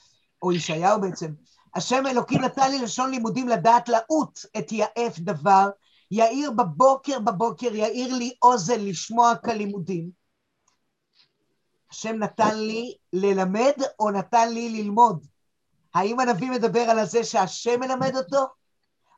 [0.42, 1.32] או ישעיהו בעצם,
[1.76, 5.70] השם אלוקים נתן לי לשון לימודים לדעת לעוט את יעף דבר,
[6.12, 10.10] יאיר בבוקר בבוקר, יאיר לי אוזן לשמוע כלימודים.
[11.92, 15.26] השם נתן לי ללמד או נתן לי ללמוד?
[15.98, 18.46] האם הנביא מדבר על זה שהשם מלמד אותו?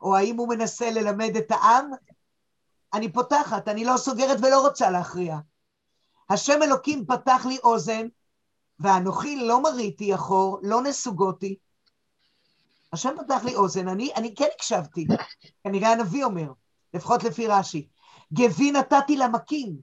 [0.02, 1.92] או האם הוא מנסה ללמד את העם?
[2.94, 5.38] אני פותחת, אני לא סוגרת ולא רוצה להכריע.
[6.30, 8.08] השם אלוקים פתח לי אוזן,
[8.80, 11.56] ואנוכי לא מריתי אחור, לא נסוגותי.
[12.94, 15.08] השם פתח לי אוזן, אני, אני כן הקשבתי,
[15.64, 16.52] כנראה הנביא אומר,
[16.94, 17.88] לפחות לפי רש"י.
[18.34, 19.76] גבי נתתי למכים,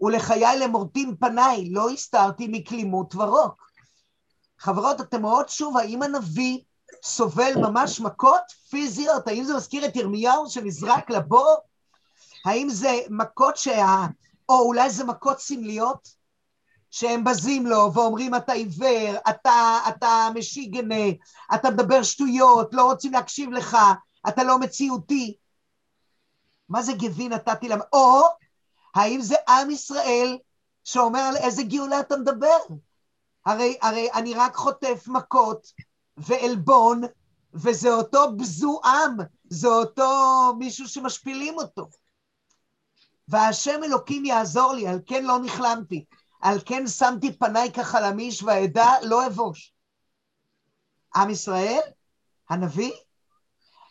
[0.00, 3.71] ולחיי למורטים פניי, לא הסתרתי מכלימות ורוק.
[4.62, 6.58] חברות, אתם רואות שוב, האם הנביא
[7.04, 9.28] סובל ממש מכות פיזיות?
[9.28, 11.56] האם זה מזכיר את ירמיהו שנזרק לבור?
[12.44, 14.06] האם זה מכות שה...
[14.48, 16.08] או אולי זה מכות סמליות?
[16.90, 21.04] שהם בזים לו ואומרים אתה עיוור, אתה, אתה משיגנה,
[21.54, 23.76] אתה מדבר שטויות, לא רוצים להקשיב לך,
[24.28, 25.36] אתה לא מציאותי.
[26.68, 27.80] מה זה גבי נתתי להם?
[27.92, 28.22] או
[28.94, 30.38] האם זה עם ישראל
[30.84, 32.58] שאומר על איזה גאולה אתה מדבר?
[33.46, 35.72] הרי, הרי אני רק חוטף מכות
[36.16, 37.02] ועלבון,
[37.54, 40.08] וזה אותו בזועם, זה אותו
[40.58, 41.88] מישהו שמשפילים אותו.
[43.28, 46.04] והשם אלוקים יעזור לי, על כן לא נכלמתי,
[46.40, 49.74] על כן שמתי פניי כחלמיש והעדה לא אבוש.
[51.16, 51.80] עם ישראל,
[52.50, 52.92] הנביא,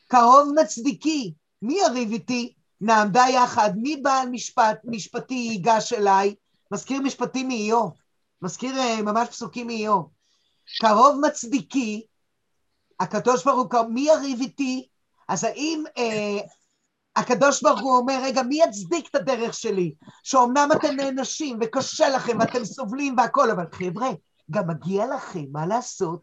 [0.08, 2.54] קרוב מצדיקי, מי יריב איתי?
[2.82, 6.36] נעמדה יחד, מי בעל משפט, משפטי ייגש אליי?
[6.72, 8.01] מזכיר משפטים מאיוב,
[8.42, 10.10] מזכיר uh, ממש פסוקים מאיוב.
[10.82, 12.06] קרוב מצדיקי,
[13.00, 14.88] הקדוש ברוך הוא, מי יריב איתי?
[15.28, 16.42] אז האם uh,
[17.16, 19.94] הקדוש ברוך הוא אומר, רגע, מי יצדיק את הדרך שלי?
[20.24, 24.10] שאומנם אתם נענשים וקשה לכם ואתם סובלים והכול, אבל חבר'ה,
[24.52, 26.22] גם מגיע לכם, מה לעשות?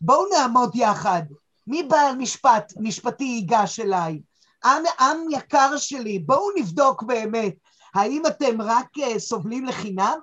[0.00, 1.22] בואו נעמוד יחד.
[1.66, 4.20] מי בעל משפט, משפטי ייגש אליי?
[4.64, 7.54] עם, עם יקר שלי, בואו נבדוק באמת,
[7.94, 10.18] האם אתם רק uh, סובלים לחינם?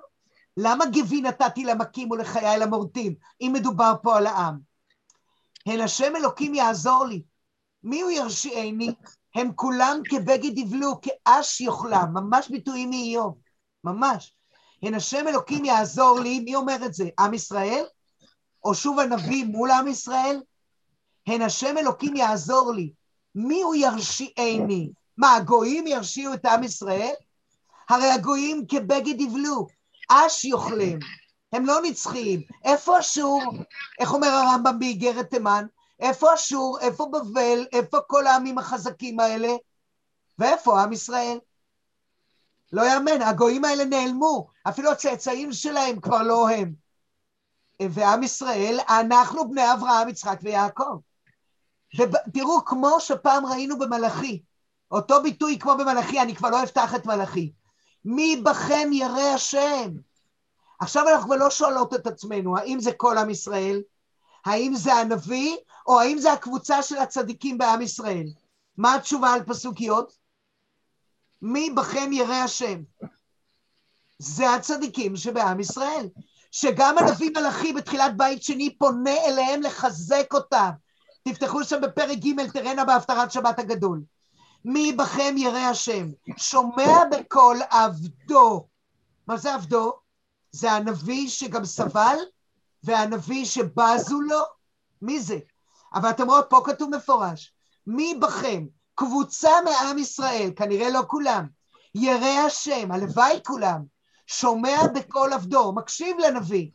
[0.62, 4.58] למה גבי נתתי למכים ולחיי למורטים, אם מדובר פה על העם?
[5.66, 7.22] הן השם אלוקים יעזור לי.
[7.82, 8.90] מי הוא ירשיעני?
[9.34, 13.38] הם כולם כבגד יבלו, כאש יאכלם, ממש ביטויים מאיוב,
[13.84, 14.34] ממש.
[14.82, 17.08] הן השם אלוקים יעזור לי, מי אומר את זה?
[17.18, 17.84] עם ישראל?
[18.64, 20.42] או שוב הנביא מול עם ישראל?
[21.26, 22.92] הן השם אלוקים יעזור לי.
[23.34, 24.90] מי הוא ירשיעני?
[25.16, 27.14] מה, הגויים ירשיעו את עם ישראל?
[27.88, 29.66] הרי הגויים כבגד יבלו,
[30.10, 30.98] אש יאכלם,
[31.52, 32.42] הם לא נצחיים.
[32.64, 33.42] איפה אשור?
[34.00, 35.66] איך אומר הרמב"ם באיגרת תימן?
[36.00, 36.78] איפה אשור?
[36.80, 37.66] איפה בבל?
[37.72, 39.48] איפה כל העמים החזקים האלה?
[40.38, 41.38] ואיפה עם ישראל?
[42.72, 46.74] לא יאמן, הגויים האלה נעלמו, אפילו הצאצאים שלהם כבר לא הם.
[47.82, 50.98] ועם ישראל, אנחנו בני אברהם, יצחק ויעקב.
[51.98, 54.42] ותראו, כמו שפעם ראינו במלאכי,
[54.90, 57.52] אותו ביטוי כמו במלאכי, אני כבר לא אפתח את מלאכי.
[58.04, 59.90] מי בכם ירא השם?
[60.80, 63.82] עכשיו אנחנו כבר לא שואלות את עצמנו, האם זה כל עם ישראל?
[64.44, 65.56] האם זה הנביא,
[65.86, 68.26] או האם זה הקבוצה של הצדיקים בעם ישראל?
[68.76, 69.90] מה התשובה על פסוק י'?
[71.42, 72.82] מי בכם ירא השם?
[74.18, 76.08] זה הצדיקים שבעם ישראל.
[76.52, 80.70] שגם הנביא מלאכי בתחילת בית שני פונה אליהם לחזק אותם.
[81.28, 84.02] תפתחו שם בפרק ג' תראינה בהפטרת שבת הגדול.
[84.64, 86.06] מי בכם ירא השם?
[86.36, 88.66] שומע בקול עבדו.
[89.26, 89.92] מה זה עבדו?
[90.52, 92.16] זה הנביא שגם סבל,
[92.82, 94.40] והנביא שבזו לו.
[95.02, 95.38] מי זה?
[95.94, 97.54] אבל אתם רואים, פה כתוב מפורש.
[97.86, 98.66] מי בכם?
[98.94, 101.46] קבוצה מעם ישראל, כנראה לא כולם.
[101.94, 103.84] ירא השם, הלוואי כולם.
[104.26, 106.70] שומע בקול עבדו, מקשיב לנביא,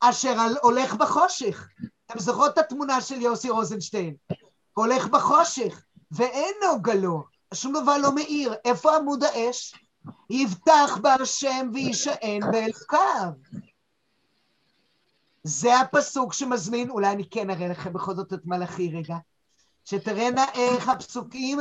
[0.00, 1.68] אשר הולך בחושך.
[2.06, 4.14] אתם זוכרות את התמונה של יוסי רוזנשטיין?
[4.74, 7.24] הולך בחושך, ואינו גלו,
[7.54, 8.54] שום דבר לא מאיר.
[8.64, 9.74] איפה עמוד האש?
[10.30, 13.30] יבטח בהשם ויישען באלוקיו.
[15.44, 19.16] זה הפסוק שמזמין, אולי אני כן אראה לכם בכל זאת את מלאכי רגע,
[19.84, 21.58] שתראינה איך הפסוקים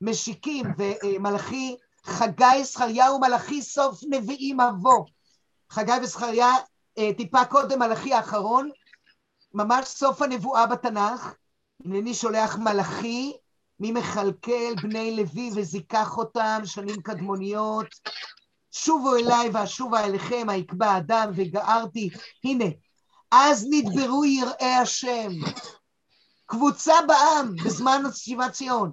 [0.00, 5.04] משיקים, ומלאכי חגי, זכריה ומלאכי סוף נביאים אבוא.
[5.70, 6.50] חגי וזכריה
[6.98, 8.70] אה, טיפה קודם מלאכי האחרון,
[9.54, 11.34] ממש סוף הנבואה בתנ"ך.
[11.84, 13.32] הנני שולח מלאכי,
[13.80, 17.86] מי מכלכל בני לוי וזיכך אותם שנים קדמוניות.
[18.72, 22.10] שובו אליי ואשובה אליכם, היקבע אדם וגערתי.
[22.44, 22.64] הנה,
[23.30, 25.30] אז נדברו יראי השם.
[26.46, 28.90] קבוצה בעם בזמן שיבת ציון.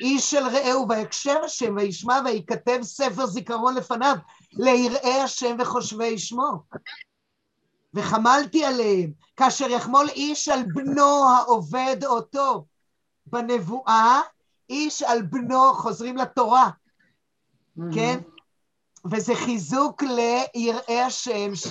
[0.00, 4.16] איש של רעהו ויקשר השם וישמע ויכתב ספר זיכרון לפניו
[4.52, 6.62] ליראי השם וחושבי שמו.
[7.94, 12.64] וחמלתי עליהם, כאשר יחמול איש על בנו העובד אותו.
[13.32, 14.20] בנבואה,
[14.70, 17.94] איש על בנו, חוזרים לתורה, mm-hmm.
[17.94, 18.18] כן?
[19.10, 21.66] וזה חיזוק ליראי השם ש...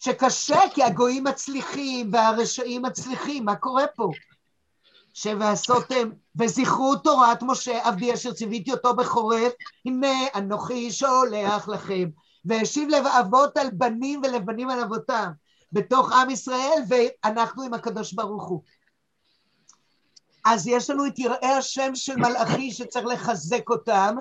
[0.00, 4.10] שקשה כי הגויים מצליחים והרשעים מצליחים, מה קורה פה?
[5.14, 9.52] שוועשותם וזכרו תורת משה עבדי אשר ציוויתי אותו בחורף,
[9.86, 12.08] הנה אנוכי שולח לכם,
[12.44, 15.30] והשיב לב אבות על בנים ולבנים על אבותם,
[15.72, 18.62] בתוך עם ישראל, ואנחנו עם הקדוש ברוך הוא.
[20.44, 24.16] אז יש לנו את יראי השם של מלאכי שצריך לחזק אותם,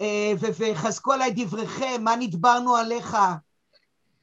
[0.00, 3.16] אה, וחזקו עליי דבריכם, מה נדברנו עליך?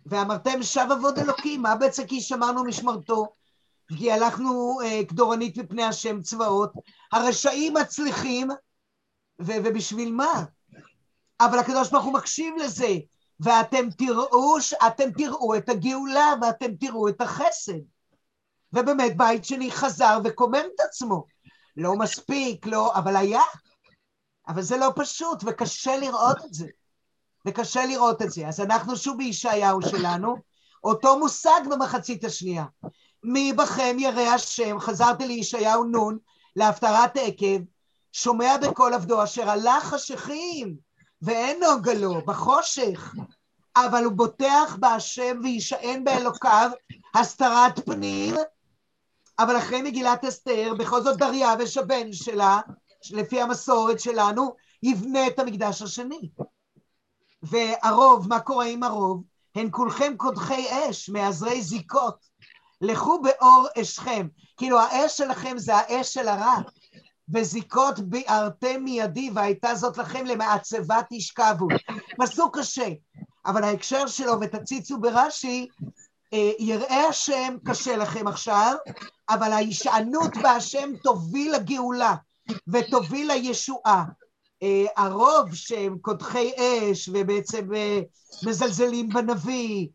[0.05, 3.33] ואמרתם שב אבוד אלוקים, מה בעצם כי שמרנו משמרתו?
[3.97, 6.73] כי הלכנו אה, כדורנית מפני השם צבאות,
[7.11, 8.49] הרשעים מצליחים,
[9.41, 10.43] ו- ובשביל מה?
[11.39, 12.95] אבל הקדוש ברוך הוא מקשיב לזה,
[13.39, 14.57] ואתם תראו,
[14.87, 17.96] אתם תראו את הגאולה ואתם תראו את החסד.
[18.73, 21.25] ובאמת בית שני חזר וקומם את עצמו.
[21.77, 23.41] לא מספיק, לא, אבל היה.
[24.47, 26.67] אבל זה לא פשוט, וקשה לראות את זה.
[27.47, 28.47] וקשה לראות את זה.
[28.47, 30.35] אז אנחנו שוב בישעיהו שלנו,
[30.83, 32.65] אותו מושג במחצית השנייה.
[33.23, 36.17] מי בכם ירא השם, חזרתי לישעיהו נון,
[36.55, 37.61] להפטרת עקב,
[38.13, 40.75] שומע בקול עבדו, אשר הלך חשכים,
[41.21, 43.15] ואין נוגה לו, בחושך,
[43.75, 46.71] אבל הוא בוטח בהשם ויישען באלוקיו,
[47.15, 48.35] הסתרת פנים,
[49.39, 52.59] אבל אחרי מגילת אסתר, בכל זאת דריווש הבן שלה,
[53.11, 56.29] לפי המסורת שלנו, יבנה את המקדש השני.
[57.43, 59.23] והרוב, מה קורה עם הרוב?
[59.55, 62.27] הן כולכם קודחי אש, מעזרי זיקות.
[62.81, 64.27] לכו באור אשכם.
[64.57, 66.55] כאילו האש שלכם זה האש של הרע.
[67.33, 71.67] וזיקות ביערתם מידי, והייתה זאת לכם למעצבה תשכבו.
[72.17, 72.87] פסוק קשה,
[73.45, 75.67] אבל ההקשר שלו, ותציצו ברש"י,
[76.33, 78.75] אה, יראה השם קשה לכם עכשיו,
[79.29, 82.15] אבל ההישענות בהשם תוביל לגאולה
[82.67, 84.03] ותוביל לישועה.
[84.63, 87.99] אה, הרוב שהם קודחי אש ובעצם אה,
[88.43, 89.87] מזלזלים בנביא,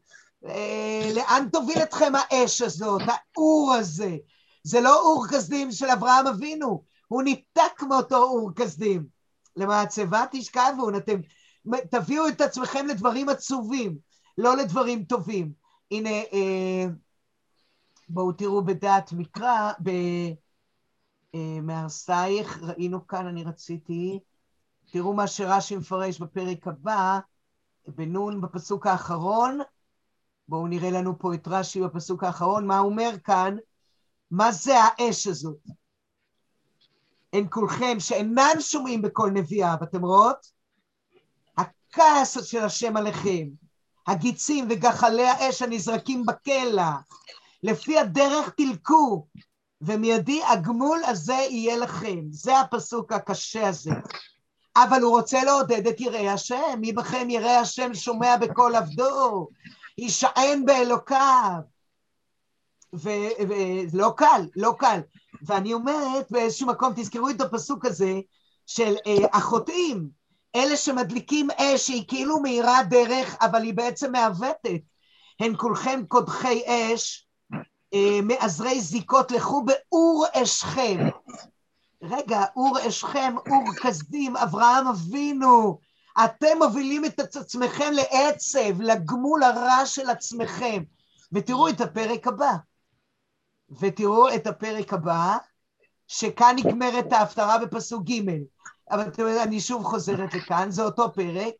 [1.14, 4.16] לאן תוביל אתכם האש הזאת, האור הזה?
[4.64, 9.06] זה לא אור כסדים של אברהם אבינו, הוא ניתק מאותו אור כסדים.
[9.56, 11.20] למעצבה תשכבו, אתם
[11.90, 13.96] תביאו את עצמכם לדברים עצובים,
[14.38, 15.52] לא לדברים טובים.
[15.90, 16.86] הנה, אה,
[18.08, 19.72] בואו תראו בדעת מקרא,
[21.34, 24.20] במהרסייך, אה, ראינו כאן, אני רציתי,
[24.90, 27.18] תראו מה שרש"י מפרש בפרק הבא,
[27.88, 29.58] בנון בפסוק האחרון,
[30.48, 33.56] בואו נראה לנו פה את רש"י בפסוק האחרון, מה הוא אומר כאן,
[34.30, 35.58] מה זה האש הזאת?
[37.32, 40.52] הן כולכם שאינן שומעים בקול נביאה, ואתם רואות?
[41.56, 43.48] הכעס של השם עליכם,
[44.06, 46.92] הגיצים וגחלי האש הנזרקים בקלע,
[47.62, 49.26] לפי הדרך תלקו,
[49.80, 52.20] ומיידי הגמול הזה יהיה לכם.
[52.30, 53.90] זה הפסוק הקשה הזה.
[54.76, 59.48] אבל הוא רוצה לעודד את יראי השם, מי בכם ירא השם שומע בקול עבדו,
[59.98, 61.60] יישען באלוקיו.
[62.92, 65.00] ולא קל, לא קל.
[65.42, 68.20] ואני אומרת באיזשהו מקום, תזכרו את הפסוק הזה
[68.66, 70.08] של אה, החוטאים,
[70.54, 74.80] אלה שמדליקים אש שהיא כאילו מאירה דרך, אבל היא בעצם מעוותת.
[75.40, 77.26] הן כולכם קודחי אש,
[78.22, 80.98] מעזרי זיקות, לכו באור אשכם.
[82.02, 85.78] רגע, אור אשכם, אור כסדים, אברהם אבינו.
[86.24, 90.82] אתם מובילים את עצמכם לעצב, לגמול הרע של עצמכם.
[91.32, 92.52] ותראו את הפרק הבא.
[93.80, 95.36] ותראו את הפרק הבא,
[96.08, 98.20] שכאן נגמרת ההפטרה בפסוק ג'.
[98.90, 101.54] אבל אתם יודעים, אני שוב חוזרת לכאן, זה אותו פרק,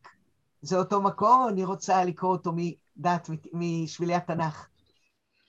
[0.61, 4.67] זה אותו מקום, אני רוצה לקרוא אותו מדעת, משבילי התנ"ך.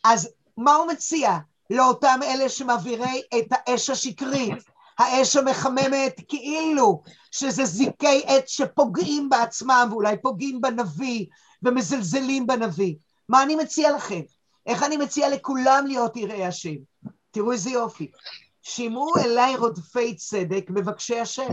[0.04, 1.38] אז מה הוא מציע
[1.70, 4.64] לאותם אלה שמעבירי את האש השקרית,
[4.98, 11.26] האש המחממת כאילו שזה זיקי עת שפוגעים בעצמם ואולי פוגעים בנביא
[11.62, 12.94] ומזלזלים בנביא.
[13.28, 14.20] מה אני מציע לכם?
[14.66, 16.74] איך אני מציע לכולם להיות יראי השם?
[17.30, 18.10] תראו איזה יופי.
[18.62, 21.48] שמעו אליי רודפי צדק, מבקשי השם.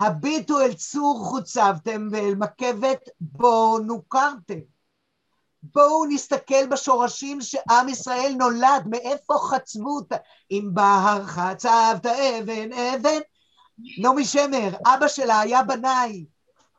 [0.00, 4.58] הביטו אל צור חוצבתם ואל מקבת בו נוכרתם.
[5.62, 10.16] בואו נסתכל בשורשים שעם ישראל נולד, מאיפה חצבו אותה.
[10.50, 13.20] אם בהר חצבת אבן אבן.
[13.98, 16.24] נעמי שמר, אבא שלה היה בנאי,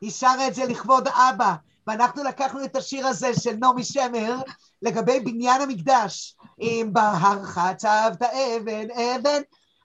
[0.01, 1.53] היא שרה את זה לכבוד אבא,
[1.87, 4.35] ואנחנו לקחנו את השיר הזה של נעמי שמר
[4.81, 6.37] לגבי בניין המקדש.
[6.61, 9.41] אם בהר חצבת אבן אבן,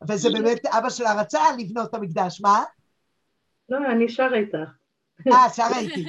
[0.08, 2.62] וזה באמת אבא שלה רצה לבנות את המקדש, מה?
[3.68, 4.70] לא, אני שרה איתך.
[5.32, 6.06] אה, שרה איתי.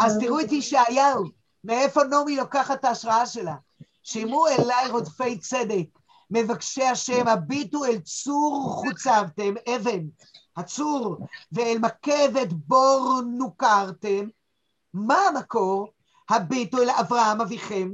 [0.00, 1.24] אז תראו את ישעיהו,
[1.64, 3.54] מאיפה נעמי לוקחת את ההשראה שלה.
[4.02, 5.86] שימו אליי רודפי צדק,
[6.30, 10.00] מבקשי השם, הביטו אל צור חוצבתם, אבן,
[10.56, 14.28] הצור, ואל מקבת בור נוכרתם.
[14.94, 15.92] מה המקור?
[16.30, 17.90] הביטו אל אברהם אביכם,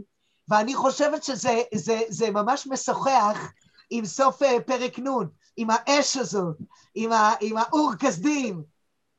[0.49, 3.53] ואני חושבת שזה זה, זה ממש משוחח
[3.91, 5.09] עם סוף אה, פרק נ',
[5.57, 6.57] עם האש הזאת,
[6.95, 8.63] עם, ה, עם האור כסדים,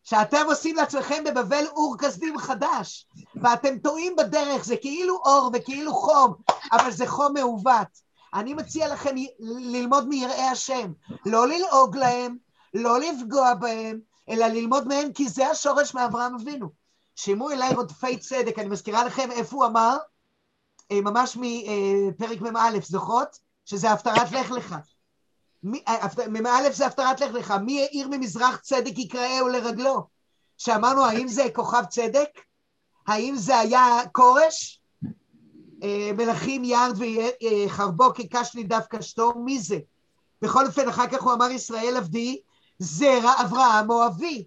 [0.09, 3.07] שאתם עושים לעצמכם בבבל אור כסדים חדש,
[3.41, 6.33] ואתם טועים בדרך, זה כאילו אור וכאילו חום,
[6.71, 7.87] אבל זה חום מעוות.
[8.33, 10.91] אני מציע לכם ללמוד מיראי השם,
[11.25, 12.37] לא ללעוג להם,
[12.73, 13.99] לא לפגוע בהם,
[14.29, 16.69] אלא ללמוד מהם, כי זה השורש מאברהם אבינו.
[17.15, 19.97] שימו אליי רודפי צדק, אני מזכירה לכם איפה הוא אמר,
[20.91, 23.39] אה, ממש מפרק מ"א, זוכרות?
[23.65, 24.75] שזה הפטרת לך לך.
[25.87, 30.07] אה, מ"א זה הפטרת לך לך, מי העיר ממזרח צדק יקראהו לרגלו?
[30.57, 32.29] שאמרנו, האם זה כוכב צדק?
[33.07, 34.81] האם זה היה כורש?
[35.83, 39.79] אה, מלכים ירד וחרבו כקשני דווקא שתו, מי זה?
[40.41, 42.41] בכל אופן, אחר כך הוא אמר ישראל עבדי,
[42.79, 44.45] זרע אברהם או אבי.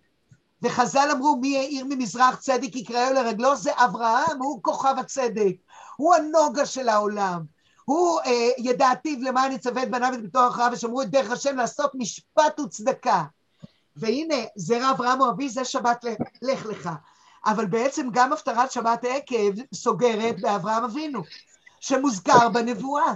[0.62, 3.56] וחז"ל אמרו, מי העיר ממזרח צדק יקראו לרגלו?
[3.56, 5.54] זה אברהם, הוא כוכב הצדק,
[5.96, 7.42] הוא הנוגה של העולם.
[7.84, 11.90] הוא אה, ידעתיו למען יצווה את בניו את ביתו אחריו ושמרו את דרך השם לעשות
[11.94, 13.24] משפט וצדקה.
[13.96, 16.04] והנה, זרע אברהם הוא אבי, זה שבת
[16.42, 16.90] לך לך.
[17.46, 21.22] אבל בעצם גם הפטרת שבת עקב סוגרת באברהם אבינו,
[21.80, 23.14] שמוזכר בנבואה.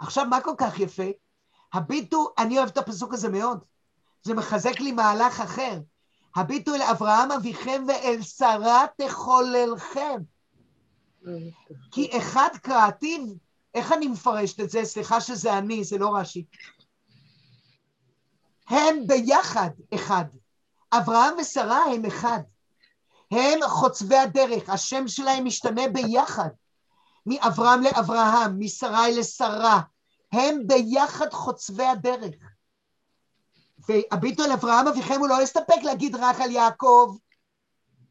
[0.00, 1.10] עכשיו, מה כל כך יפה?
[1.72, 3.58] הביטו, אני אוהב את הפסוק הזה מאוד,
[4.22, 5.78] זה מחזק לי מהלך אחר.
[6.36, 10.20] הביטו אל אברהם אביכם ואל שרה תחוללכם.
[11.90, 13.20] כי אחד קראתיו,
[13.74, 14.84] איך אני מפרשת את זה?
[14.84, 16.44] סליחה שזה אני, זה לא רש"י.
[18.68, 20.24] הם ביחד אחד.
[20.92, 22.40] אברהם ושרה הם אחד.
[23.30, 26.48] הם חוצבי הדרך, השם שלהם משתנה ביחד.
[27.26, 29.80] מאברהם לאברהם, משרי לשרה.
[30.32, 32.34] הם ביחד חוצבי הדרך.
[33.88, 37.16] והביטו אל אברהם אביכם הוא לא הסתפק להגיד רק על יעקב,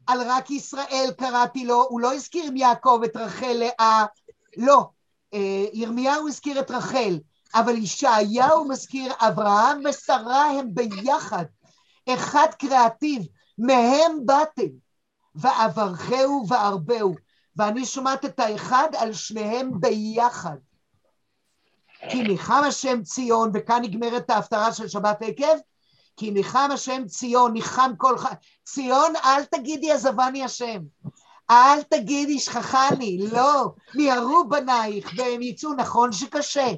[0.06, 4.04] על רק ישראל קראתי לו, הוא לא הזכיר עם יעקב את רחל לאה,
[4.56, 4.88] לא,
[5.72, 7.18] ירמיהו הזכיר את רחל,
[7.54, 11.44] אבל ישעיהו מזכיר אברהם ושרה הם ביחד,
[12.08, 13.26] אחד קריאטיב,
[13.58, 14.72] מהם באתם,
[15.34, 17.14] ואברכהו וארבהו,
[17.56, 20.56] ואני שומעת את האחד על שניהם ביחד.
[22.10, 25.56] כי ניחם השם ציון, וכאן נגמרת ההפטרה של שבת עקב,
[26.16, 28.26] כי ניחם השם ציון, ניחם כל ח...
[28.64, 30.78] ציון, אל תגידי עזבני השם.
[31.50, 36.72] אל תגידי שכחני, לא, מיהרו בנייך והם יצאו, נכון שקשה,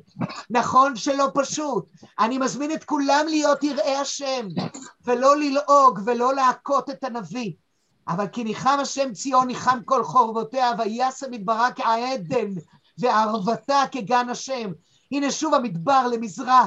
[0.50, 1.86] נכון שלא פשוט.
[2.18, 4.46] אני מזמין את כולם להיות יראי השם,
[5.04, 7.52] ולא ללעוג ולא להכות את הנביא.
[8.08, 12.50] אבל כי ניחם השם ציון, ניחם כל חורבותיה, ויעשה מדברה כעדן,
[12.98, 14.70] וערבתה כגן השם.
[15.12, 16.66] הנה שוב המדבר למזרח,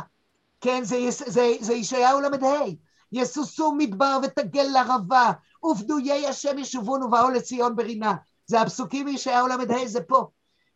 [0.61, 2.65] כן, זה, זה, זה ישעיהו ל"ה,
[3.11, 5.31] יסוסו מדבר ותגל לרבה,
[5.65, 8.15] ופדויי השם ישובון ובאו לציון ברינה.
[8.45, 10.27] זה הפסוקים מישעיהו ל"ה, זה פה.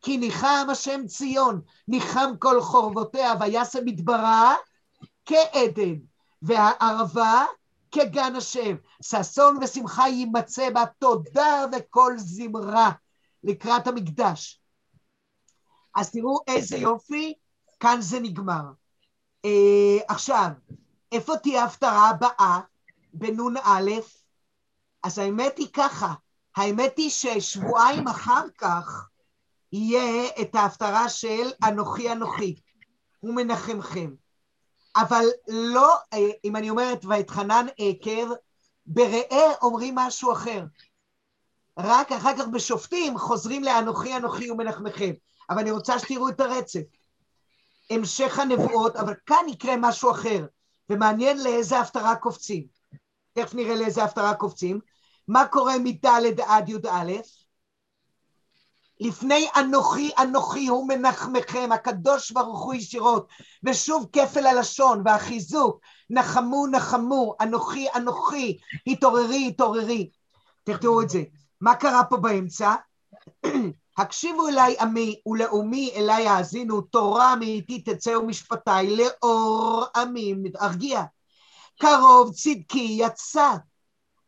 [0.02, 4.56] כי ניחם השם ציון, ניחם כל חורבותיה, ויעשה מדברה
[5.26, 5.96] כעדן,
[6.42, 7.46] והערבה
[7.92, 8.76] כגן השם.
[9.02, 12.92] ששון ושמחה יימצא בה תודה וכל זמרה
[13.44, 14.62] לקראת המקדש.
[15.96, 17.34] אז תראו איזה יופי,
[17.80, 18.64] כאן זה נגמר.
[19.46, 20.50] אה, עכשיו,
[21.12, 22.60] איפה תהיה ההפטרה הבאה?
[23.14, 23.90] בנ"א?
[25.04, 26.14] אז האמת היא ככה,
[26.56, 29.08] האמת היא ששבועיים אחר כך
[29.72, 32.56] יהיה את ההפטרה של אנוכי אנוכי
[33.24, 34.14] ומנחמכם.
[34.96, 38.32] אבל לא, אה, אם אני אומרת ואתחנן עקב,
[38.86, 40.66] בראה אומרים משהו אחר.
[41.80, 45.12] רק אחר כך בשופטים חוזרים לאנוכי אנוכי ומנחמכם.
[45.50, 46.82] אבל אני רוצה שתראו את הרצף.
[47.90, 50.46] המשך הנבואות, אבל כאן יקרה משהו אחר,
[50.90, 52.68] ומעניין לאיזה הפטרה קופצים.
[53.34, 54.80] תכף נראה לאיזה הפטרה קופצים.
[55.28, 56.06] מה קורה מד'
[56.48, 57.12] עד י"א?
[59.00, 63.28] לפני אנוכי אנוכי הוא מנחמכם, הקדוש ברוך הוא ישירות,
[63.64, 65.80] ושוב כפל הלשון והחיזוק,
[66.10, 70.10] נחמו נחמו, אנוכי אנוכי, התעוררי התעוררי.
[70.64, 71.24] תראו את זה.
[71.62, 72.76] מה קרה פה באמצע?
[73.98, 81.04] הקשיבו אליי עמי ולאומי אליי האזינו, תורה מאיתי תצא ומשפטיי לאור עמי, ארגיע.
[81.80, 83.52] קרוב צדקי יצא.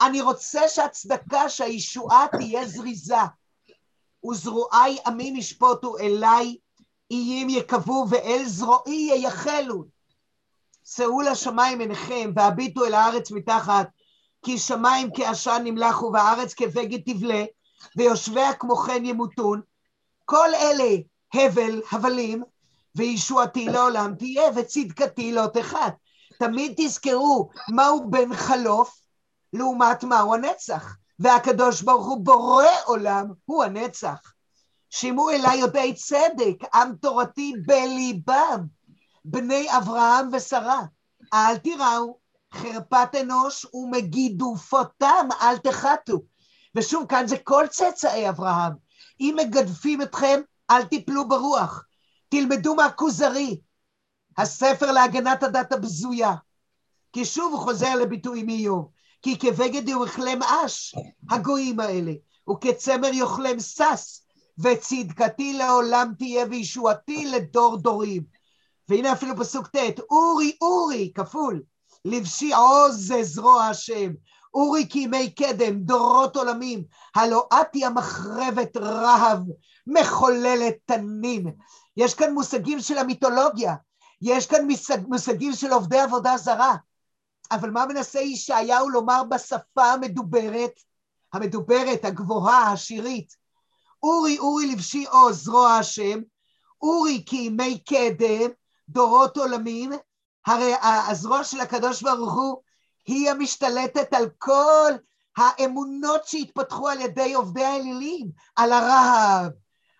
[0.01, 3.15] אני רוצה שהצדקה, שהישועה תהיה זריזה.
[4.29, 6.57] וזרועי עמי משפוטו אליי,
[7.11, 9.83] איים יקבו ואל זרועי ייחלו.
[10.85, 13.87] שאו לשמיים עיניכם והביטו אל הארץ מתחת,
[14.45, 17.45] כי שמיים כעשן נמלחו והארץ כבגד תבלה.
[17.97, 19.61] ויושביה כמו כן ימותון,
[20.25, 20.95] כל אלה
[21.33, 22.43] הבל, הבלים,
[22.95, 25.95] וישועתי לעולם תהיה, וצדקתי לא תחת.
[26.39, 29.04] תמיד תזכרו מהו בן חלוף
[29.53, 30.97] לעומת מהו הנצח.
[31.19, 34.33] והקדוש ברוך הוא בורא עולם, הוא הנצח.
[34.89, 38.65] שימו אליי יודעי צדק, עם תורתי בליבם,
[39.25, 40.81] בני אברהם ושרה.
[41.33, 42.17] אל תיראו
[42.53, 46.19] חרפת אנוש ומגידופותם אל תחתו.
[46.75, 48.73] ושוב, כאן זה כל צאצאי אברהם.
[49.19, 50.41] אם מגדפים אתכם,
[50.71, 51.83] אל תיפלו ברוח.
[52.29, 53.59] תלמדו מהכוזרי,
[54.37, 56.35] הספר להגנת הדת הבזויה.
[57.13, 58.91] כי שוב הוא חוזר לביטוי מאיוב.
[59.25, 60.95] כי כבגד יאכלם אש,
[61.29, 62.11] הגויים האלה,
[62.49, 64.19] וכצמר יאכלם שש,
[64.59, 68.23] וצדקתי לעולם תהיה וישועתי לדור דורים.
[68.89, 71.61] והנה אפילו פסוק ט', אורי אורי, כפול,
[72.05, 74.11] לבשי עוז זרוע השם,
[74.53, 76.83] אורי כימי קדם, דורות עולמים,
[77.15, 79.39] הלא את היא המחרבת רהב,
[79.87, 81.45] מחוללת תנים.
[81.97, 83.75] יש כאן מושגים של המיתולוגיה,
[84.21, 84.67] יש כאן
[85.07, 86.75] מושגים של עובדי עבודה זרה.
[87.51, 90.79] אבל מה מנסה ישעיהו לומר בשפה המדוברת,
[91.33, 93.35] המדוברת, הגבוהה, השירית?
[94.03, 96.19] אורי אורי לבשי עוז, זרוע השם,
[96.81, 98.51] אורי כימי קדם,
[98.89, 99.91] דורות עולמים,
[100.45, 102.61] הרי הזרוע של הקדוש ברוך הוא
[103.05, 104.91] היא המשתלטת על כל
[105.37, 109.51] האמונות שהתפתחו על ידי עובדי האלילים, על הרהב,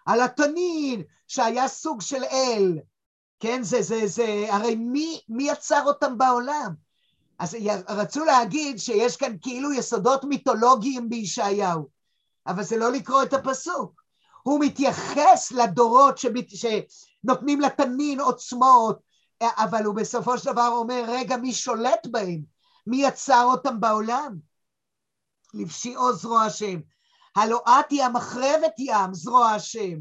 [0.06, 2.80] על התנין, שהיה סוג של אל.
[3.40, 6.85] כן, זה, זה, זה, הרי מי, מי יצר אותם בעולם?
[7.40, 7.58] אז
[7.90, 11.90] רצו להגיד שיש כאן כאילו יסודות מיתולוגיים בישעיהו,
[12.48, 14.02] אבל זה לא לקרוא את הפסוק.
[14.44, 19.00] הוא מתייחס לדורות שמת, שנותנים לתנין עוצמות,
[19.42, 22.42] אבל הוא בסופו של דבר אומר, רגע, מי שולט בהם?
[22.88, 24.36] מי יצר אותם בעולם?
[25.54, 26.80] לפשיעו זרוע השם.
[27.36, 30.00] הלא את היא המחרבת ים, זרוע השם.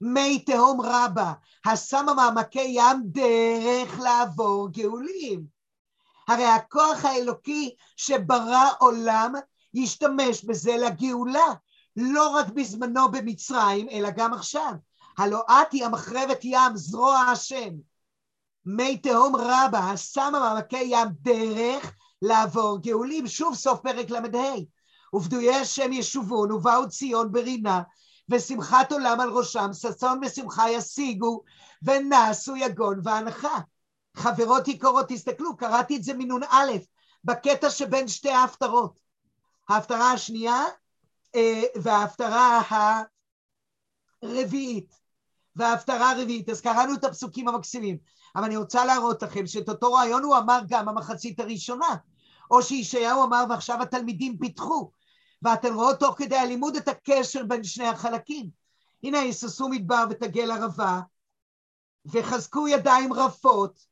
[0.00, 1.32] מי תהום רבה,
[1.66, 5.59] השמה מעמקי ים דרך לעבור גאולים.
[6.30, 9.32] הרי הכוח האלוקי שברא עולם
[9.74, 11.54] ישתמש בזה לגאולה,
[11.96, 14.72] לא רק בזמנו במצרים, אלא גם עכשיו.
[15.18, 17.70] הלא את היא המחרבת ים, זרוע השם.
[18.66, 21.92] מי תהום רבה, השמה מעמקי ים דרך
[22.22, 23.26] לעבור גאולים.
[23.26, 24.54] שוב סוף פרק ל"ה.
[25.14, 27.82] ופדויי השם ישובון, ובאו ציון ברינה,
[28.28, 31.42] ושמחת עולם על ראשם, ששון ושמחה ישיגו,
[31.82, 33.58] ונעשו יגון והנחה.
[34.16, 36.66] חברות יקרות, תסתכלו, קראתי את זה מנ"א,
[37.24, 39.00] בקטע שבין שתי ההפטרות.
[39.68, 40.64] ההפטרה השנייה
[41.34, 42.62] אה, וההפטרה
[44.22, 45.00] הרביעית.
[45.56, 47.98] וההפטרה הרביעית, אז קראנו את הפסוקים המקסימים,
[48.36, 51.96] אבל אני רוצה להראות לכם שאת אותו רעיון הוא אמר גם במחצית הראשונה,
[52.50, 54.90] או שישעיהו אמר ועכשיו התלמידים פיתחו,
[55.42, 58.50] ואתן רואות תוך כדי הלימוד את הקשר בין שני החלקים.
[59.02, 61.00] הנה יססו מדבר ותגל ערבה,
[62.06, 63.89] וחזקו ידיים רפות,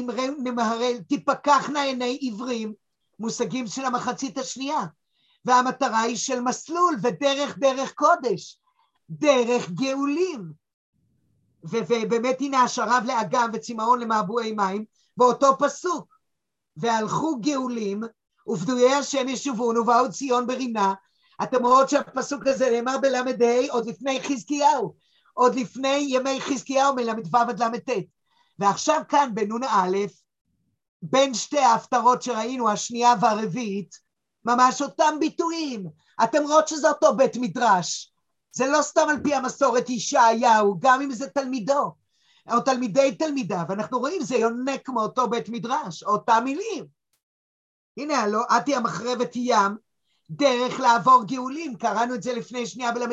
[0.00, 2.72] אמרי נמהרל, תפקחנה עיני עיוורים,
[3.18, 4.84] מושגים של המחצית השנייה.
[5.44, 8.60] והמטרה היא של מסלול ודרך דרך קודש,
[9.10, 10.52] דרך גאולים.
[11.64, 14.84] ובאמת הנה השרב לאגם וצמאון למעבועי מים,
[15.16, 16.14] באותו פסוק.
[16.76, 18.00] והלכו גאולים,
[18.48, 20.94] ופדויי השם ישובון, ובאו ציון ברינה.
[21.42, 23.22] אתם רואות שהפסוק הזה נאמר בל"ה
[23.70, 24.94] עוד לפני חזקיהו,
[25.34, 27.90] עוד לפני ימי חזקיהו מל"ו עד ל"ט.
[28.58, 29.96] ועכשיו כאן בנ"א,
[31.02, 33.98] בין שתי ההפטרות שראינו, השנייה והרביעית,
[34.44, 35.86] ממש אותם ביטויים.
[36.24, 38.12] אתם רואות שזה אותו בית מדרש.
[38.52, 41.94] זה לא סתם על פי המסורת ישעיהו, גם אם זה תלמידו,
[42.52, 43.64] או תלמידי תלמידיו.
[43.70, 46.86] אנחנו רואים, זה יונק מאותו בית מדרש, אותם מילים.
[47.96, 49.76] הנה, הלא, היא המחרבת ים,
[50.30, 53.06] דרך לעבור גאולים, קראנו את זה לפני שנייה בל"ה,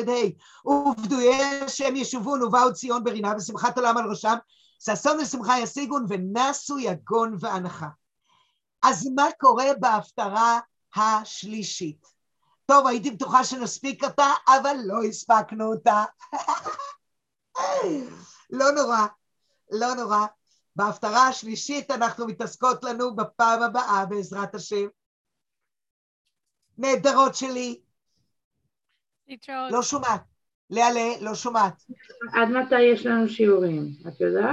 [0.66, 4.36] ופדויי השם ישובון ובאו ציון ברינה ושמחת עולם על ראשם,
[4.84, 7.88] ששון ושמחה ישיגון ונסו יגון ואנחה.
[8.82, 10.60] אז מה קורה בהפטרה
[10.96, 12.06] השלישית?
[12.66, 16.04] טוב, הייתי בטוחה שנספיק אותה, אבל לא הספקנו אותה.
[18.50, 19.06] לא נורא,
[19.70, 20.26] לא נורא.
[20.76, 24.86] בהפטרה השלישית אנחנו מתעסקות לנו בפעם הבאה, בעזרת השם.
[26.78, 27.80] נהדרות שלי.
[29.28, 29.72] להתראות.
[29.72, 30.22] לא שומעת.
[30.70, 31.82] לאה, לא שומעת.
[32.32, 33.88] עד מתי יש לנו שיעורים?
[34.08, 34.44] את יודעת?